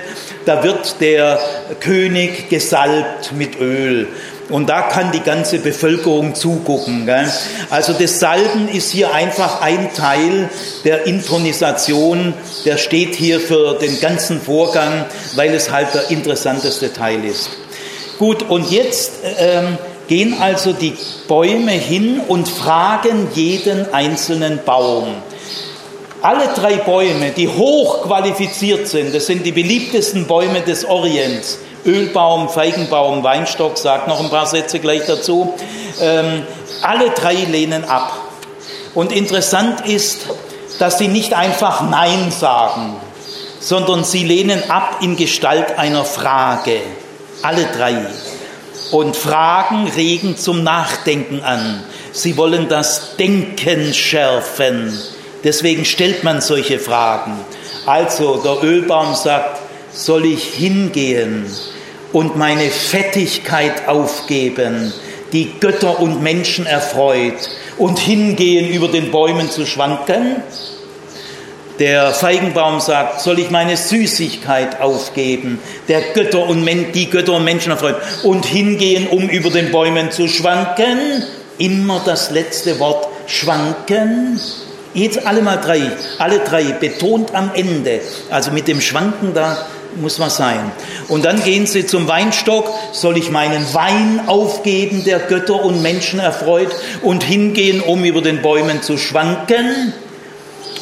da 0.45 0.63
wird 0.63 1.01
der 1.01 1.39
König 1.81 2.47
gesalbt 2.49 3.33
mit 3.33 3.59
Öl. 3.59 4.07
Und 4.49 4.69
da 4.69 4.83
kann 4.83 5.11
die 5.11 5.19
ganze 5.19 5.59
Bevölkerung 5.59 6.33
zugucken. 6.33 7.05
Gell? 7.05 7.29
Also 7.69 7.93
das 7.93 8.19
Salben 8.19 8.69
ist 8.69 8.91
hier 8.91 9.13
einfach 9.13 9.61
ein 9.61 9.93
Teil 9.93 10.49
der 10.85 11.05
Intronisation, 11.05 12.33
der 12.63 12.77
steht 12.77 13.15
hier 13.15 13.41
für 13.41 13.73
den 13.75 13.99
ganzen 13.99 14.41
Vorgang, 14.41 15.05
weil 15.35 15.53
es 15.53 15.71
halt 15.71 15.93
der 15.93 16.09
interessanteste 16.11 16.93
Teil 16.93 17.25
ist. 17.25 17.49
Gut, 18.19 18.49
und 18.49 18.71
jetzt 18.71 19.11
ähm, 19.37 19.77
gehen 20.07 20.35
also 20.39 20.73
die 20.73 20.93
Bäume 21.27 21.71
hin 21.71 22.21
und 22.27 22.47
fragen 22.47 23.27
jeden 23.35 23.93
einzelnen 23.93 24.59
Baum. 24.65 25.07
Alle 26.21 26.47
drei 26.55 26.77
Bäume, 26.77 27.31
die 27.35 27.47
hoch 27.47 28.03
qualifiziert 28.03 28.87
sind, 28.87 29.13
das 29.13 29.27
sind 29.27 29.45
die 29.45 29.51
beliebtesten 29.51 30.25
Bäume 30.25 30.61
des 30.61 30.83
Orients, 30.85 31.59
Ölbaum, 31.87 32.49
Feigenbaum, 32.49 33.23
Weinstock, 33.23 33.77
sagt 33.77 34.09
noch 34.09 34.19
ein 34.19 34.29
paar 34.29 34.45
Sätze 34.45 34.79
gleich 34.79 35.05
dazu. 35.05 35.53
Ähm, 36.01 36.43
alle 36.81 37.09
drei 37.11 37.33
lehnen 37.33 37.85
ab. 37.85 38.11
Und 38.93 39.13
interessant 39.13 39.85
ist, 39.87 40.27
dass 40.79 40.97
sie 40.97 41.07
nicht 41.07 41.33
einfach 41.33 41.89
Nein 41.89 42.31
sagen, 42.31 42.97
sondern 43.61 44.03
sie 44.03 44.25
lehnen 44.25 44.69
ab 44.69 44.97
in 45.01 45.15
Gestalt 45.15 45.79
einer 45.79 46.03
Frage. 46.03 46.81
Alle 47.41 47.65
drei. 47.65 47.95
Und 48.91 49.15
Fragen 49.15 49.87
regen 49.87 50.37
zum 50.37 50.63
Nachdenken 50.63 51.41
an. 51.41 51.83
Sie 52.11 52.35
wollen 52.35 52.67
das 52.67 53.15
Denken 53.15 53.93
schärfen. 53.93 54.97
Deswegen 55.43 55.85
stellt 55.85 56.23
man 56.23 56.41
solche 56.41 56.79
Fragen. 56.79 57.39
Also 57.85 58.37
der 58.37 58.63
Ölbaum 58.63 59.15
sagt, 59.15 59.61
soll 59.93 60.25
ich 60.25 60.43
hingehen 60.43 61.45
und 62.13 62.37
meine 62.37 62.69
Fettigkeit 62.69 63.87
aufgeben, 63.87 64.93
die 65.33 65.51
Götter 65.59 65.99
und 65.99 66.21
Menschen 66.21 66.65
erfreut 66.65 67.49
und 67.77 67.99
hingehen, 67.99 68.69
über 68.69 68.87
den 68.87 69.11
Bäumen 69.11 69.49
zu 69.49 69.65
schwanken? 69.65 70.37
Der 71.79 72.11
Feigenbaum 72.11 72.79
sagt, 72.79 73.21
soll 73.21 73.37
ich 73.37 73.51
meine 73.51 73.77
Süßigkeit 73.77 74.81
aufgeben, 74.81 75.59
der 75.87 76.01
Götter 76.13 76.47
und 76.47 76.63
Men 76.63 76.91
die 76.91 77.07
Götter 77.07 77.33
und 77.33 77.43
Menschen 77.43 77.71
erfreut 77.71 77.97
und 78.23 78.47
hingehen, 78.47 79.07
um 79.07 79.29
über 79.29 79.51
den 79.51 79.71
Bäumen 79.71 80.09
zu 80.09 80.27
schwanken? 80.27 81.23
Immer 81.59 82.01
das 82.03 82.31
letzte 82.31 82.79
Wort, 82.79 83.07
schwanken. 83.27 84.39
Jetzt 84.95 85.27
alle 85.27 85.43
mal 85.43 85.57
drei, 85.57 85.91
alle 86.17 86.39
drei, 86.39 86.63
betont 86.63 87.35
am 87.35 87.51
Ende. 87.53 87.99
Also 88.31 88.49
mit 88.51 88.67
dem 88.67 88.81
Schwanken 88.81 89.35
da 89.35 89.67
muss 90.01 90.19
man 90.19 90.29
sein. 90.29 90.71
Und 91.07 91.25
dann 91.25 91.43
gehen 91.43 91.65
sie 91.65 91.85
zum 91.85 92.07
Weinstock, 92.07 92.69
soll 92.91 93.17
ich 93.17 93.31
meinen 93.31 93.73
Wein 93.73 94.21
aufgeben, 94.27 95.03
der 95.03 95.19
Götter 95.19 95.63
und 95.63 95.81
Menschen 95.81 96.19
erfreut, 96.19 96.69
und 97.01 97.23
hingehen, 97.23 97.81
um 97.81 98.03
über 98.03 98.21
den 98.21 98.41
Bäumen 98.41 98.81
zu 98.81 98.97
schwanken? 98.97 99.93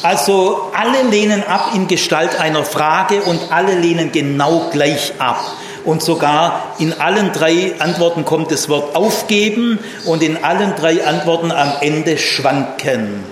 Also 0.02 0.70
alle 0.74 1.08
lehnen 1.10 1.42
ab 1.42 1.72
in 1.74 1.88
Gestalt 1.88 2.38
einer 2.38 2.64
Frage 2.64 3.22
und 3.22 3.40
alle 3.50 3.74
lehnen 3.74 4.12
genau 4.12 4.68
gleich 4.70 5.14
ab. 5.18 5.40
Und 5.84 6.02
sogar 6.02 6.74
in 6.78 6.92
allen 6.92 7.32
drei 7.32 7.74
Antworten 7.78 8.24
kommt 8.24 8.50
das 8.50 8.68
Wort 8.68 8.96
aufgeben 8.96 9.78
und 10.04 10.22
in 10.22 10.42
allen 10.42 10.74
drei 10.74 11.06
Antworten 11.06 11.52
am 11.52 11.74
Ende 11.80 12.18
schwanken. 12.18 13.24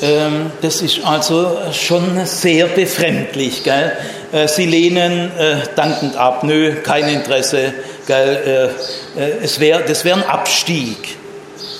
Ähm, 0.00 0.52
das 0.60 0.80
ist 0.80 1.04
also 1.04 1.58
schon 1.72 2.24
sehr 2.24 2.66
befremdlich. 2.66 3.64
Gell? 3.64 3.92
Äh, 4.32 4.46
sie 4.46 4.66
lehnen 4.66 5.30
äh, 5.36 5.56
dankend 5.74 6.16
ab, 6.16 6.44
nö, 6.44 6.76
kein 6.82 7.08
Interesse. 7.08 7.72
Gell? 8.06 8.72
Äh, 9.16 9.30
es 9.42 9.58
wär, 9.58 9.80
das 9.80 10.04
wäre 10.04 10.18
ein 10.18 10.28
Abstieg. 10.28 11.16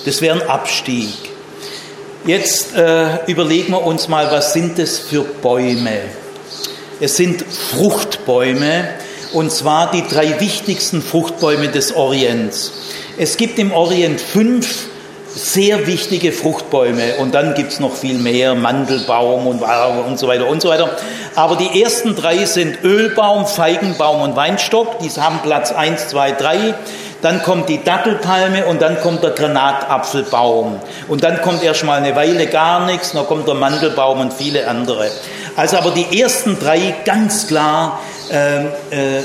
Das 0.05 0.21
wäre 0.21 0.41
ein 0.41 0.49
Abstieg. 0.49 1.13
Jetzt 2.25 2.75
äh, 2.75 3.25
überlegen 3.27 3.71
wir 3.71 3.85
uns 3.85 4.09
mal, 4.09 4.29
was 4.31 4.53
sind 4.53 4.77
das 4.77 4.99
für 4.99 5.23
Bäume? 5.23 5.99
Es 6.99 7.15
sind 7.15 7.45
Fruchtbäume, 7.71 8.89
und 9.31 9.51
zwar 9.51 9.91
die 9.91 10.03
drei 10.05 10.39
wichtigsten 10.41 11.01
Fruchtbäume 11.01 11.69
des 11.69 11.95
Orients. 11.95 12.73
Es 13.17 13.37
gibt 13.37 13.57
im 13.57 13.71
Orient 13.71 14.19
fünf 14.19 14.87
sehr 15.35 15.87
wichtige 15.87 16.31
Fruchtbäume 16.31 17.15
und 17.19 17.33
dann 17.33 17.53
gibt 17.53 17.71
es 17.71 17.79
noch 17.79 17.95
viel 17.95 18.17
mehr, 18.17 18.55
Mandelbaum 18.55 19.47
und, 19.47 19.61
und 19.61 20.19
so 20.19 20.27
weiter 20.27 20.47
und 20.47 20.61
so 20.61 20.69
weiter. 20.69 20.89
Aber 21.35 21.55
die 21.55 21.81
ersten 21.81 22.15
drei 22.15 22.45
sind 22.45 22.83
Ölbaum, 22.83 23.45
Feigenbaum 23.45 24.21
und 24.21 24.35
Weinstock, 24.35 24.99
die 24.99 25.09
haben 25.09 25.39
Platz 25.43 25.71
1, 25.71 26.09
2, 26.09 26.31
3. 26.31 26.73
dann 27.21 27.43
kommt 27.43 27.69
die 27.69 27.83
Dattelpalme 27.83 28.65
und 28.65 28.81
dann 28.81 28.99
kommt 29.01 29.23
der 29.23 29.31
Granatapfelbaum. 29.31 30.79
Und 31.07 31.23
dann 31.23 31.41
kommt 31.41 31.63
erstmal 31.63 32.01
eine 32.01 32.15
Weile 32.15 32.47
gar 32.47 32.85
nichts, 32.85 33.11
dann 33.11 33.25
kommt 33.27 33.47
der 33.47 33.55
Mandelbaum 33.55 34.21
und 34.21 34.33
viele 34.33 34.67
andere. 34.67 35.09
Also 35.55 35.77
aber 35.77 35.91
die 35.91 36.21
ersten 36.21 36.59
drei 36.59 36.95
ganz 37.05 37.47
klar 37.47 37.99
äh, 38.31 38.65
äh, 39.17 39.23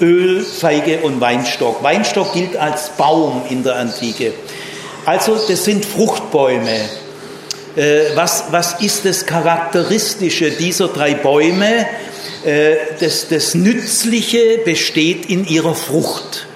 Öl, 0.00 0.42
Feige 0.42 1.00
und 1.00 1.20
Weinstock. 1.20 1.82
Weinstock 1.82 2.32
gilt 2.32 2.56
als 2.56 2.90
Baum 2.90 3.42
in 3.48 3.62
der 3.62 3.76
Antike. 3.76 4.32
Also 5.04 5.38
das 5.48 5.64
sind 5.64 5.84
Fruchtbäume. 5.84 6.88
Äh, 7.76 8.16
was, 8.16 8.44
was 8.50 8.80
ist 8.80 9.04
das 9.04 9.26
Charakteristische 9.26 10.50
dieser 10.50 10.88
drei 10.88 11.14
Bäume? 11.14 11.86
Äh, 12.44 12.76
das, 12.98 13.28
das 13.28 13.54
Nützliche 13.54 14.58
besteht 14.64 15.26
in 15.26 15.46
ihrer 15.46 15.74
Frucht. 15.74 16.46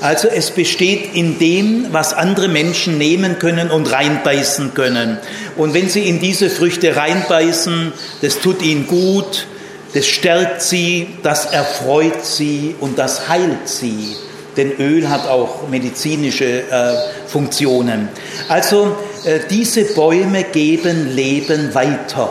Also 0.00 0.28
es 0.28 0.52
besteht 0.52 1.14
in 1.14 1.38
dem, 1.38 1.86
was 1.90 2.14
andere 2.14 2.48
Menschen 2.48 2.98
nehmen 2.98 3.38
können 3.38 3.70
und 3.70 3.90
reinbeißen 3.90 4.74
können. 4.74 5.18
Und 5.56 5.74
wenn 5.74 5.88
sie 5.88 6.08
in 6.08 6.20
diese 6.20 6.50
Früchte 6.50 6.94
reinbeißen, 6.94 7.92
das 8.22 8.38
tut 8.38 8.62
ihnen 8.62 8.86
gut, 8.86 9.46
das 9.94 10.06
stärkt 10.06 10.62
sie, 10.62 11.08
das 11.24 11.46
erfreut 11.46 12.24
sie 12.24 12.76
und 12.78 12.98
das 12.98 13.28
heilt 13.28 13.66
sie. 13.68 14.16
Denn 14.58 14.72
Öl 14.78 15.08
hat 15.08 15.26
auch 15.28 15.68
medizinische 15.68 16.64
äh, 16.68 16.94
Funktionen. 17.26 18.08
Also 18.48 18.96
äh, 19.24 19.38
diese 19.48 19.84
Bäume 19.94 20.44
geben 20.44 21.14
Leben 21.14 21.74
weiter. 21.74 22.28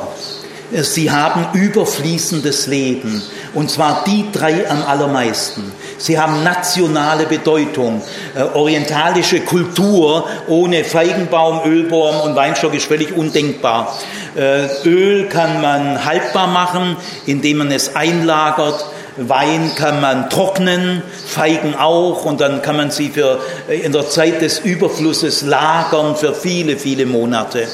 Sie 0.72 1.10
haben 1.10 1.48
überfließendes 1.54 2.68
Leben. 2.68 3.22
Und 3.54 3.72
zwar 3.72 4.04
die 4.06 4.26
drei 4.34 4.70
am 4.70 4.84
allermeisten. 4.84 5.72
Sie 5.98 6.20
haben 6.20 6.44
nationale 6.44 7.26
Bedeutung. 7.26 8.02
Äh, 8.36 8.44
orientalische 8.54 9.40
Kultur 9.40 10.28
ohne 10.48 10.84
Feigenbaum, 10.84 11.62
Ölbaum 11.66 12.20
und 12.20 12.36
Weinstock 12.36 12.74
ist 12.74 12.86
völlig 12.88 13.16
undenkbar. 13.16 13.98
Äh, 14.36 14.68
Öl 14.86 15.30
kann 15.30 15.62
man 15.62 16.04
haltbar 16.04 16.48
machen, 16.48 16.98
indem 17.26 17.60
man 17.60 17.72
es 17.72 17.96
einlagert. 17.96 18.86
Wein 19.18 19.72
kann 19.76 20.00
man 20.00 20.30
trocknen, 20.30 21.02
Feigen 21.26 21.76
auch, 21.76 22.26
und 22.26 22.40
dann 22.40 22.62
kann 22.62 22.78
man 22.78 22.92
sie 22.92 23.10
für, 23.10 23.40
äh, 23.68 23.80
in 23.80 23.92
der 23.92 24.10
Zeit 24.10 24.42
des 24.42 24.60
Überflusses 24.60 25.42
lagern 25.42 26.16
für 26.16 26.34
viele, 26.34 26.78
viele 26.78 27.06
Monate. 27.06 27.68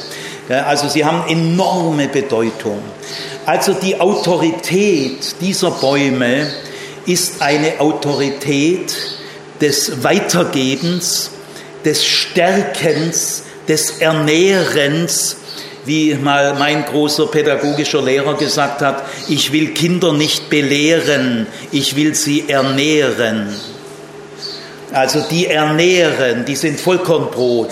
Also 0.50 0.90
sie 0.90 1.06
haben 1.06 1.24
enorme 1.30 2.10
Bedeutung. 2.10 2.80
Also 3.46 3.74
die 3.74 4.00
Autorität 4.00 5.36
dieser 5.40 5.72
Bäume 5.72 6.48
ist 7.06 7.42
eine 7.42 7.80
Autorität 7.80 8.94
des 9.62 10.04
Weitergebens, 10.04 11.32
des 11.86 12.06
Stärkens, 12.06 13.44
des 13.68 14.00
Ernährens, 14.00 15.38
wie 15.86 16.16
mal 16.16 16.56
mein 16.56 16.86
großer 16.86 17.28
pädagogischer 17.28 18.02
Lehrer 18.02 18.36
gesagt 18.36 18.82
hat, 18.82 19.04
ich 19.28 19.52
will 19.52 19.74
Kinder 19.74 20.14
nicht 20.14 20.50
belehren, 20.50 21.48
ich 21.72 21.96
will 21.96 22.16
sie 22.16 22.50
ernähren. 22.50 23.50
Also 24.92 25.24
die 25.30 25.48
ernähren, 25.48 26.46
die 26.46 26.56
sind 26.56 26.80
Vollkornbrot. 26.80 27.72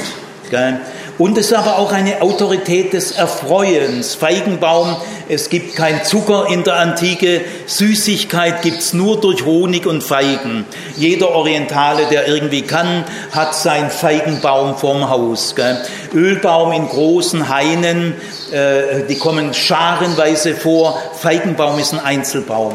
Gell? 0.50 0.80
Und 1.22 1.38
es 1.38 1.52
ist 1.52 1.54
aber 1.54 1.78
auch 1.78 1.92
eine 1.92 2.24
Autorität 2.24 2.94
des 2.94 3.12
Erfreuens. 3.12 4.16
Feigenbaum, 4.16 4.98
es 5.30 5.50
gibt 5.50 5.76
kein 5.76 6.04
Zucker 6.04 6.48
in 6.50 6.64
der 6.64 6.78
Antike, 6.78 7.42
Süßigkeit 7.68 8.64
gibt 8.64 8.80
es 8.80 8.94
nur 8.94 9.22
durch 9.22 9.46
Honig 9.46 9.86
und 9.86 10.04
Feigen. 10.04 10.66
Jeder 10.98 11.30
Orientale, 11.30 12.08
der 12.10 12.28
irgendwie 12.28 12.64
kann, 12.64 13.04
hat 13.30 13.54
seinen 13.54 13.92
Feigenbaum 13.92 14.76
vorm 14.76 15.12
Haus. 15.12 15.54
Gell? 15.56 15.78
Ölbaum 16.12 16.72
in 16.72 16.88
großen 16.88 17.50
Hainen, 17.50 18.16
äh, 18.52 19.04
die 19.08 19.20
kommen 19.20 19.54
scharenweise 19.54 20.56
vor. 20.56 21.00
Feigenbaum 21.14 21.78
ist 21.78 21.94
ein 21.94 22.00
Einzelbaum. 22.00 22.74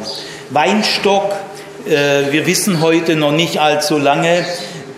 Weinstock, 0.51 1.33
äh, 1.85 2.31
wir 2.31 2.47
wissen 2.47 2.81
heute 2.81 3.17
noch 3.17 3.33
nicht 3.33 3.59
allzu 3.59 3.99
lange, 3.99 4.45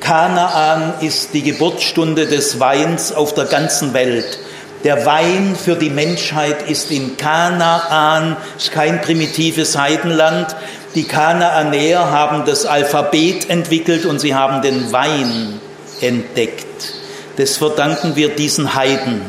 Kanaan 0.09 0.95
ist 1.03 1.35
die 1.35 1.43
Geburtsstunde 1.43 2.25
des 2.25 2.59
Weins 2.59 3.13
auf 3.13 3.35
der 3.35 3.45
ganzen 3.45 3.93
Welt. 3.93 4.39
Der 4.83 5.05
Wein 5.05 5.55
für 5.55 5.75
die 5.77 5.91
Menschheit 5.91 6.67
ist 6.67 6.91
in 6.91 7.19
Kanaan, 7.19 8.39
ist 8.57 8.73
kein 8.73 9.03
primitives 9.03 9.77
Heidenland. 9.77 10.57
Die 10.95 11.05
Kanaanäer 11.05 12.11
haben 12.11 12.47
das 12.47 12.65
Alphabet 12.65 13.51
entwickelt 13.51 14.07
und 14.07 14.19
sie 14.19 14.35
haben 14.35 14.63
den 14.63 14.93
Wein 14.93 15.61
entdeckt. 16.01 16.95
Das 17.37 17.59
verdanken 17.59 18.17
wir 18.17 18.31
diesen 18.31 18.75
Heiden, 18.75 19.21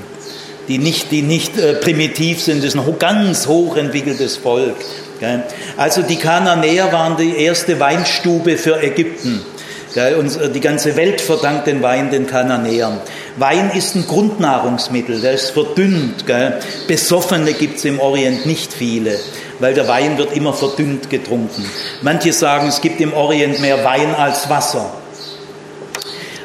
die 0.70 0.78
nicht, 0.78 1.12
die 1.12 1.24
nicht 1.24 1.58
äh, 1.58 1.74
primitiv 1.74 2.42
sind, 2.42 2.64
das 2.64 2.74
ist 2.74 2.80
ein 2.80 3.00
ganz 3.00 3.48
hochentwickeltes 3.48 4.38
Volk. 4.38 4.78
Also 5.76 6.04
die 6.04 6.16
Kanaanäer 6.16 6.94
waren 6.94 7.18
die 7.18 7.36
erste 7.36 7.82
Weinstube 7.82 8.58
für 8.58 8.82
Ägypten. 8.82 9.42
Und 9.96 10.40
äh, 10.40 10.50
die 10.50 10.60
ganze 10.60 10.96
Welt 10.96 11.22
verdankt 11.22 11.68
den 11.68 11.82
Wein 11.82 12.12
den 12.12 12.28
Kananäern. 12.28 13.00
Wein 13.38 13.72
ist 13.72 13.96
ein 13.96 14.06
Grundnahrungsmittel, 14.06 15.20
der 15.22 15.34
ist 15.34 15.52
verdünnt. 15.52 16.26
Besoffene 16.88 17.54
gibt 17.54 17.78
es 17.78 17.86
im 17.86 18.00
Orient 18.00 18.46
nicht 18.46 18.74
viele, 18.74 19.18
weil 19.60 19.74
der 19.74 19.88
Wein 19.88 20.18
wird 20.18 20.36
immer 20.36 20.54
verdünnt 20.54 21.10
getrunken. 21.10 21.66
Manche 22.02 22.34
sagen, 22.34 22.68
es 22.68 22.82
gibt 22.82 23.02
im 23.02 23.14
Orient 23.14 23.60
mehr 23.62 23.84
Wein 23.84 24.14
als 24.16 24.50
Wasser. 24.50 24.92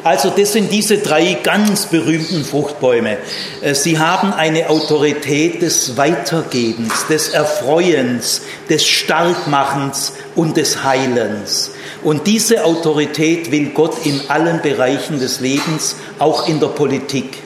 Also 0.04 0.28
das 0.28 0.52
sind 0.52 0.70
diese 0.70 0.98
drei 0.98 1.38
ganz 1.42 1.86
berühmten 1.86 2.44
Fruchtbäume. 2.44 3.16
Äh, 3.62 3.74
sie 3.74 3.98
haben 3.98 4.34
eine 4.34 4.68
Autorität 4.68 5.62
des 5.62 5.96
Weitergebens, 5.96 7.06
des 7.08 7.30
Erfreuens, 7.30 8.42
des 8.68 8.86
Starkmachens 8.86 10.12
und 10.36 10.58
des 10.58 10.84
Heilens. 10.84 11.70
Und 12.02 12.26
diese 12.26 12.64
Autorität 12.66 13.50
will 13.50 13.70
Gott 13.70 14.04
in 14.04 14.20
allen 14.28 14.60
Bereichen 14.60 15.20
des 15.20 15.40
Lebens, 15.40 15.96
auch 16.18 16.48
in 16.48 16.60
der 16.60 16.68
Politik. 16.68 17.38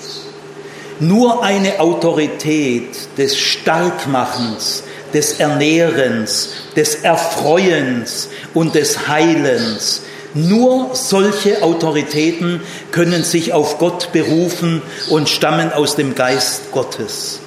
Nur 0.99 1.45
eine 1.45 1.79
Autorität 1.79 2.89
des 3.17 3.39
Starkmachens, 3.39 4.83
des 5.15 5.39
Ernährens, 5.39 6.51
des 6.75 6.97
Erfreuens 6.97 8.31
und 8.53 8.75
des 8.75 9.07
Heilens, 9.07 10.03
nur 10.35 10.95
solche 10.95 11.63
Autoritäten 11.63 12.61
können 12.91 13.25
sich 13.25 13.53
auf 13.53 13.79
Gott 13.79 14.13
berufen 14.13 14.83
und 15.09 15.29
stammen 15.29 15.73
aus 15.73 15.97
dem 15.97 16.15
Geist 16.15 16.73
Gottes. 16.73 17.41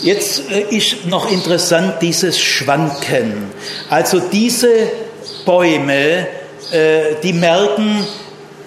Jetzt 0.00 0.50
äh, 0.50 0.76
ist 0.76 1.06
noch 1.06 1.30
interessant 1.30 1.94
dieses 2.02 2.38
Schwanken. 2.38 3.50
Also 3.88 4.20
diese 4.20 4.68
Bäume, 5.44 6.26
äh, 6.70 7.14
die 7.22 7.32
merken, 7.32 8.06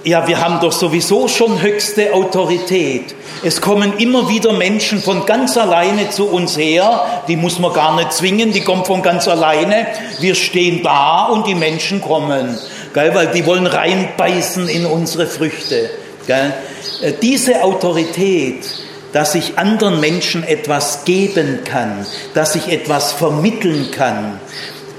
ja, 0.03 0.27
wir 0.27 0.39
haben 0.39 0.59
doch 0.61 0.71
sowieso 0.71 1.27
schon 1.27 1.61
höchste 1.61 2.13
Autorität. 2.13 3.15
Es 3.43 3.59
kommen 3.59 3.97
immer 3.97 4.29
wieder 4.29 4.53
Menschen 4.53 5.01
von 5.01 5.25
ganz 5.25 5.57
alleine 5.57 6.09
zu 6.09 6.27
uns 6.27 6.57
her, 6.57 7.23
die 7.27 7.35
muss 7.35 7.59
man 7.59 7.73
gar 7.73 7.95
nicht 7.95 8.13
zwingen, 8.13 8.53
die 8.53 8.61
kommen 8.61 8.85
von 8.85 9.01
ganz 9.01 9.27
alleine. 9.27 9.87
Wir 10.19 10.35
stehen 10.35 10.83
da 10.83 11.25
und 11.25 11.47
die 11.47 11.55
Menschen 11.55 12.01
kommen, 12.01 12.57
gell, 12.93 13.13
weil 13.13 13.27
die 13.27 13.45
wollen 13.45 13.67
reinbeißen 13.67 14.69
in 14.69 14.85
unsere 14.85 15.27
Früchte. 15.27 15.89
Gell. 16.27 16.53
Äh, 17.01 17.13
diese 17.21 17.63
Autorität, 17.63 18.65
dass 19.11 19.35
ich 19.35 19.57
anderen 19.57 19.99
Menschen 19.99 20.43
etwas 20.43 21.03
geben 21.03 21.59
kann, 21.65 22.05
dass 22.33 22.55
ich 22.55 22.69
etwas 22.69 23.11
vermitteln 23.11 23.91
kann. 23.91 24.39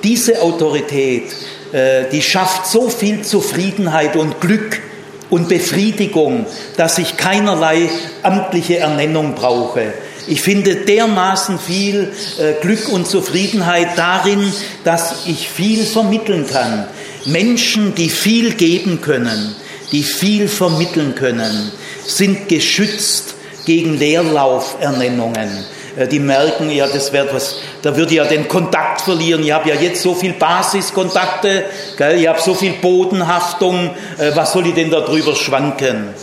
Diese 0.02 0.42
Autorität, 0.42 1.24
äh, 1.72 2.04
die 2.10 2.22
schafft 2.22 2.66
so 2.66 2.88
viel 2.88 3.22
Zufriedenheit 3.22 4.16
und 4.16 4.40
Glück 4.40 4.80
und 5.30 5.48
Befriedigung, 5.48 6.46
dass 6.76 6.98
ich 6.98 7.16
keinerlei 7.16 7.88
amtliche 8.22 8.78
Ernennung 8.78 9.34
brauche. 9.34 9.94
Ich 10.26 10.42
finde 10.42 10.76
dermaßen 10.76 11.58
viel 11.58 12.12
äh, 12.38 12.60
Glück 12.60 12.88
und 12.88 13.06
Zufriedenheit 13.06 13.96
darin, 13.96 14.52
dass 14.84 15.26
ich 15.26 15.48
viel 15.48 15.84
vermitteln 15.84 16.46
kann. 16.46 16.86
Menschen, 17.24 17.94
die 17.94 18.10
viel 18.10 18.52
geben 18.52 19.00
können, 19.00 19.54
die 19.92 20.02
viel 20.02 20.48
vermitteln 20.48 21.14
können, 21.14 21.72
sind 22.06 22.48
geschützt 22.48 23.34
gegen 23.64 23.98
Leerlaufernennungen. 23.98 25.64
Äh, 25.96 26.06
die 26.08 26.20
merken, 26.20 26.70
ja, 26.70 26.86
das 26.86 27.12
wird 27.12 27.32
was, 27.34 27.56
da 27.82 27.96
würde 27.96 28.10
ich 28.10 28.16
ja 28.18 28.24
den 28.24 28.48
Kontakt 28.48 29.00
verlieren. 29.00 29.42
Ich 29.42 29.52
habe 29.52 29.68
ja 29.68 29.74
jetzt 29.74 30.02
so 30.02 30.14
viel 30.14 30.32
Basiskontakte, 30.32 31.64
gell, 31.96 32.20
ich 32.20 32.28
habe 32.28 32.40
so 32.40 32.54
viel 32.54 32.72
Bodenhaftung, 32.72 33.90
äh, 34.18 34.30
was 34.34 34.52
soll 34.52 34.66
ich 34.66 34.74
denn 34.74 34.90
darüber 34.90 35.34
schwanken? 35.34 36.14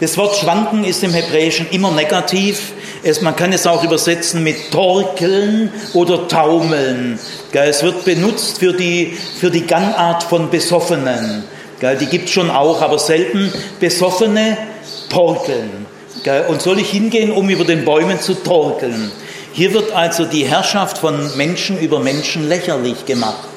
Das 0.00 0.16
Wort 0.16 0.36
schwanken 0.36 0.84
ist 0.84 1.02
im 1.02 1.12
Hebräischen 1.12 1.66
immer 1.70 1.90
negativ. 1.90 2.72
Es, 3.02 3.20
man 3.20 3.34
kann 3.34 3.52
es 3.52 3.66
auch 3.66 3.82
übersetzen 3.82 4.44
mit 4.44 4.70
torkeln 4.70 5.72
oder 5.92 6.28
taumeln. 6.28 7.18
Es 7.52 7.82
wird 7.82 8.04
benutzt 8.04 8.58
für 8.58 8.72
die, 8.72 9.16
für 9.40 9.50
die 9.50 9.66
Gangart 9.66 10.22
von 10.22 10.50
Besoffenen. 10.50 11.42
Die 12.00 12.06
gibt 12.06 12.26
es 12.26 12.30
schon 12.30 12.50
auch, 12.50 12.80
aber 12.80 12.98
selten 12.98 13.52
Besoffene 13.80 14.56
torkeln. 15.08 15.86
Und 16.48 16.62
soll 16.62 16.78
ich 16.78 16.90
hingehen, 16.90 17.30
um 17.30 17.48
über 17.48 17.64
den 17.64 17.84
Bäumen 17.84 18.20
zu 18.20 18.34
torkeln? 18.34 19.10
Hier 19.52 19.72
wird 19.72 19.92
also 19.92 20.24
die 20.24 20.44
Herrschaft 20.44 20.98
von 20.98 21.36
Menschen 21.36 21.78
über 21.78 22.00
Menschen 22.00 22.48
lächerlich 22.48 23.06
gemacht. 23.06 23.48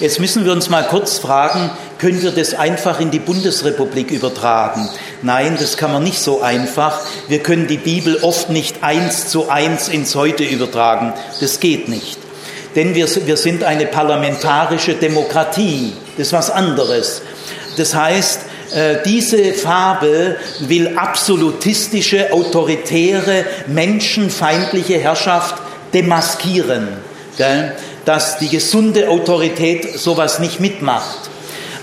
Jetzt 0.00 0.20
müssen 0.20 0.44
wir 0.44 0.52
uns 0.52 0.70
mal 0.70 0.84
kurz 0.84 1.18
fragen, 1.18 1.70
können 1.98 2.20
wir 2.22 2.32
das 2.32 2.54
einfach 2.54 3.00
in 3.00 3.10
die 3.10 3.18
Bundesrepublik 3.18 4.10
übertragen? 4.10 4.88
Nein, 5.22 5.56
das 5.58 5.76
kann 5.76 5.92
man 5.92 6.02
nicht 6.02 6.18
so 6.18 6.42
einfach. 6.42 7.00
Wir 7.28 7.38
können 7.38 7.66
die 7.66 7.76
Bibel 7.76 8.18
oft 8.22 8.50
nicht 8.50 8.82
eins 8.82 9.28
zu 9.28 9.48
eins 9.48 9.88
ins 9.88 10.14
Heute 10.14 10.44
übertragen. 10.44 11.14
Das 11.40 11.60
geht 11.60 11.88
nicht. 11.88 12.18
Denn 12.74 12.94
wir, 12.94 13.08
wir 13.26 13.36
sind 13.36 13.62
eine 13.62 13.86
parlamentarische 13.86 14.94
Demokratie. 14.94 15.92
Das 16.16 16.28
ist 16.28 16.32
was 16.32 16.50
anderes. 16.50 17.22
Das 17.76 17.94
heißt, 17.94 18.40
diese 19.04 19.52
Fabel 19.54 20.36
will 20.60 20.96
absolutistische, 20.96 22.32
autoritäre, 22.32 23.44
menschenfeindliche 23.66 24.98
Herrschaft 24.98 25.56
demaskieren, 25.92 26.88
dass 28.04 28.38
die 28.38 28.48
gesunde 28.48 29.08
Autorität 29.08 29.98
sowas 29.98 30.38
nicht 30.38 30.60
mitmacht. 30.60 31.30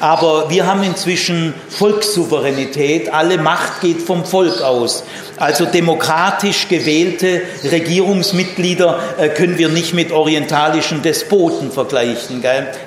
Aber 0.02 0.50
wir 0.50 0.66
haben 0.66 0.82
inzwischen 0.82 1.54
Volkssouveränität, 1.70 3.14
alle 3.14 3.38
Macht 3.38 3.82
geht 3.82 4.02
vom 4.02 4.26
Volk 4.26 4.62
aus. 4.62 5.04
Also 5.38 5.66
demokratisch 5.66 6.68
gewählte 6.68 7.44
Regierungsmitglieder 7.64 9.00
äh, 9.20 9.30
können 9.30 9.60
wir 9.60 9.70
nicht 9.70 9.94
mit 9.94 10.12
orientalischen 10.12 11.04
Despoten 11.04 11.72
vergleichen. 11.72 12.44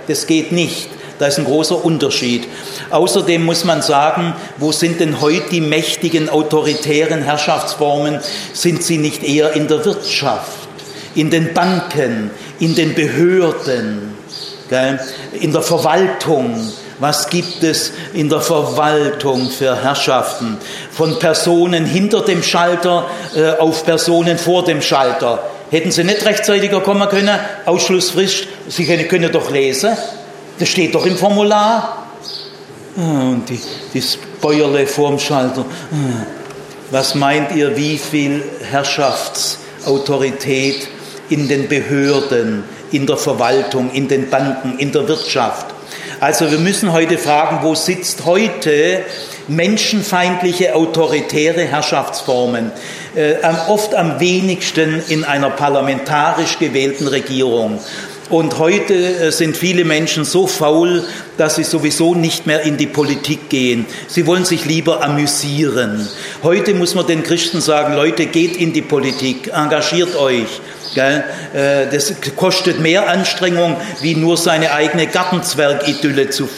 Das 0.09 0.26
geht 0.26 0.50
nicht. 0.50 0.88
Da 1.18 1.27
ist 1.27 1.38
ein 1.38 1.44
großer 1.44 1.85
Unterschied. 1.85 2.48
Außerdem 2.90 3.44
muss 3.44 3.64
man 3.64 3.83
sagen, 3.83 4.35
wo 4.59 4.72
sind 4.72 5.00
denn 5.00 5.20
heute 5.20 5.48
die 5.50 5.61
mächtigen 5.61 6.29
autoritären 6.29 7.22
Herrschaftsformen? 7.22 8.20
Sind 8.53 8.83
sie 8.83 8.98
nicht 8.98 9.22
eher 9.22 9.53
in 9.53 9.68
der 9.68 9.85
Wirtschaft, 9.85 10.68
in 11.14 11.31
den 11.31 11.55
Banken, 11.55 12.31
in 12.59 12.74
den 12.74 12.94
Behörden, 12.94 14.14
in 15.40 15.53
der 15.53 15.62
Verwaltung? 15.62 16.72
Was 17.00 17.29
gibt 17.29 17.62
es 17.62 17.92
in 18.12 18.29
der 18.29 18.40
Verwaltung 18.40 19.50
für 19.50 19.83
Herrschaften? 19.83 20.59
Von 20.92 21.18
Personen 21.18 21.85
hinter 21.85 22.20
dem 22.22 22.42
Schalter 22.42 23.07
äh, 23.35 23.50
auf 23.59 23.85
Personen 23.85 24.38
vor 24.38 24.64
dem 24.64 24.81
Schalter. 24.81 25.42
Hätten 25.70 25.90
Sie 25.90 26.05
nicht 26.05 26.24
rechtzeitiger 26.24 26.81
kommen 26.81 27.09
können? 27.09 27.37
Ausschlussfrist, 27.66 28.46
Sie 28.68 28.85
können 28.85 29.33
doch 29.33 29.50
lesen. 29.50 29.96
Das 30.58 30.68
steht 30.68 30.94
doch 30.94 31.06
im 31.06 31.16
Formular. 31.16 32.06
Ah, 32.96 33.30
und 33.30 33.48
die, 33.48 33.58
das 33.92 34.16
Bäuerle 34.40 34.86
vorm 34.86 35.18
Schalter. 35.18 35.62
Ah. 35.62 35.64
Was 36.90 37.16
meint 37.16 37.56
ihr, 37.56 37.76
wie 37.76 37.98
viel 37.98 38.44
Herrschaftsautorität 38.70 40.86
in 41.28 41.48
den 41.48 41.66
Behörden, 41.68 42.62
in 42.92 43.04
der 43.06 43.16
Verwaltung, 43.16 43.90
in 43.90 44.06
den 44.06 44.30
Banken, 44.30 44.78
in 44.78 44.92
der 44.92 45.08
Wirtschaft? 45.08 45.66
Also 46.20 46.48
wir 46.50 46.58
müssen 46.58 46.92
heute 46.92 47.18
fragen, 47.18 47.58
wo 47.62 47.74
sitzt 47.74 48.24
heute 48.24 49.02
menschenfeindliche 49.48 50.76
autoritäre 50.76 51.62
Herrschaftsformen? 51.62 52.70
Äh, 53.16 53.34
oft 53.68 53.92
am 53.94 54.20
wenigsten 54.20 55.02
in 55.08 55.24
einer 55.24 55.50
parlamentarisch 55.50 56.58
gewählten 56.58 57.08
Regierung. 57.08 57.80
Und 58.30 58.58
heute 58.58 58.94
äh, 58.94 59.30
sind 59.32 59.56
viele 59.56 59.84
Menschen 59.84 60.24
so 60.24 60.46
faul, 60.46 61.04
dass 61.37 61.56
sie 61.56 61.64
sowieso 61.64 62.14
nicht 62.14 62.46
mehr 62.46 62.62
in 62.62 62.78
die 62.78 62.87
Politik 62.87 63.50
gehen. 63.50 63.84
Sie 64.08 64.26
wollen 64.26 64.46
sich 64.46 64.64
lieber 64.64 65.02
amüsieren. 65.04 66.08
Heute 66.42 66.72
muss 66.74 66.94
man 66.94 67.06
den 67.06 67.22
Christen 67.22 67.60
sagen, 67.60 67.94
Leute, 67.94 68.26
geht 68.26 68.56
in 68.56 68.72
die 68.72 68.82
Politik, 68.82 69.50
engagiert 69.52 70.16
euch. 70.16 70.60
Äh, 70.96 71.87
das 71.90 72.14
kostet 72.34 72.80
mehr 72.80 73.08
Anstrengung, 73.08 73.76
wie 74.00 74.14
nur 74.14 74.38
seine 74.38 74.72
eigene 74.72 75.06
Gartenzwergidylle 75.06 76.30
zu 76.30 76.48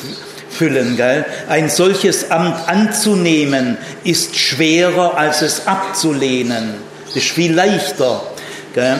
füllen. 0.51 1.01
Ein 1.49 1.69
solches 1.69 2.31
Amt 2.31 2.69
anzunehmen 2.69 3.77
ist 4.05 4.37
schwerer, 4.37 5.17
als 5.17 5.43
es 5.43 5.67
abzulehnen. 5.67 6.75
Das 7.07 7.17
ist 7.17 7.31
viel 7.31 7.53
leichter. 7.53 8.23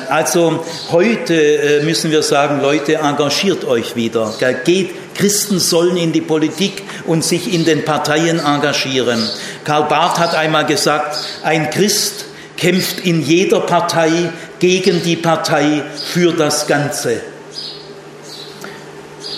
Also 0.09 0.65
heute 0.91 1.35
äh, 1.35 1.83
müssen 1.83 2.11
wir 2.11 2.23
sagen, 2.23 2.63
Leute, 2.63 2.95
engagiert 2.95 3.67
euch 3.67 3.95
wieder. 3.95 4.33
Geht, 4.65 5.15
Christen 5.15 5.59
sollen 5.59 5.99
in 5.99 6.13
die 6.13 6.23
Politik 6.23 6.83
und 7.05 7.23
sich 7.23 7.53
in 7.53 7.65
den 7.67 7.85
Parteien 7.85 8.39
engagieren. 8.39 9.23
Karl 9.65 9.85
Barth 9.85 10.19
hat 10.19 10.35
einmal 10.35 10.65
gesagt, 10.65 11.19
ein 11.43 11.69
Christ 11.69 12.25
kämpft 12.57 13.01
in 13.01 13.21
jeder 13.21 13.61
Partei 13.61 14.31
gegen 14.59 15.03
die 15.03 15.17
Partei 15.17 15.83
für 15.95 16.33
das 16.33 16.67
Ganze. 16.67 17.21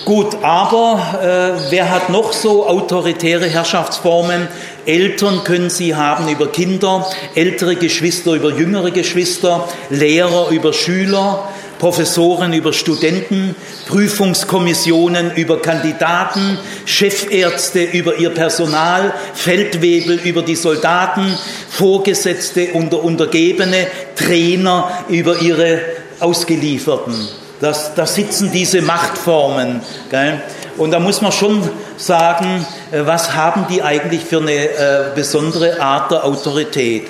Gut, 0.05 0.37
aber 0.41 1.19
äh, 1.21 1.71
wer 1.71 1.91
hat 1.91 2.09
noch 2.09 2.33
so 2.33 2.65
autoritäre 2.65 3.45
Herrschaftsformen? 3.45 4.47
Eltern 4.89 5.43
können 5.43 5.69
sie 5.69 5.93
haben 5.93 6.27
über 6.29 6.51
Kinder, 6.51 7.07
ältere 7.35 7.75
Geschwister 7.75 8.33
über 8.33 8.49
jüngere 8.49 8.89
Geschwister, 8.89 9.69
Lehrer 9.91 10.49
über 10.49 10.73
Schüler, 10.73 11.47
Professoren 11.77 12.53
über 12.53 12.73
Studenten, 12.73 13.55
Prüfungskommissionen 13.87 15.31
über 15.35 15.61
Kandidaten, 15.61 16.57
Chefärzte 16.85 17.83
über 17.83 18.17
ihr 18.17 18.31
Personal, 18.31 19.13
Feldwebel 19.35 20.19
über 20.23 20.41
die 20.41 20.55
Soldaten, 20.55 21.37
Vorgesetzte 21.69 22.69
unter 22.73 23.03
Untergebene, 23.03 23.85
Trainer 24.15 24.89
über 25.07 25.39
ihre 25.39 25.81
Ausgelieferten. 26.19 27.27
Da 27.61 28.07
sitzen 28.07 28.51
diese 28.51 28.81
Machtformen. 28.81 29.81
Gell? 30.09 30.41
Und 30.77 30.91
da 30.91 30.99
muss 30.99 31.21
man 31.21 31.31
schon 31.31 31.61
sagen, 31.97 32.65
was 32.91 33.33
haben 33.35 33.67
die 33.69 33.83
eigentlich 33.83 34.23
für 34.23 34.39
eine 34.39 34.51
äh, 34.51 35.03
besondere 35.15 35.79
Art 35.81 36.11
der 36.11 36.25
Autorität. 36.25 37.07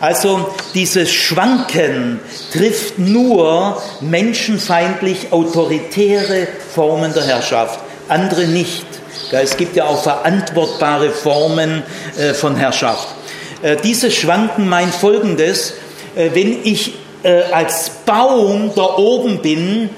Also 0.00 0.52
dieses 0.74 1.12
Schwanken 1.12 2.20
trifft 2.52 2.98
nur 2.98 3.80
menschenfeindlich 4.00 5.32
autoritäre 5.32 6.48
Formen 6.74 7.14
der 7.14 7.24
Herrschaft, 7.24 7.78
andere 8.08 8.46
nicht. 8.46 8.84
Es 9.30 9.56
gibt 9.56 9.76
ja 9.76 9.84
auch 9.84 10.02
verantwortbare 10.02 11.10
Formen 11.10 11.84
äh, 12.18 12.34
von 12.34 12.56
Herrschaft. 12.56 13.08
Dieses 13.84 14.12
Schwanken 14.16 14.68
meint 14.68 14.92
Folgendes, 14.92 15.74
wenn 16.16 16.64
ich 16.64 16.94
als 17.52 17.90
Baum 18.04 18.72
da 18.74 18.96
oben 18.96 19.40
bin, 19.40 19.88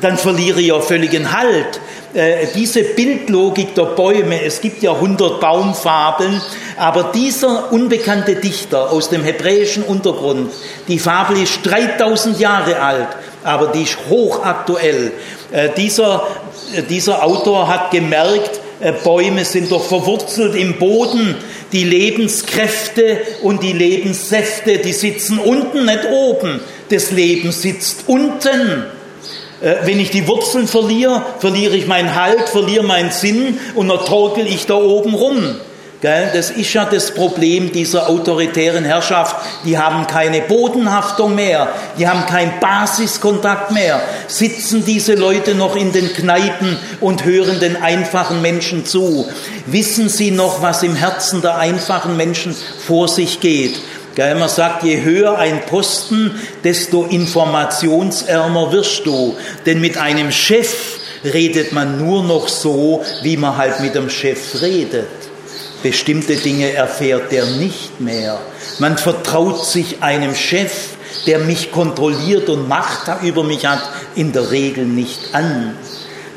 dann 0.00 0.16
verliere 0.16 0.58
ich 0.58 0.68
ja 0.68 0.80
völligen 0.80 1.30
Halt. 1.30 1.80
Äh, 2.12 2.48
diese 2.56 2.82
Bildlogik 2.82 3.76
der 3.76 3.84
Bäume, 3.84 4.42
es 4.42 4.60
gibt 4.60 4.82
ja 4.82 4.98
hundert 4.98 5.38
Baumfabeln, 5.38 6.40
aber 6.76 7.12
dieser 7.14 7.72
unbekannte 7.72 8.34
Dichter 8.34 8.90
aus 8.90 9.10
dem 9.10 9.22
hebräischen 9.22 9.84
Untergrund, 9.84 10.50
die 10.88 10.98
Fabel 10.98 11.40
ist 11.40 11.60
3000 11.62 12.40
Jahre 12.40 12.80
alt, 12.80 13.08
aber 13.44 13.68
die 13.68 13.82
ist 13.82 13.96
hochaktuell. 14.08 15.12
Äh, 15.52 15.68
dieser, 15.76 16.26
äh, 16.74 16.82
dieser 16.82 17.22
Autor 17.22 17.68
hat 17.68 17.92
gemerkt, 17.92 18.60
Bäume 19.04 19.44
sind 19.44 19.70
doch 19.70 19.84
verwurzelt 19.84 20.54
im 20.54 20.78
Boden. 20.78 21.36
Die 21.70 21.84
Lebenskräfte 21.84 23.18
und 23.42 23.62
die 23.62 23.74
Lebenssäfte, 23.74 24.78
die 24.78 24.94
sitzen 24.94 25.38
unten, 25.38 25.84
nicht 25.84 26.06
oben. 26.10 26.60
Das 26.88 27.10
Leben 27.10 27.52
sitzt 27.52 28.04
unten. 28.06 28.86
Äh, 29.60 29.76
wenn 29.84 30.00
ich 30.00 30.10
die 30.10 30.26
Wurzeln 30.26 30.66
verliere, 30.66 31.22
verliere 31.38 31.76
ich 31.76 31.86
meinen 31.86 32.14
Halt, 32.14 32.48
verliere 32.48 32.84
meinen 32.84 33.10
Sinn 33.10 33.58
und 33.74 33.88
dann 33.88 34.04
torkel 34.04 34.46
ich 34.46 34.66
da 34.66 34.74
oben 34.74 35.14
rum. 35.14 35.56
Das 36.02 36.48
ist 36.50 36.72
ja 36.72 36.86
das 36.86 37.12
Problem 37.12 37.72
dieser 37.72 38.08
autoritären 38.08 38.86
Herrschaft. 38.86 39.36
Die 39.66 39.76
haben 39.76 40.06
keine 40.06 40.40
Bodenhaftung 40.40 41.34
mehr, 41.34 41.68
die 41.98 42.08
haben 42.08 42.24
keinen 42.24 42.58
Basiskontakt 42.58 43.70
mehr. 43.72 44.00
Sitzen 44.26 44.82
diese 44.86 45.14
Leute 45.14 45.54
noch 45.54 45.76
in 45.76 45.92
den 45.92 46.14
Kneipen 46.14 46.78
und 47.00 47.26
hören 47.26 47.60
den 47.60 47.76
einfachen 47.76 48.40
Menschen 48.40 48.86
zu? 48.86 49.28
Wissen 49.66 50.08
sie 50.08 50.30
noch, 50.30 50.62
was 50.62 50.82
im 50.82 50.94
Herzen 50.94 51.42
der 51.42 51.58
einfachen 51.58 52.16
Menschen 52.16 52.56
vor 52.86 53.06
sich 53.06 53.40
geht? 53.40 53.78
Man 54.16 54.48
sagt, 54.48 54.82
je 54.82 55.02
höher 55.02 55.38
ein 55.38 55.64
Posten, 55.66 56.32
desto 56.64 57.04
informationsärmer 57.04 58.72
wirst 58.72 59.06
du. 59.06 59.36
Denn 59.66 59.80
mit 59.80 59.96
einem 59.96 60.32
Chef 60.32 60.98
redet 61.24 61.72
man 61.72 61.98
nur 62.04 62.22
noch 62.24 62.48
so, 62.48 63.04
wie 63.22 63.36
man 63.36 63.56
halt 63.56 63.80
mit 63.80 63.94
dem 63.94 64.10
Chef 64.10 64.60
redet. 64.60 65.08
Bestimmte 65.82 66.36
Dinge 66.36 66.72
erfährt 66.72 67.32
er 67.32 67.46
nicht 67.46 68.00
mehr. 68.00 68.38
Man 68.78 68.98
vertraut 68.98 69.64
sich 69.64 70.02
einem 70.02 70.34
Chef, 70.34 70.90
der 71.26 71.38
mich 71.38 71.72
kontrolliert 71.72 72.48
und 72.48 72.68
Macht 72.68 73.10
über 73.22 73.44
mich 73.44 73.64
hat, 73.64 73.82
in 74.14 74.32
der 74.32 74.50
Regel 74.50 74.84
nicht 74.84 75.34
an. 75.34 75.76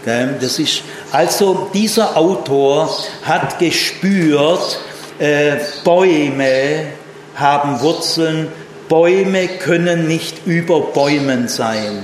Das 0.05 0.59
ist, 0.59 0.81
also 1.11 1.69
dieser 1.73 2.17
Autor 2.17 2.93
hat 3.23 3.59
gespürt, 3.59 4.79
äh, 5.19 5.57
Bäume 5.83 6.87
haben 7.35 7.81
Wurzeln, 7.81 8.47
Bäume 8.89 9.47
können 9.47 10.07
nicht 10.07 10.45
über 10.45 10.81
Bäumen 10.81 11.47
sein. 11.47 12.03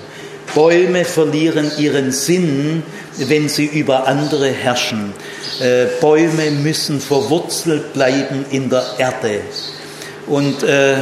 Bäume 0.55 1.05
verlieren 1.05 1.71
ihren 1.77 2.11
Sinn, 2.11 2.83
wenn 3.17 3.49
sie 3.49 3.65
über 3.65 4.07
andere 4.07 4.47
herrschen. 4.47 5.13
Äh, 5.59 5.85
Bäume 6.01 6.51
müssen 6.51 6.99
verwurzelt 6.99 7.93
bleiben 7.93 8.45
in 8.49 8.69
der 8.69 8.83
Erde. 8.97 9.41
Und 10.25 10.63
äh, 10.63 10.95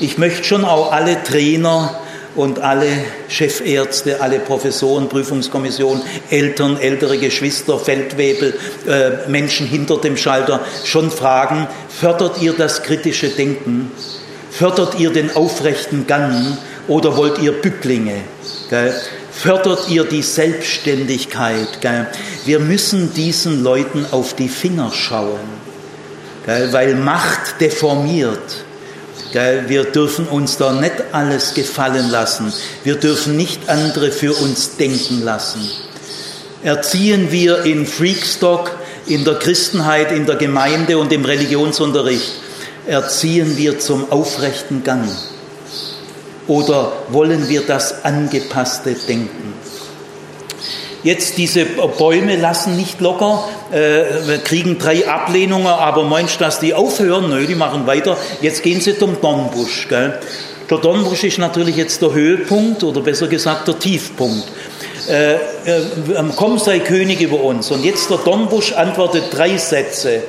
ich 0.00 0.18
möchte 0.18 0.44
schon 0.44 0.64
auch 0.64 0.92
alle 0.92 1.22
Trainer 1.22 2.00
und 2.34 2.60
alle 2.60 2.88
Chefärzte, 3.28 4.20
alle 4.20 4.38
Professoren, 4.38 5.08
Prüfungskommission, 5.08 6.02
Eltern, 6.30 6.78
ältere 6.78 7.18
Geschwister, 7.18 7.78
Feldwebel, 7.78 8.54
äh, 8.86 9.28
Menschen 9.28 9.66
hinter 9.66 9.98
dem 9.98 10.16
Schalter 10.16 10.60
schon 10.84 11.10
fragen, 11.10 11.68
fördert 11.88 12.40
ihr 12.42 12.52
das 12.52 12.82
kritische 12.82 13.28
Denken? 13.28 13.90
Fördert 14.50 14.98
ihr 14.98 15.10
den 15.10 15.34
aufrechten 15.34 16.06
Gang 16.06 16.58
oder 16.88 17.16
wollt 17.16 17.38
ihr 17.38 17.52
Bücklinge? 17.52 18.22
Gell? 18.70 18.94
Fördert 19.32 19.88
ihr 19.88 20.04
die 20.04 20.22
Selbstständigkeit? 20.22 21.80
Gell? 21.80 22.06
Wir 22.44 22.60
müssen 22.60 23.12
diesen 23.14 23.64
Leuten 23.64 24.06
auf 24.10 24.34
die 24.34 24.48
Finger 24.48 24.92
schauen, 24.92 25.40
gell? 26.46 26.72
weil 26.72 26.94
Macht 26.94 27.60
deformiert. 27.60 28.64
Wir 29.34 29.84
dürfen 29.84 30.28
uns 30.28 30.58
da 30.58 30.72
nicht 30.72 30.94
alles 31.10 31.54
gefallen 31.54 32.08
lassen. 32.08 32.52
Wir 32.84 32.94
dürfen 32.94 33.36
nicht 33.36 33.68
andere 33.68 34.12
für 34.12 34.32
uns 34.32 34.76
denken 34.76 35.22
lassen. 35.24 35.68
Erziehen 36.62 37.32
wir 37.32 37.64
in 37.64 37.84
Freakstock, 37.84 38.70
in 39.06 39.24
der 39.24 39.34
Christenheit, 39.34 40.12
in 40.12 40.24
der 40.24 40.36
Gemeinde 40.36 40.98
und 40.98 41.12
im 41.12 41.24
Religionsunterricht, 41.24 42.32
erziehen 42.86 43.56
wir 43.56 43.80
zum 43.80 44.10
aufrechten 44.12 44.84
Gang. 44.84 45.08
Oder 46.46 46.92
wollen 47.08 47.48
wir 47.48 47.62
das 47.62 48.04
angepasste 48.04 48.94
Denken? 48.94 49.54
Jetzt 51.02 51.38
diese 51.38 51.64
Bäume 51.64 52.36
lassen 52.36 52.76
nicht 52.76 53.00
locker, 53.00 53.46
äh, 53.74 54.26
wir 54.28 54.38
kriegen 54.38 54.78
drei 54.78 55.08
Ablehnungen, 55.08 55.66
aber 55.66 56.04
meinst 56.04 56.36
du, 56.36 56.44
dass 56.44 56.60
die 56.60 56.74
aufhören? 56.74 57.28
Nö, 57.28 57.44
die 57.44 57.56
machen 57.56 57.86
weiter. 57.86 58.16
Jetzt 58.40 58.62
gehen 58.62 58.80
sie 58.80 58.96
zum 58.96 59.20
Dornbusch. 59.20 59.88
Gell? 59.88 60.20
Der 60.70 60.78
Dornbusch 60.78 61.24
ist 61.24 61.38
natürlich 61.38 61.76
jetzt 61.76 62.00
der 62.00 62.12
Höhepunkt 62.12 62.84
oder 62.84 63.00
besser 63.00 63.26
gesagt 63.26 63.66
der 63.66 63.78
Tiefpunkt. 63.78 64.44
Äh, 65.08 65.34
äh, 65.34 65.38
komm, 66.36 66.58
sei 66.58 66.78
König 66.78 67.20
über 67.20 67.40
uns. 67.42 67.70
Und 67.72 67.84
jetzt 67.84 68.08
der 68.10 68.18
Dornbusch 68.18 68.72
antwortet 68.72 69.24
drei 69.32 69.56
Sätze. 69.56 70.22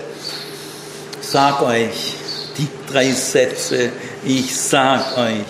Sag 1.22 1.62
euch, 1.62 2.16
die 2.58 2.68
drei 2.92 3.12
Sätze, 3.12 3.90
ich 4.26 4.56
sag 4.58 5.18
euch, 5.18 5.46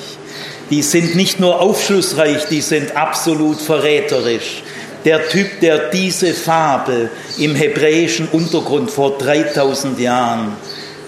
die 0.70 0.82
sind 0.82 1.16
nicht 1.16 1.40
nur 1.40 1.62
aufschlussreich, 1.62 2.46
die 2.50 2.62
sind 2.62 2.98
absolut 2.98 3.62
verräterisch 3.62 4.64
der 5.06 5.30
Typ, 5.30 5.60
der 5.62 5.90
diese 5.90 6.34
Fabel 6.34 7.10
im 7.38 7.56
hebräischen 7.56 8.28
Untergrund 8.28 8.90
vor 8.92 9.18
3000 9.18 10.00
Jahren 10.00 10.54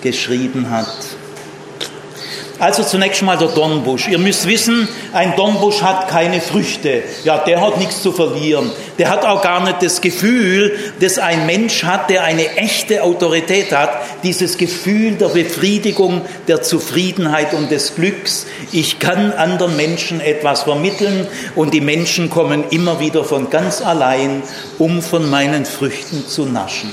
geschrieben 0.02 0.70
hat. 0.70 1.17
Also 2.60 2.84
zunächst 2.84 3.22
mal 3.22 3.38
der 3.38 3.50
Dornbusch. 3.50 4.08
Ihr 4.08 4.18
müsst 4.18 4.48
wissen, 4.48 4.88
ein 5.14 5.36
Dornbusch 5.36 5.84
hat 5.84 6.08
keine 6.08 6.42
Früchte. 6.42 7.04
Ja, 7.24 7.38
der 7.38 7.62
hat 7.62 7.78
nichts 7.78 8.02
zu 8.02 8.12
verlieren. 8.12 8.72
Der 8.98 9.10
hat 9.10 9.26
auch 9.26 9.44
gar 9.44 9.64
nicht 9.64 9.84
das 9.84 10.02
Gefühl, 10.02 10.76
dass 11.00 11.20
ein 11.20 11.46
Mensch 11.46 11.84
hat, 11.84 12.10
der 12.10 12.24
eine 12.24 12.58
echte 12.58 13.04
Autorität 13.04 13.72
hat, 13.72 13.92
dieses 14.24 14.58
Gefühl 14.58 15.12
der 15.12 15.28
Befriedigung, 15.28 16.22
der 16.48 16.64
Zufriedenheit 16.64 17.54
und 17.54 17.70
des 17.70 17.94
Glücks. 17.94 18.48
Ich 18.72 18.98
kann 18.98 19.34
anderen 19.34 19.76
Menschen 19.76 20.20
etwas 20.20 20.64
vermitteln 20.64 21.28
und 21.54 21.76
die 21.76 21.82
Menschen 21.82 22.32
kommen 22.32 22.64
immer 22.72 23.00
wieder 23.00 23.24
von 23.24 23.52
ganz 23.52 23.82
allein, 23.84 24.42
um 24.80 25.04
von 25.04 25.30
meinen 25.30 25.66
Früchten 25.66 26.28
zu 26.28 26.46
naschen. 26.46 26.92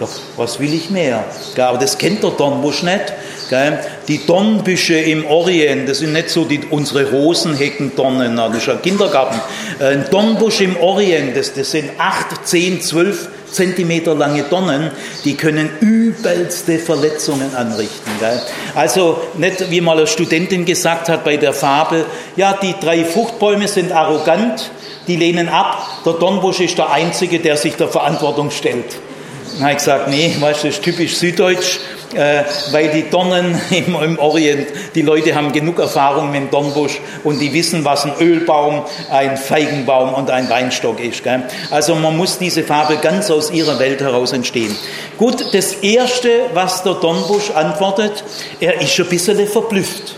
Doch 0.00 0.10
was 0.36 0.60
will 0.60 0.74
ich 0.74 0.90
mehr? 0.90 1.24
Aber 1.56 1.78
das 1.78 1.96
kennt 1.96 2.22
der 2.22 2.30
Dornbusch 2.30 2.82
nicht. 2.82 3.12
Die 4.08 4.26
Dornbüsche 4.26 4.94
im 4.94 5.26
Orient, 5.26 5.88
das 5.88 5.98
sind 5.98 6.12
nicht 6.12 6.30
so 6.30 6.44
die, 6.44 6.60
unsere 6.70 7.10
Rosenheckendornen, 7.10 8.36
das 8.36 8.56
ist 8.56 8.68
ein 8.68 8.82
Kindergarten. 8.82 9.40
Ein 9.78 10.04
Dornbusch 10.10 10.60
im 10.60 10.76
Orient, 10.76 11.36
das, 11.36 11.52
das 11.54 11.70
sind 11.70 11.90
8, 11.98 12.46
10, 12.46 12.80
12 12.80 13.28
Zentimeter 13.52 14.14
lange 14.14 14.42
Dornen, 14.44 14.90
die 15.24 15.36
können 15.36 15.68
übelste 15.80 16.78
Verletzungen 16.78 17.54
anrichten. 17.54 18.10
Gell? 18.18 18.40
Also 18.74 19.20
nicht, 19.36 19.70
wie 19.70 19.80
mal 19.80 19.98
eine 19.98 20.06
Studentin 20.06 20.64
gesagt 20.64 21.08
hat 21.08 21.24
bei 21.24 21.36
der 21.36 21.52
Fabel, 21.52 22.04
ja, 22.36 22.58
die 22.60 22.74
drei 22.80 23.04
Fruchtbäume 23.04 23.68
sind 23.68 23.92
arrogant, 23.92 24.70
die 25.06 25.16
lehnen 25.16 25.48
ab, 25.48 25.86
der 26.04 26.14
Dornbusch 26.14 26.60
ist 26.60 26.78
der 26.78 26.90
Einzige, 26.90 27.38
der 27.38 27.56
sich 27.56 27.74
der 27.76 27.88
Verantwortung 27.88 28.50
stellt. 28.50 28.96
Habe 29.60 29.72
ich 29.72 29.78
gesagt, 29.78 30.08
nee, 30.08 30.34
weißt 30.40 30.64
du, 30.64 30.68
das 30.68 30.76
ist 30.76 30.84
typisch 30.84 31.16
süddeutsch, 31.16 31.78
äh, 32.14 32.44
weil 32.70 32.90
die 32.90 33.08
Dornen 33.10 33.60
im, 33.70 33.94
im, 33.94 34.18
Orient, 34.18 34.68
die 34.94 35.02
Leute 35.02 35.34
haben 35.34 35.52
genug 35.52 35.78
Erfahrung 35.78 36.30
mit 36.30 36.40
dem 36.40 36.50
Dornbusch 36.50 37.00
und 37.24 37.38
die 37.40 37.52
wissen, 37.52 37.84
was 37.84 38.04
ein 38.04 38.12
Ölbaum, 38.20 38.82
ein 39.10 39.36
Feigenbaum 39.36 40.14
und 40.14 40.30
ein 40.30 40.48
Weinstock 40.48 41.00
ist. 41.00 41.24
Gell? 41.24 41.42
Also 41.70 41.94
man 41.94 42.16
muss 42.16 42.38
diese 42.38 42.62
Farbe 42.62 42.96
ganz 42.96 43.30
aus 43.30 43.50
ihrer 43.50 43.78
Welt 43.78 44.00
heraus 44.00 44.32
entstehen. 44.32 44.76
Gut, 45.18 45.54
das 45.54 45.74
Erste, 45.74 46.28
was 46.54 46.82
der 46.82 46.94
Dornbusch 46.94 47.50
antwortet, 47.50 48.24
er 48.60 48.80
ist 48.80 48.98
ein 48.98 49.06
bisschen 49.06 49.46
verblüfft. 49.46 50.16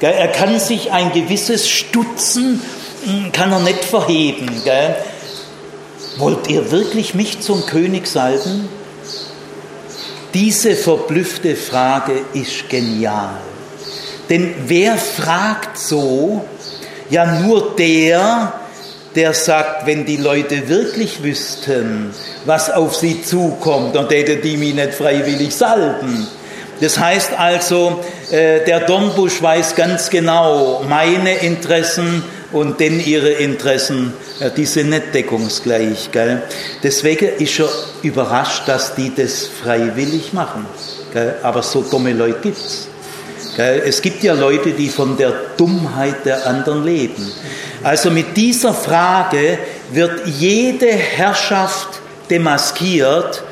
Gell? 0.00 0.14
Er 0.16 0.28
kann 0.28 0.58
sich 0.58 0.92
ein 0.92 1.12
gewisses 1.12 1.68
Stutzen, 1.68 2.60
hm, 3.04 3.32
kann 3.32 3.52
er 3.52 3.60
nicht 3.60 3.84
verheben. 3.84 4.50
Gell? 4.64 4.96
Wollt 6.18 6.48
ihr 6.48 6.70
wirklich 6.70 7.14
mich 7.14 7.40
zum 7.40 7.64
König 7.66 8.06
salben? 8.06 8.68
Diese 10.34 10.76
verblüffte 10.76 11.56
Frage 11.56 12.12
ist 12.32 12.68
genial. 12.68 13.36
Denn 14.30 14.54
wer 14.66 14.96
fragt 14.96 15.76
so? 15.76 16.44
Ja, 17.10 17.26
nur 17.40 17.76
der, 17.76 18.54
der 19.14 19.34
sagt, 19.34 19.86
wenn 19.86 20.06
die 20.06 20.16
Leute 20.16 20.68
wirklich 20.68 21.22
wüssten, 21.22 22.14
was 22.46 22.70
auf 22.70 22.96
sie 22.96 23.22
zukommt, 23.22 23.94
dann 23.94 24.08
täte 24.08 24.36
die 24.36 24.56
mich 24.56 24.74
nicht 24.74 24.94
freiwillig 24.94 25.54
salben. 25.54 26.26
Das 26.80 26.98
heißt 26.98 27.38
also, 27.38 28.00
äh, 28.30 28.64
der 28.64 28.80
Dornbusch 28.80 29.42
weiß 29.42 29.74
ganz 29.74 30.08
genau, 30.08 30.82
meine 30.88 31.34
Interessen 31.34 32.24
und 32.52 32.80
denn 32.80 33.00
ihre 33.04 33.30
Interessen, 33.30 34.12
die 34.56 34.66
sind 34.66 34.90
nicht 34.90 35.14
deckungsgleich. 35.14 36.10
Gell? 36.12 36.42
Deswegen 36.82 37.28
ist 37.38 37.58
er 37.58 37.68
überrascht, 38.02 38.68
dass 38.68 38.94
die 38.94 39.12
das 39.14 39.46
freiwillig 39.46 40.32
machen. 40.32 40.66
Gell? 41.12 41.36
Aber 41.42 41.62
so 41.62 41.82
dumme 41.82 42.12
Leute 42.12 42.40
gibt 42.40 42.58
es. 42.58 42.88
Es 43.56 44.00
gibt 44.00 44.22
ja 44.22 44.32
Leute, 44.32 44.70
die 44.70 44.88
von 44.88 45.16
der 45.16 45.32
Dummheit 45.58 46.24
der 46.24 46.46
anderen 46.46 46.84
leben. 46.84 47.30
Also 47.82 48.10
mit 48.10 48.36
dieser 48.36 48.72
Frage 48.72 49.58
wird 49.90 50.26
jede 50.26 50.86
Herrschaft 50.86 52.00
demaskiert, 52.30 53.42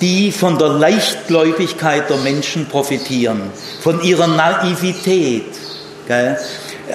die 0.00 0.30
von 0.30 0.58
der 0.58 0.68
Leichtgläubigkeit 0.68 2.10
der 2.10 2.18
Menschen 2.18 2.66
profitieren, 2.66 3.42
von 3.80 4.02
ihrer 4.02 4.28
Naivität. 4.28 5.46
Gell? 6.06 6.38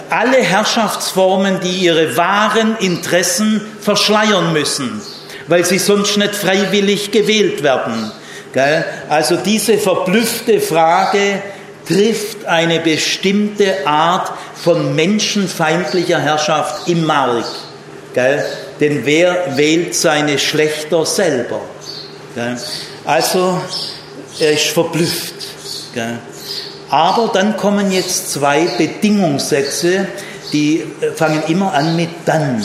Alle 0.09 0.37
Herrschaftsformen, 0.37 1.59
die 1.61 1.85
ihre 1.85 2.15
wahren 2.17 2.77
Interessen 2.79 3.61
verschleiern 3.81 4.53
müssen, 4.53 5.01
weil 5.47 5.65
sie 5.65 5.79
sonst 5.79 6.17
nicht 6.17 6.35
freiwillig 6.35 7.11
gewählt 7.11 7.63
werden. 7.63 8.11
Also 9.09 9.37
diese 9.37 9.77
verblüffte 9.77 10.59
Frage 10.59 11.41
trifft 11.87 12.45
eine 12.45 12.79
bestimmte 12.79 13.87
Art 13.87 14.31
von 14.55 14.95
menschenfeindlicher 14.95 16.19
Herrschaft 16.19 16.87
im 16.87 17.05
Mark. 17.05 17.45
Denn 18.15 19.05
wer 19.05 19.57
wählt 19.57 19.95
seine 19.95 20.37
Schlechter 20.39 21.05
selber? 21.05 21.61
Also 23.05 23.61
er 24.39 24.51
ist 24.51 24.67
verblüfft. 24.67 25.33
Aber 26.89 27.29
dann 27.33 27.57
kommen 27.57 27.91
jetzt 27.91 28.31
zwei 28.31 28.65
Bedingungssätze, 28.77 30.07
die 30.51 30.83
äh, 31.01 31.11
fangen 31.11 31.43
immer 31.47 31.73
an 31.73 31.95
mit 31.95 32.09
dann. 32.25 32.63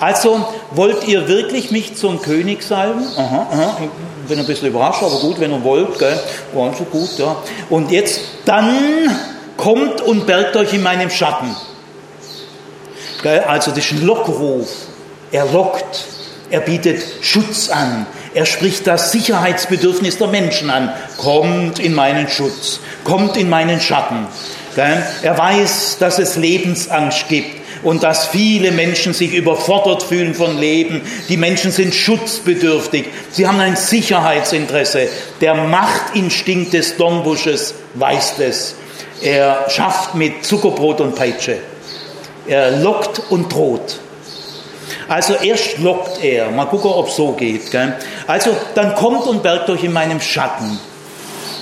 Also, 0.00 0.46
wollt 0.70 1.06
ihr 1.06 1.28
wirklich 1.28 1.70
mich 1.70 1.96
zum 1.96 2.22
König 2.22 2.62
salben? 2.62 3.04
Aha, 3.16 3.46
aha, 3.52 3.78
ich 3.82 4.28
bin 4.28 4.38
ein 4.38 4.46
bisschen 4.46 4.68
überrascht, 4.68 5.02
aber 5.02 5.18
gut, 5.18 5.38
wenn 5.38 5.52
ihr 5.52 5.62
wollt? 5.62 6.00
War 6.54 6.74
so 6.74 6.84
gut, 6.84 7.18
ja. 7.18 7.36
Und 7.68 7.90
jetzt, 7.90 8.20
dann 8.46 9.14
kommt 9.56 10.00
und 10.00 10.26
bergt 10.26 10.56
euch 10.56 10.72
in 10.72 10.82
meinem 10.82 11.10
Schatten. 11.10 11.54
Also 13.46 13.70
das 13.70 13.78
ist 13.78 13.92
ein 13.92 14.06
Lockruf. 14.06 14.68
Er 15.30 15.46
lockt, 15.46 16.04
er 16.50 16.60
bietet 16.60 17.02
Schutz 17.20 17.68
an, 17.68 18.06
er 18.34 18.46
spricht 18.46 18.86
das 18.88 19.12
Sicherheitsbedürfnis 19.12 20.18
der 20.18 20.26
Menschen 20.26 20.68
an. 20.68 20.92
Kommt 21.16 21.78
in 21.78 21.94
meinen 21.94 22.28
Schutz, 22.28 22.80
kommt 23.04 23.36
in 23.36 23.48
meinen 23.48 23.80
Schatten. 23.80 24.26
Er 24.76 25.38
weiß, 25.38 25.98
dass 26.00 26.18
es 26.18 26.34
Lebensangst 26.34 27.28
gibt 27.28 27.62
und 27.84 28.02
dass 28.02 28.26
viele 28.26 28.72
Menschen 28.72 29.12
sich 29.14 29.34
überfordert 29.34 30.02
fühlen 30.02 30.34
von 30.34 30.58
Leben. 30.58 31.02
Die 31.28 31.36
Menschen 31.36 31.70
sind 31.70 31.94
schutzbedürftig. 31.94 33.04
Sie 33.30 33.46
haben 33.46 33.60
ein 33.60 33.76
Sicherheitsinteresse. 33.76 35.08
Der 35.40 35.54
Machtinstinkt 35.54 36.72
des 36.72 36.96
Dornbusches 36.96 37.74
weiß 37.94 38.34
das. 38.38 38.74
Er 39.22 39.66
schafft 39.68 40.16
mit 40.16 40.44
Zuckerbrot 40.44 41.00
und 41.00 41.14
Peitsche. 41.14 41.58
Er 42.48 42.72
lockt 42.72 43.20
und 43.30 43.52
droht. 43.52 44.00
Also 45.08 45.34
erst 45.34 45.78
lockt 45.78 46.22
er, 46.22 46.50
mal 46.50 46.66
gucken, 46.66 46.90
ob 46.90 47.08
es 47.08 47.16
so 47.16 47.32
geht. 47.32 47.70
Gell? 47.70 47.94
Also 48.26 48.56
dann 48.74 48.94
kommt 48.94 49.26
und 49.26 49.42
bergt 49.42 49.68
euch 49.70 49.84
in 49.84 49.92
meinem 49.92 50.20
Schatten. 50.20 50.78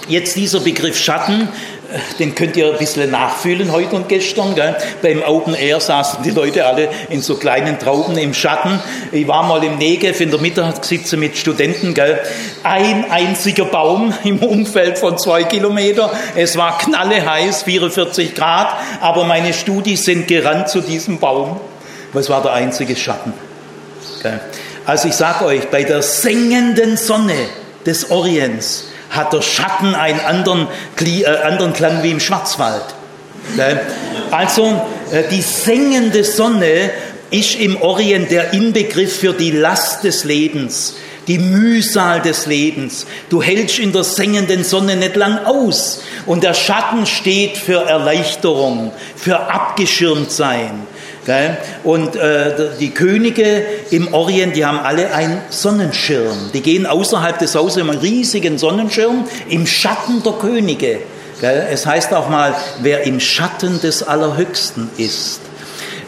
Jetzt 0.08 0.36
dieser 0.36 0.60
Begriff 0.60 0.98
Schatten, 0.98 1.48
äh, 1.92 2.16
den 2.18 2.34
könnt 2.34 2.56
ihr 2.56 2.72
ein 2.72 2.78
bisschen 2.78 3.10
nachfühlen 3.10 3.70
heute 3.72 3.96
und 3.96 4.08
gestern. 4.08 4.54
Gell? 4.54 4.76
Beim 5.00 5.22
Open 5.22 5.54
Air 5.54 5.80
saßen 5.80 6.22
die 6.22 6.30
Leute 6.30 6.66
alle 6.66 6.88
in 7.08 7.22
so 7.22 7.36
kleinen 7.36 7.78
Trauben 7.78 8.16
im 8.18 8.34
Schatten. 8.34 8.80
Ich 9.10 9.26
war 9.28 9.42
mal 9.44 9.62
im 9.62 9.78
Negev 9.78 10.20
in 10.20 10.30
der 10.30 10.40
Mittagssitze 10.40 11.16
mit 11.16 11.36
Studenten. 11.36 11.94
Gell? 11.94 12.20
Ein 12.62 13.10
einziger 13.10 13.64
Baum 13.64 14.12
im 14.24 14.38
Umfeld 14.38 14.98
von 14.98 15.18
zwei 15.18 15.44
Kilometern. 15.44 16.10
Es 16.34 16.56
war 16.56 16.78
knalleheiß, 16.78 17.62
44 17.64 18.34
Grad, 18.34 18.74
aber 19.00 19.24
meine 19.24 19.52
Studis 19.52 20.04
sind 20.04 20.28
gerannt 20.28 20.68
zu 20.68 20.80
diesem 20.80 21.18
Baum. 21.18 21.60
Was 22.12 22.28
war 22.28 22.42
der 22.42 22.52
einzige 22.52 22.94
Schatten? 22.96 23.32
Also 24.84 25.08
ich 25.08 25.14
sage 25.14 25.44
euch, 25.44 25.68
bei 25.68 25.84
der 25.84 26.02
sengenden 26.02 26.96
Sonne 26.96 27.34
des 27.86 28.10
Orients 28.10 28.88
hat 29.10 29.32
der 29.32 29.42
Schatten 29.42 29.94
einen 29.94 30.20
anderen, 30.20 30.68
äh, 31.00 31.24
anderen 31.26 31.72
Klang 31.72 32.02
wie 32.02 32.10
im 32.10 32.20
Schwarzwald. 32.20 32.84
Also 34.30 34.82
äh, 35.10 35.24
die 35.30 35.42
sengende 35.42 36.24
Sonne 36.24 36.90
ist 37.30 37.54
im 37.56 37.80
Orient 37.80 38.30
der 38.30 38.52
Inbegriff 38.52 39.18
für 39.20 39.32
die 39.32 39.50
Last 39.50 40.04
des 40.04 40.24
Lebens, 40.24 40.94
die 41.28 41.38
Mühsal 41.38 42.20
des 42.20 42.46
Lebens. 42.46 43.06
Du 43.30 43.42
hältst 43.42 43.78
in 43.78 43.92
der 43.92 44.04
sengenden 44.04 44.64
Sonne 44.64 44.96
nicht 44.96 45.16
lang 45.16 45.38
aus. 45.44 46.00
Und 46.26 46.44
der 46.44 46.54
Schatten 46.54 47.06
steht 47.06 47.56
für 47.56 47.86
Erleichterung, 47.86 48.92
für 49.16 49.38
abgeschirmt 49.38 50.30
sein. 51.26 51.56
Und 51.84 52.16
äh, 52.16 52.70
die 52.80 52.90
Könige 52.90 53.64
im 53.90 54.12
Orient, 54.12 54.56
die 54.56 54.64
haben 54.64 54.78
alle 54.78 55.12
einen 55.14 55.40
Sonnenschirm. 55.50 56.50
Die 56.52 56.60
gehen 56.60 56.86
außerhalb 56.86 57.38
des 57.38 57.54
Hauses 57.54 57.78
im 57.78 57.90
riesigen 57.90 58.58
Sonnenschirm 58.58 59.24
im 59.48 59.66
Schatten 59.66 60.22
der 60.22 60.32
Könige. 60.32 60.98
Es 61.40 61.86
heißt 61.86 62.14
auch 62.14 62.28
mal, 62.28 62.54
wer 62.82 63.02
im 63.02 63.18
Schatten 63.18 63.80
des 63.80 64.04
Allerhöchsten 64.04 64.90
ist. 64.96 65.40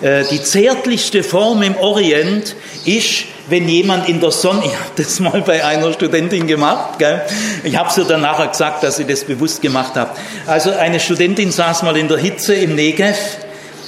Äh, 0.00 0.24
die 0.30 0.42
zärtlichste 0.42 1.22
Form 1.22 1.62
im 1.62 1.76
Orient 1.76 2.54
ist, 2.84 3.24
wenn 3.48 3.68
jemand 3.68 4.08
in 4.08 4.20
der 4.20 4.30
Sonne, 4.30 4.62
ich 4.64 4.72
habe 4.72 4.90
das 4.96 5.18
mal 5.20 5.42
bei 5.42 5.64
einer 5.64 5.92
Studentin 5.92 6.46
gemacht, 6.46 6.98
gell? 6.98 7.22
ich 7.62 7.76
habe 7.76 7.92
sie 7.92 8.04
dann 8.04 8.20
nachher 8.20 8.48
gesagt, 8.48 8.82
dass 8.82 8.98
ich 8.98 9.06
das 9.06 9.24
bewusst 9.24 9.60
gemacht 9.60 9.94
habe. 9.96 10.10
Also 10.46 10.70
eine 10.70 11.00
Studentin 11.00 11.50
saß 11.50 11.82
mal 11.82 11.96
in 11.96 12.08
der 12.08 12.18
Hitze 12.18 12.54
im 12.54 12.74
Negev 12.74 13.16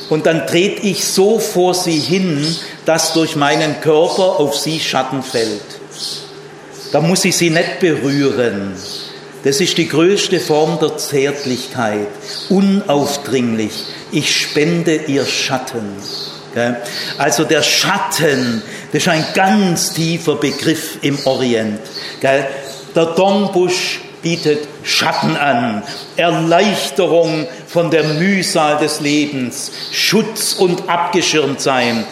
und 0.09 0.27
dann 0.27 0.47
trete 0.47 0.83
ich 0.83 1.05
so 1.05 1.39
vor 1.39 1.75
sie 1.75 1.99
hin, 1.99 2.47
dass 2.85 3.13
durch 3.13 3.37
meinen 3.37 3.81
Körper 3.81 4.39
auf 4.39 4.57
sie 4.57 4.79
Schatten 4.79 5.23
fällt. 5.23 5.63
Da 6.93 7.01
muss 7.01 7.25
ich 7.25 7.37
sie 7.37 7.51
nicht 7.51 7.81
berühren. 7.81 8.75
Das 9.45 9.61
ist 9.61 9.79
die 9.79 9.89
größte 9.89 10.41
Form 10.41 10.79
der 10.81 10.97
Zärtlichkeit, 10.97 12.09
unaufdringlich. 12.49 13.73
Ich 14.13 14.35
spende 14.35 14.97
ihr 15.07 15.25
Schatten. 15.25 15.85
Also 17.19 17.45
der 17.45 17.63
Schatten, 17.63 18.63
das 18.93 19.03
ist 19.03 19.09
ein 19.09 19.27
ganz 19.35 19.93
tiefer 19.93 20.37
Begriff 20.37 20.99
im 21.03 21.19
Orient. 21.27 21.81
Der 22.23 22.49
Dornbusch 22.95 24.01
bietet 24.27 24.67
Schatten 24.83 25.37
an, 25.37 25.85
Erleichterung 26.17 27.47
von 27.69 27.93
der 27.93 28.03
Mühsal 28.03 28.77
des 28.79 28.99
Lebens, 29.01 29.71
Schutz 29.93 30.55
und 30.55 30.89
abgeschirmt 30.89 31.61
sein. 31.61 32.05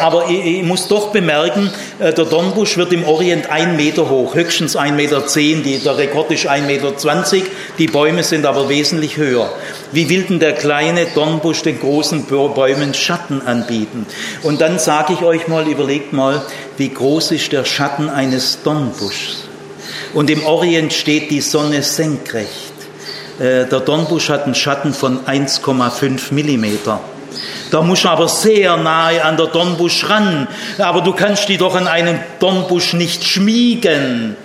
Aber 0.00 0.30
ich, 0.30 0.62
muss 0.62 0.88
doch 0.88 1.12
bemerken, 1.12 1.70
äh, 1.98 2.12
der 2.14 2.24
Dornbusch 2.24 2.78
wird 2.78 2.92
im 2.94 3.04
Orient 3.04 3.50
ein 3.50 3.76
Meter 3.76 4.08
hoch, 4.08 4.34
höchstens 4.34 4.76
ein 4.76 4.96
Meter, 4.96 5.26
zehn, 5.26 5.62
der 5.62 5.98
Rekord 5.98 6.30
ist 6.30 6.46
ein 6.46 6.66
Meter. 6.66 6.96
zwanzig. 6.96 7.44
Die 7.78 7.86
Bäume 7.86 8.22
sind 8.22 8.46
aber 8.46 8.70
wesentlich 8.70 9.18
höher. 9.18 9.50
Wie 9.92 10.08
will 10.08 10.22
denn 10.22 10.40
der 10.40 10.52
kleine 10.54 11.04
Dornbusch 11.14 11.62
den 11.62 11.78
großen 11.80 12.24
Bäumen 12.24 12.94
Schatten 12.94 13.42
anbieten? 13.46 14.06
Und 14.42 14.62
dann 14.62 14.78
sage 14.78 15.12
ich 15.12 15.22
euch 15.22 15.48
mal, 15.48 15.66
überlegt 15.66 16.14
mal, 16.14 16.40
wie 16.78 16.88
groß 16.88 17.32
ist 17.32 17.52
der 17.52 17.66
Schatten 17.66 18.08
eines 18.08 18.62
Dornbuschs? 18.62 19.48
Und 20.14 20.30
im 20.30 20.44
Orient 20.44 20.92
steht 20.92 21.30
die 21.30 21.40
Sonne 21.40 21.82
senkrecht. 21.82 22.72
Äh, 23.38 23.64
der 23.66 23.80
Dornbusch 23.80 24.28
hat 24.28 24.44
einen 24.44 24.54
Schatten 24.54 24.92
von 24.92 25.24
1,5 25.24 26.32
Millimeter. 26.32 27.00
Da 27.70 27.80
musst 27.80 28.04
du 28.04 28.08
aber 28.10 28.28
sehr 28.28 28.76
nahe 28.76 29.24
an 29.24 29.36
der 29.36 29.46
Dornbusch 29.46 30.08
ran. 30.08 30.46
Aber 30.78 31.00
du 31.00 31.12
kannst 31.12 31.48
dich 31.48 31.58
doch 31.58 31.74
an 31.74 31.88
einen 31.88 32.20
Dornbusch 32.38 32.92
nicht 32.92 33.24
schmiegen. 33.24 34.36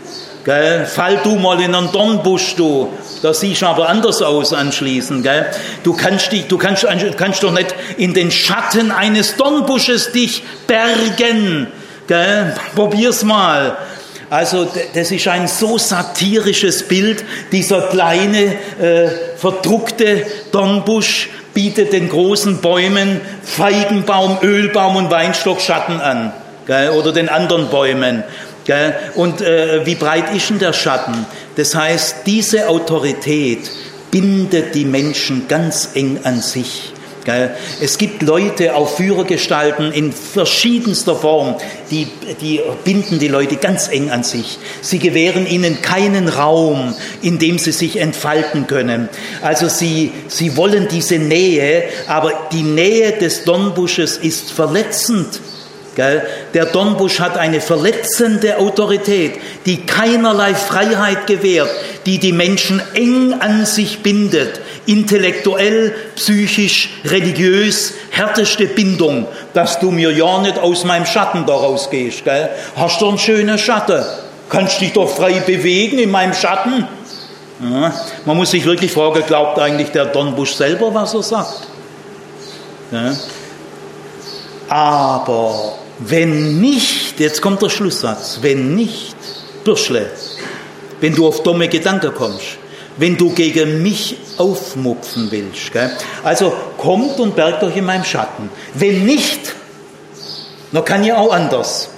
Gell? 0.46 0.86
Fall 0.86 1.20
du 1.26 1.36
mal 1.36 1.60
in 1.60 1.76
einen 1.76 1.92
Dornbusch, 1.92 2.56
du. 2.56 2.88
Da 3.22 3.34
siehst 3.34 3.64
du 3.64 3.66
aber 3.66 3.90
anders 3.90 4.22
aus 4.22 4.54
anschließend. 4.54 5.24
Gell? 5.24 5.48
Du, 5.84 5.94
kannst 5.94 6.32
du 6.32 6.58
kannst, 6.58 6.88
kannst 7.18 7.44
doch 7.44 7.52
nicht 7.52 7.76
in 7.98 8.14
den 8.14 8.32
Schatten 8.32 8.92
eines 8.92 9.36
Dornbusches 9.36 10.14
dich 10.14 10.44
bergen. 10.66 11.68
Gell? 12.08 12.56
Probier's 12.76 13.24
mal. 13.24 13.76
Also 14.30 14.68
das 14.94 15.12
ist 15.12 15.28
ein 15.28 15.48
so 15.48 15.78
satirisches 15.78 16.84
Bild, 16.88 17.24
dieser 17.52 17.84
kleine 17.84 18.56
äh, 18.80 19.10
verdruckte 19.38 20.26
Dornbusch 20.52 21.30
bietet 21.54 21.94
den 21.94 22.10
großen 22.10 22.58
Bäumen 22.58 23.22
Feigenbaum, 23.44 24.40
Ölbaum 24.44 24.98
und 24.98 25.10
Weinstock 25.10 25.62
Schatten 25.62 26.02
an 26.02 26.34
gell? 26.66 26.90
oder 26.90 27.14
den 27.14 27.30
anderen 27.30 27.70
Bäumen. 27.70 28.24
Gell? 28.66 28.94
Und 29.16 29.42
äh, 29.42 29.86
wie 29.86 29.96
breit 29.96 30.36
ist 30.36 30.50
denn 30.50 30.60
der 30.60 30.74
Schatten? 30.74 31.26
Das 31.56 31.74
heißt, 31.74 32.18
diese 32.26 32.68
Autorität 32.68 33.72
bindet 34.12 34.76
die 34.76 34.86
Menschen 34.86 35.48
ganz 35.48 35.92
eng 35.96 36.20
an 36.24 36.42
sich. 36.42 36.94
Es 37.82 37.98
gibt 37.98 38.22
Leute, 38.22 38.76
auch 38.76 38.90
Führergestalten 38.90 39.92
in 39.92 40.14
verschiedenster 40.14 41.16
Form, 41.16 41.56
die, 41.92 42.08
die 42.42 42.62
binden 42.86 43.20
die 43.20 43.28
Leute 43.28 43.58
ganz 43.58 43.90
eng 43.90 44.12
an 44.12 44.24
sich. 44.24 44.58
Sie 44.82 45.00
gewähren 45.00 45.46
ihnen 45.46 45.82
keinen 45.82 46.30
Raum, 46.30 46.96
in 47.22 47.38
dem 47.38 47.60
sie 47.60 47.72
sich 47.74 47.98
entfalten 47.98 48.68
können. 48.68 49.10
Also 49.42 49.68
sie, 49.68 50.12
sie 50.28 50.56
wollen 50.56 50.88
diese 50.90 51.20
Nähe, 51.20 51.84
aber 52.08 52.48
die 52.52 52.64
Nähe 52.64 53.14
des 53.14 53.44
Dornbusches 53.44 54.18
ist 54.18 54.52
verletzend. 54.52 55.42
Der 55.98 56.66
Dornbusch 56.72 57.20
hat 57.20 57.38
eine 57.38 57.60
verletzende 57.60 58.60
Autorität, 58.60 59.34
die 59.66 59.78
keinerlei 59.78 60.54
Freiheit 60.54 61.26
gewährt, 61.26 61.72
die 62.06 62.20
die 62.20 62.34
Menschen 62.34 62.82
eng 62.94 63.34
an 63.34 63.66
sich 63.66 64.04
bindet, 64.04 64.62
intellektuell, 64.88 65.94
psychisch, 66.16 66.90
religiös, 67.06 67.94
härteste 68.10 68.66
Bindung, 68.66 69.28
dass 69.54 69.80
du 69.80 69.92
mir 69.92 70.12
ja 70.12 70.40
nicht 70.40 70.58
aus 70.58 70.84
meinem 70.84 71.06
Schatten 71.06 71.46
da 71.46 71.54
rausgehst. 71.54 72.24
Gell? 72.24 72.50
Hast 72.76 73.02
du 73.02 73.10
einen 73.10 73.20
schönen 73.20 73.58
Schatten? 73.58 74.04
Kannst 74.50 74.82
dich 74.82 74.94
doch 74.94 75.10
frei 75.10 75.34
bewegen 75.42 76.00
in 76.00 76.10
meinem 76.10 76.34
Schatten? 76.34 76.88
Ja, 77.62 77.94
man 78.26 78.38
muss 78.38 78.52
sich 78.52 78.66
wirklich 78.66 78.92
fragen, 78.92 79.24
glaubt 79.26 79.60
eigentlich 79.60 79.90
der 79.90 80.06
Dornbusch 80.06 80.54
selber, 80.54 80.94
was 80.94 81.14
er 81.14 81.24
sagt? 81.24 81.68
Ja. 82.92 83.14
Aber 84.70 85.74
wenn 86.00 86.60
nicht, 86.60 87.20
jetzt 87.20 87.42
kommt 87.42 87.62
der 87.62 87.70
Schlusssatz, 87.70 88.40
wenn 88.42 88.76
nicht, 88.76 89.16
Bürschle, 89.64 90.10
wenn 91.02 91.16
du 91.16 91.28
auf 91.28 91.44
dumme 91.44 91.68
Gedanken 91.68 92.14
kommst, 92.14 92.58
wenn 92.98 93.18
du 93.18 93.32
gegen 93.32 93.82
mich 93.82 94.18
aufmupfen 94.38 95.32
willst. 95.32 95.72
Gell? 95.72 95.92
Also 96.24 96.54
kommt 96.78 97.20
und 97.20 97.36
bergt 97.36 97.64
euch 97.64 97.78
in 97.78 97.86
meinem 97.86 98.04
Schatten. 98.04 98.50
Wenn 98.74 99.06
nicht, 99.06 99.56
Na 100.72 100.82
kann 100.82 101.04
ja 101.04 101.18
auch 101.18 101.32
anders. 101.32 101.90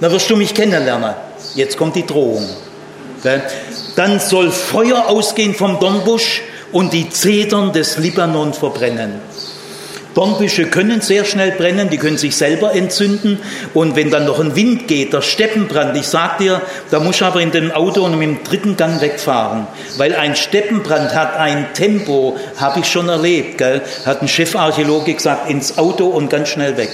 Na 0.00 0.10
wirst 0.10 0.30
du 0.30 0.36
mich 0.36 0.54
kennenlernen. 0.54 1.14
Jetzt 1.54 1.76
kommt 1.76 1.96
die 1.96 2.06
Drohung. 2.06 2.48
Dann 3.96 4.20
soll 4.20 4.50
Feuer 4.50 5.08
ausgehen 5.08 5.54
vom 5.54 5.78
Dornbusch 5.78 6.42
und 6.72 6.92
die 6.92 7.10
Zedern 7.10 7.72
des 7.72 7.98
Libanon 7.98 8.52
verbrennen. 8.52 9.20
Dornbüsche 10.14 10.66
können 10.66 11.00
sehr 11.00 11.24
schnell 11.24 11.52
brennen, 11.52 11.88
die 11.88 11.96
können 11.96 12.18
sich 12.18 12.36
selber 12.36 12.74
entzünden. 12.74 13.40
Und 13.74 13.96
wenn 13.96 14.10
dann 14.10 14.26
noch 14.26 14.40
ein 14.40 14.54
Wind 14.54 14.88
geht, 14.88 15.12
der 15.12 15.22
Steppenbrand, 15.22 15.96
ich 15.96 16.06
sag 16.06 16.38
dir, 16.38 16.60
da 16.90 17.00
muss 17.00 17.16
ich 17.16 17.22
aber 17.22 17.40
in 17.40 17.50
dem 17.50 17.72
Auto 17.72 18.04
und 18.04 18.18
dem 18.20 18.42
dritten 18.44 18.76
Gang 18.76 19.00
wegfahren. 19.00 19.66
Weil 19.96 20.14
ein 20.14 20.36
Steppenbrand 20.36 21.14
hat 21.14 21.36
ein 21.36 21.72
Tempo, 21.72 22.36
habe 22.58 22.80
ich 22.80 22.86
schon 22.86 23.08
erlebt, 23.08 23.58
gell? 23.58 23.80
hat 24.04 24.22
ein 24.22 24.28
Chefarchäologe 24.28 25.14
gesagt, 25.14 25.48
ins 25.50 25.78
Auto 25.78 26.06
und 26.06 26.28
ganz 26.28 26.50
schnell 26.50 26.76
weg. 26.76 26.90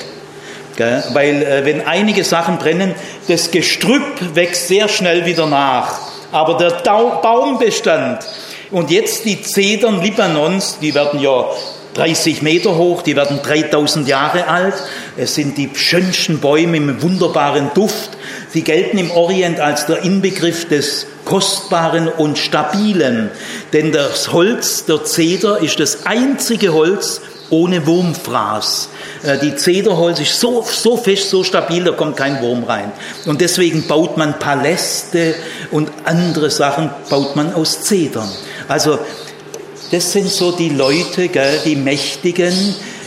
Gell? 0.76 1.02
Weil 1.12 1.42
äh, 1.42 1.64
wenn 1.64 1.86
einige 1.86 2.22
Sachen 2.22 2.58
brennen, 2.58 2.94
das 3.26 3.50
Gestrüpp 3.50 4.34
wächst 4.34 4.68
sehr 4.68 4.88
schnell 4.88 5.26
wieder 5.26 5.46
nach. 5.46 5.98
Aber 6.30 6.56
der 6.58 6.70
Baumbestand 6.70 8.24
und 8.70 8.90
jetzt 8.90 9.24
die 9.24 9.40
Zedern 9.42 10.02
Libanons, 10.02 10.78
die 10.80 10.94
werden 10.94 11.20
ja 11.20 11.46
30 11.99 12.42
Meter 12.42 12.76
hoch, 12.76 13.03
die 13.03 13.16
werden 13.16 13.40
3000 13.42 14.07
Jahre 14.07 14.46
alt. 14.46 14.74
Es 15.16 15.34
sind 15.34 15.59
die 15.59 15.70
schönsten 15.74 16.38
Bäume 16.38 16.78
mit 16.78 17.03
wunderbaren 17.03 17.72
Duft. 17.74 18.11
Sie 18.51 18.62
gelten 18.62 18.99
im 18.99 19.11
Orient 19.11 19.59
als 19.59 19.86
der 19.86 20.05
Inbegriff 20.05 20.68
des 20.68 21.07
Kostbaren 21.24 22.07
und 22.07 22.38
Stabilen. 22.38 23.30
Denn 23.72 23.90
das 23.90 24.32
Holz, 24.32 24.84
der 24.84 25.03
Zeder, 25.05 25.61
ist 25.61 25.80
das 25.80 26.07
einzige 26.07 26.72
Holz 26.72 27.20
ohne 27.51 27.84
Wurmfraß. 27.84 28.90
Äh, 29.24 29.38
die 29.38 29.57
Zederholz 29.57 30.20
ist 30.20 30.38
so, 30.38 30.62
so 30.62 30.96
fest, 30.96 31.30
so 31.30 31.42
stabil, 31.42 31.82
da 31.82 31.90
kommt 31.90 32.16
kein 32.16 32.40
Wurm 32.40 32.62
rein. 32.62 32.92
Und 33.26 33.40
deswegen 33.40 33.88
baut 33.88 34.16
man 34.16 34.38
Paläste 34.38 35.34
und 35.72 35.90
andere 36.05 36.51
Sachen 36.51 36.90
baut 37.11 37.34
man 37.34 37.53
aus 37.55 37.82
Zedern. 37.82 38.28
Also 38.68 39.01
das 39.91 40.12
sind 40.12 40.28
so 40.28 40.53
die 40.53 40.70
Leute, 40.70 41.28
gell, 41.28 41.61
die 41.64 41.76
Mächtigen, 41.76 42.55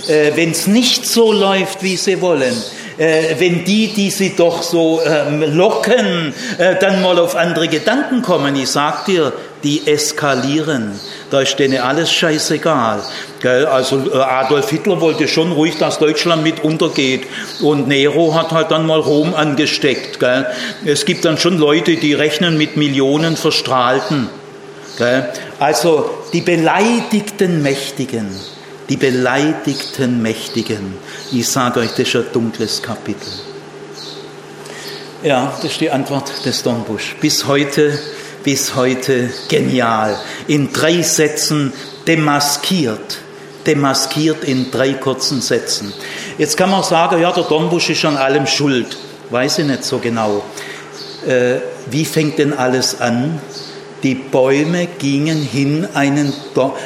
äh, 0.07 0.31
wenn 0.35 0.51
es 0.51 0.67
nicht 0.67 1.05
so 1.05 1.31
läuft, 1.31 1.83
wie 1.83 1.97
sie 1.97 2.21
wollen, 2.21 2.55
äh, 2.97 3.35
wenn 3.39 3.63
die, 3.63 3.87
die 3.87 4.09
sie 4.09 4.35
doch 4.35 4.61
so 4.63 5.01
ähm, 5.05 5.43
locken, 5.55 6.33
äh, 6.57 6.75
dann 6.79 7.01
mal 7.01 7.17
auf 7.19 7.35
andere 7.35 7.67
Gedanken 7.67 8.21
kommen, 8.21 8.55
ich 8.55 8.69
sag 8.69 9.05
dir, 9.05 9.33
die 9.63 9.87
eskalieren. 9.87 10.99
Da 11.29 11.41
ist 11.41 11.57
denen 11.57 11.79
alles 11.79 12.11
scheißegal. 12.11 13.01
Gell? 13.41 13.65
Also 13.65 14.11
äh, 14.11 14.17
Adolf 14.17 14.69
Hitler 14.69 15.01
wollte 15.01 15.27
schon 15.27 15.51
ruhig, 15.51 15.77
dass 15.77 15.99
Deutschland 15.99 16.43
mit 16.43 16.63
untergeht. 16.63 17.27
Und 17.61 17.87
Nero 17.87 18.35
hat 18.35 18.51
halt 18.51 18.71
dann 18.71 18.85
mal 18.85 18.99
Rom 18.99 19.33
angesteckt. 19.33 20.19
Gell? 20.19 20.45
Es 20.85 21.05
gibt 21.05 21.25
dann 21.25 21.37
schon 21.37 21.57
Leute, 21.57 21.95
die 21.95 22.13
rechnen 22.13 22.57
mit 22.57 22.75
Millionen 22.75 23.37
Verstrahlten. 23.37 24.29
Also 25.59 26.09
die 26.33 26.41
beleidigten 26.41 27.61
Mächtigen, 27.61 28.29
die 28.89 28.97
beleidigten 28.97 30.21
Mächtigen. 30.21 30.95
Ich 31.31 31.47
sage 31.47 31.79
euch, 31.81 31.91
das 31.91 31.99
ist 32.07 32.15
ein 32.15 32.25
dunkles 32.33 32.81
Kapitel. 32.81 33.29
Ja, 35.23 35.53
das 35.61 35.71
ist 35.71 35.81
die 35.81 35.91
Antwort 35.91 36.45
des 36.45 36.63
Dornbusch. 36.63 37.15
Bis 37.21 37.45
heute, 37.45 37.97
bis 38.43 38.75
heute 38.75 39.29
genial. 39.49 40.17
In 40.47 40.73
drei 40.73 41.01
Sätzen 41.03 41.73
demaskiert. 42.07 43.19
Demaskiert 43.65 44.43
in 44.43 44.71
drei 44.71 44.93
kurzen 44.93 45.41
Sätzen. 45.41 45.93
Jetzt 46.39 46.57
kann 46.57 46.71
man 46.71 46.83
sagen, 46.83 47.21
ja, 47.21 47.31
der 47.31 47.43
Dornbusch 47.43 47.91
ist 47.91 48.03
an 48.05 48.17
allem 48.17 48.47
schuld. 48.47 48.97
Weiß 49.29 49.59
ich 49.59 49.65
nicht 49.65 49.83
so 49.83 49.99
genau. 49.99 50.43
Äh, 51.27 51.57
wie 51.91 52.05
fängt 52.05 52.39
denn 52.39 52.53
alles 52.53 52.99
an? 52.99 53.39
Die 54.03 54.15
Bäume 54.15 54.87
gingen 54.97 55.41
hin, 55.41 55.87
einen, 55.93 56.33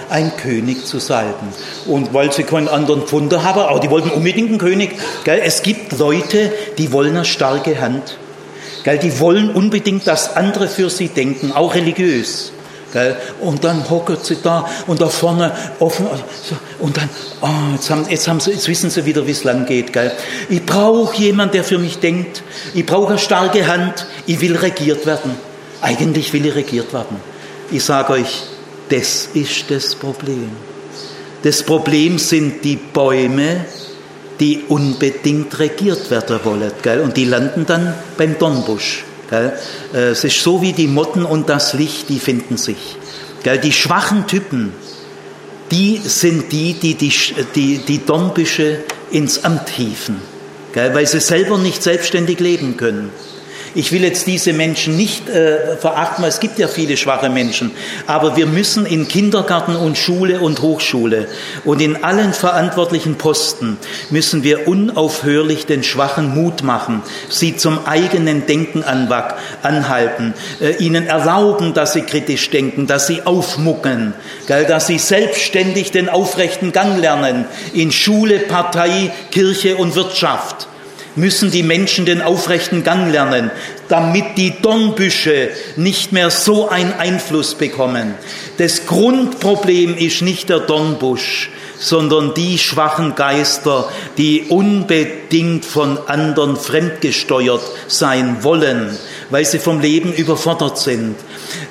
einen 0.10 0.36
König 0.36 0.86
zu 0.86 1.00
salben. 1.00 1.48
Und 1.86 2.14
weil 2.14 2.32
sie 2.32 2.44
keinen 2.44 2.68
anderen 2.68 3.08
Funder 3.08 3.44
haben, 3.44 3.62
aber 3.62 3.80
die 3.80 3.90
wollten 3.90 4.10
unbedingt 4.10 4.50
einen 4.50 4.58
König. 4.58 4.92
Gell? 5.24 5.42
Es 5.44 5.62
gibt 5.62 5.98
Leute, 5.98 6.52
die 6.78 6.92
wollen 6.92 7.16
eine 7.16 7.26
starke 7.26 7.80
Hand. 7.80 8.18
Gell? 8.84 8.98
Die 8.98 9.20
wollen 9.20 9.50
unbedingt, 9.50 10.08
dass 10.08 10.36
andere 10.36 10.68
für 10.68 10.90
sie 10.90 11.08
denken, 11.08 11.52
auch 11.54 11.74
religiös. 11.76 12.52
Und 13.42 13.64
dann 13.66 13.90
hocken 13.90 14.18
sie 14.22 14.38
da 14.42 14.66
und 14.88 15.02
da 15.02 15.10
vorne 15.10 15.52
offen 15.80 16.08
und 16.80 16.96
dann, 16.96 17.10
oh, 17.42 17.74
jetzt, 17.74 17.90
haben, 17.90 18.06
jetzt, 18.10 18.28
haben 18.28 18.40
sie, 18.40 18.52
jetzt 18.52 18.70
wissen 18.70 18.90
sie 18.90 19.06
wieder, 19.06 19.28
wie 19.28 19.32
es 19.32 19.44
lang 19.44 19.66
geht. 19.66 19.92
Gell? 19.92 20.14
Ich 20.50 20.66
brauche 20.66 21.18
jemanden, 21.18 21.54
der 21.54 21.66
für 21.66 21.78
mich 21.78 22.00
denkt. 22.00 22.42
Ich 22.74 22.86
brauche 22.86 23.10
eine 23.10 23.18
starke 23.20 23.68
Hand. 23.68 24.06
Ich 24.28 24.40
will 24.40 24.56
regiert 24.56 25.06
werden. 25.06 25.55
Eigentlich 25.86 26.34
will 26.34 26.48
ich 26.48 26.56
regiert 26.56 26.92
werden. 26.94 27.18
Ich 27.70 27.84
sage 27.84 28.14
euch, 28.14 28.42
das 28.90 29.30
ist 29.36 29.70
das 29.70 29.94
Problem. 29.94 30.50
Das 31.44 31.62
Problem 31.62 32.18
sind 32.18 32.66
die 32.66 32.76
Bäume, 32.76 33.66
die 34.40 34.64
unbedingt 34.68 35.60
regiert 35.60 36.10
werden 36.10 36.40
wollen. 36.44 36.72
Gell? 36.82 37.02
Und 37.02 37.16
die 37.16 37.26
landen 37.26 37.68
dann 37.68 37.94
beim 38.18 38.36
Dornbusch. 38.40 39.04
Gell? 39.30 39.54
Äh, 39.94 40.10
es 40.10 40.24
ist 40.24 40.42
so 40.42 40.60
wie 40.60 40.74
die 40.74 40.88
Motten 40.88 41.24
und 41.24 41.50
das 41.50 41.76
Licht, 41.76 42.10
die 42.10 42.18
finden 42.18 42.58
sich. 42.58 42.98
Gell? 43.44 43.60
Die 43.60 43.72
schwachen 43.72 44.26
Typen, 44.26 44.74
die 45.70 46.02
sind 46.04 46.52
die, 46.52 46.74
die 46.74 46.96
die, 46.96 47.14
die, 47.54 47.78
die 47.78 48.04
Dornbüsche 48.04 48.80
ins 49.12 49.44
Amt 49.44 49.70
hieven, 49.70 50.20
weil 50.74 51.06
sie 51.06 51.20
selber 51.20 51.60
nicht 51.60 51.84
selbstständig 51.84 52.40
leben 52.40 52.76
können. 52.76 53.12
Ich 53.78 53.92
will 53.92 54.04
jetzt 54.04 54.26
diese 54.26 54.54
Menschen 54.54 54.96
nicht 54.96 55.28
äh, 55.28 55.76
verachten, 55.76 56.24
weil 56.24 56.30
es 56.30 56.40
gibt 56.40 56.58
ja 56.60 56.70
viele 56.70 56.96
schwache 56.96 57.30
Menschen. 57.30 57.72
Aber 58.08 58.38
wir 58.38 58.46
müssen 58.46 58.86
in 58.86 59.10
Kindergarten 59.10 59.76
und 59.76 59.98
Schule 59.98 60.40
und 60.40 60.62
Hochschule 60.62 61.28
und 61.66 61.82
in 61.82 62.02
allen 62.02 62.32
verantwortlichen 62.32 63.16
Posten 63.16 63.78
müssen 64.12 64.44
wir 64.44 64.70
unaufhörlich 64.70 65.66
den 65.66 65.84
Schwachen 65.84 66.34
Mut 66.34 66.64
machen, 66.64 67.04
sie 67.28 67.58
zum 67.58 67.86
eigenen 67.86 68.46
Denken 68.46 68.82
anhalten, 69.62 70.34
äh, 70.62 70.78
ihnen 70.78 71.08
erlauben, 71.08 71.74
dass 71.74 71.92
sie 71.92 72.04
kritisch 72.04 72.50
denken, 72.50 72.88
dass 72.88 73.08
sie 73.08 73.24
aufmucken, 73.26 74.14
gell, 74.48 74.64
dass 74.66 74.88
sie 74.88 75.00
selbstständig 75.00 75.92
den 75.92 76.08
aufrechten 76.08 76.72
Gang 76.72 76.98
lernen 77.02 77.44
in 77.74 77.92
Schule, 77.92 78.40
Partei, 78.40 79.12
Kirche 79.32 79.76
und 79.76 79.96
Wirtschaft 79.96 80.70
müssen 81.16 81.52
die 81.52 81.64
Menschen 81.64 82.06
den 82.06 82.22
aufrechten 82.22 82.84
Gang 82.84 83.12
lernen, 83.12 83.52
damit 83.88 84.38
die 84.38 84.54
Dornbüsche 84.62 85.50
nicht 85.76 86.12
mehr 86.12 86.30
so 86.30 86.70
einen 86.70 86.94
Einfluss 86.94 87.56
bekommen. 87.56 88.16
Das 88.58 88.86
Grundproblem 88.86 89.98
ist 89.98 90.22
nicht 90.22 90.50
der 90.50 90.60
Dornbusch, 90.60 91.50
sondern 91.78 92.34
die 92.34 92.58
schwachen 92.58 93.16
Geister, 93.16 93.90
die 94.18 94.46
unbedingt 94.50 95.66
von 95.66 96.00
anderen 96.08 96.56
fremdgesteuert 96.56 97.62
sein 97.88 98.38
wollen, 98.42 98.98
weil 99.30 99.46
sie 99.46 99.60
vom 99.60 99.80
Leben 99.80 100.14
überfordert 100.14 100.78
sind. 100.78 101.16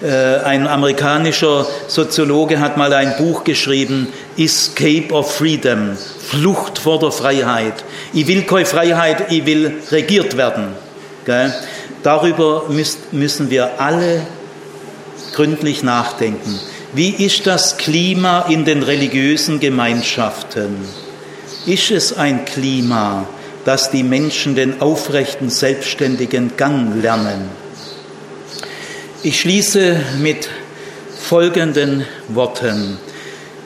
Äh, 0.02 0.36
ein 0.44 0.66
amerikanischer 0.66 1.66
Soziologe 1.88 2.60
hat 2.60 2.76
mal 2.76 2.92
ein 2.92 3.16
Buch 3.16 3.44
geschrieben, 3.44 4.08
Escape 4.36 5.12
of 5.12 5.34
Freedom, 5.34 5.96
Flucht 5.96 6.78
vor 6.78 6.98
der 6.98 7.12
Freiheit. 7.12 7.84
Ich 8.14 8.28
will 8.28 8.42
keine 8.42 8.64
Freiheit, 8.64 9.32
ich 9.32 9.44
will 9.44 9.82
regiert 9.90 10.36
werden. 10.36 10.68
Darüber 12.04 12.64
müssen 13.10 13.50
wir 13.50 13.80
alle 13.80 14.24
gründlich 15.32 15.82
nachdenken. 15.82 16.60
Wie 16.92 17.10
ist 17.10 17.44
das 17.44 17.76
Klima 17.76 18.42
in 18.48 18.64
den 18.64 18.84
religiösen 18.84 19.58
Gemeinschaften? 19.58 20.76
Ist 21.66 21.90
es 21.90 22.16
ein 22.16 22.44
Klima, 22.44 23.26
das 23.64 23.90
die 23.90 24.04
Menschen 24.04 24.54
den 24.54 24.80
aufrechten, 24.80 25.50
selbstständigen 25.50 26.56
Gang 26.56 27.02
lernen? 27.02 27.50
Ich 29.24 29.40
schließe 29.40 29.96
mit 30.20 30.48
folgenden 31.18 32.06
Worten. 32.28 32.98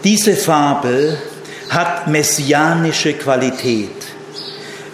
Diese 0.04 0.36
Fabel 0.36 1.18
hat 1.68 2.08
messianische 2.08 3.12
Qualität. 3.12 3.90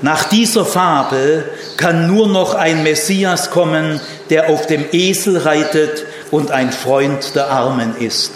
Nach 0.03 0.25
dieser 0.25 0.65
Fabel 0.65 1.45
kann 1.77 2.07
nur 2.07 2.29
noch 2.29 2.55
ein 2.55 2.83
Messias 2.83 3.51
kommen, 3.51 4.01
der 4.31 4.51
auf 4.51 4.67
dem 4.67 4.85
Esel 4.93 5.39
reitet 5.39 6.05
und 6.31 6.51
ein 6.51 6.73
Freund 6.73 7.35
der 7.35 7.51
Armen 7.51 7.97
ist. 7.99 8.33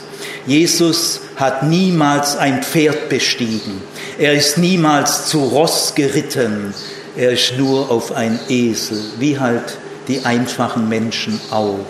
Jesus 0.47 1.21
hat 1.37 1.63
niemals 1.63 2.37
ein 2.37 2.63
Pferd 2.63 3.09
bestiegen. 3.09 3.83
Er 4.19 4.35
ist 4.35 4.59
niemals 4.59 5.27
zu 5.27 5.45
Ross 5.45 5.95
geritten. 5.95 6.75
Er 7.17 7.33
ist 7.33 7.59
nur 7.59 7.91
auf 7.91 8.13
ein 8.13 8.39
Esel, 8.49 9.01
wie 9.19 9.39
halt 9.39 9.77
die 10.09 10.25
einfachen 10.25 10.89
Menschen 10.89 11.41
auch. 11.51 11.85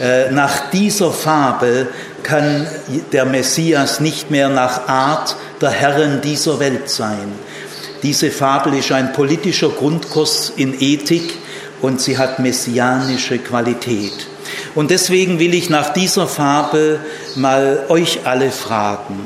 Äh, 0.00 0.30
nach 0.30 0.70
dieser 0.70 1.10
Fabel 1.10 1.88
kann 2.22 2.66
der 3.12 3.24
Messias 3.24 4.00
nicht 4.00 4.30
mehr 4.30 4.48
nach 4.48 4.88
Art 4.88 5.36
der 5.60 5.70
Herren 5.70 6.20
dieser 6.20 6.58
Welt 6.60 6.88
sein. 6.88 7.32
Diese 8.02 8.30
Fabel 8.30 8.74
ist 8.74 8.92
ein 8.92 9.12
politischer 9.12 9.68
Grundkurs 9.68 10.52
in 10.56 10.80
Ethik 10.80 11.34
und 11.82 12.00
sie 12.00 12.16
hat 12.16 12.38
messianische 12.38 13.38
Qualität. 13.38 14.26
Und 14.74 14.90
deswegen 14.90 15.38
will 15.38 15.54
ich 15.54 15.68
nach 15.68 15.92
dieser 15.92 16.26
Fabel 16.26 17.00
mal 17.36 17.84
euch 17.88 18.20
alle 18.24 18.50
fragen. 18.50 19.20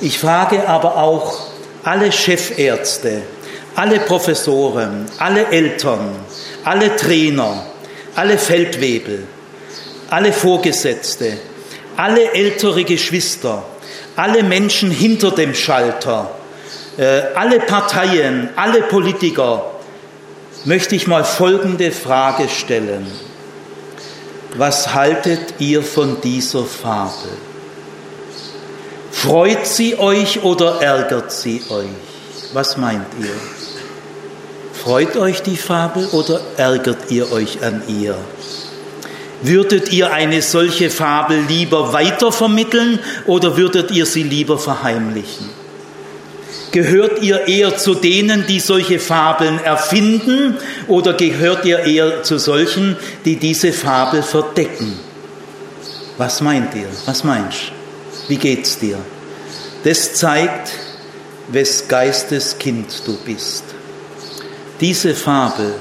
Ich 0.00 0.18
frage 0.18 0.68
aber 0.68 0.96
auch 0.96 1.46
alle 1.82 2.12
Chefärzte, 2.12 3.22
alle 3.74 4.00
Professoren, 4.00 5.06
alle 5.18 5.46
Eltern, 5.46 6.10
alle 6.64 6.94
Trainer, 6.96 7.66
alle 8.14 8.38
Feldwebel, 8.38 9.24
alle 10.10 10.32
Vorgesetzte, 10.32 11.38
alle 11.96 12.32
ältere 12.32 12.84
Geschwister, 12.84 13.64
alle 14.14 14.42
Menschen 14.42 14.90
hinter 14.90 15.30
dem 15.30 15.54
Schalter, 15.54 16.30
alle 16.98 17.60
Parteien, 17.60 18.50
alle 18.56 18.82
Politiker, 18.82 19.72
möchte 20.64 20.94
ich 20.94 21.06
mal 21.06 21.24
folgende 21.24 21.90
Frage 21.90 22.48
stellen. 22.48 23.06
Was 24.54 24.92
haltet 24.92 25.54
ihr 25.58 25.82
von 25.82 26.20
dieser 26.20 26.64
Fabel? 26.64 27.30
Freut 29.10 29.66
sie 29.66 29.98
euch 29.98 30.42
oder 30.42 30.82
ärgert 30.82 31.32
sie 31.32 31.62
euch? 31.70 31.86
Was 32.52 32.76
meint 32.76 33.06
ihr? 33.20 33.30
Freut 34.72 35.16
euch 35.16 35.42
die 35.42 35.56
Fabel 35.56 36.06
oder 36.08 36.40
ärgert 36.56 37.10
ihr 37.10 37.30
euch 37.32 37.62
an 37.62 37.82
ihr? 37.88 38.16
Würdet 39.42 39.92
ihr 39.92 40.12
eine 40.12 40.42
solche 40.42 40.90
Fabel 40.90 41.40
lieber 41.48 41.92
weitervermitteln 41.92 42.98
oder 43.26 43.56
würdet 43.56 43.90
ihr 43.90 44.06
sie 44.06 44.22
lieber 44.22 44.58
verheimlichen? 44.58 45.61
Gehört 46.72 47.22
ihr 47.22 47.48
eher 47.48 47.76
zu 47.76 47.94
denen, 47.94 48.46
die 48.46 48.58
solche 48.58 48.98
Fabeln 48.98 49.62
erfinden 49.62 50.56
oder 50.88 51.12
gehört 51.12 51.66
ihr 51.66 51.80
eher 51.80 52.22
zu 52.22 52.38
solchen, 52.38 52.96
die 53.26 53.36
diese 53.36 53.74
Fabel 53.74 54.22
verdecken? 54.22 54.98
Was 56.16 56.40
meint 56.40 56.74
ihr? 56.74 56.88
Was 57.04 57.24
meinst 57.24 57.68
du? 57.68 58.28
Wie 58.28 58.36
geht's 58.36 58.78
dir? 58.78 58.98
Das 59.84 60.14
zeigt, 60.14 60.72
wes 61.48 61.88
Geistes 61.88 62.58
Kind 62.58 63.02
du 63.06 63.18
bist. 63.18 63.64
Diese 64.80 65.14
Fabel 65.14 65.74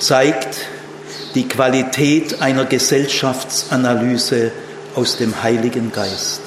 zeigt 0.00 0.58
die 1.34 1.48
Qualität 1.48 2.42
einer 2.42 2.66
Gesellschaftsanalyse 2.66 4.52
aus 4.94 5.16
dem 5.16 5.42
Heiligen 5.42 5.92
Geist. 5.92 6.42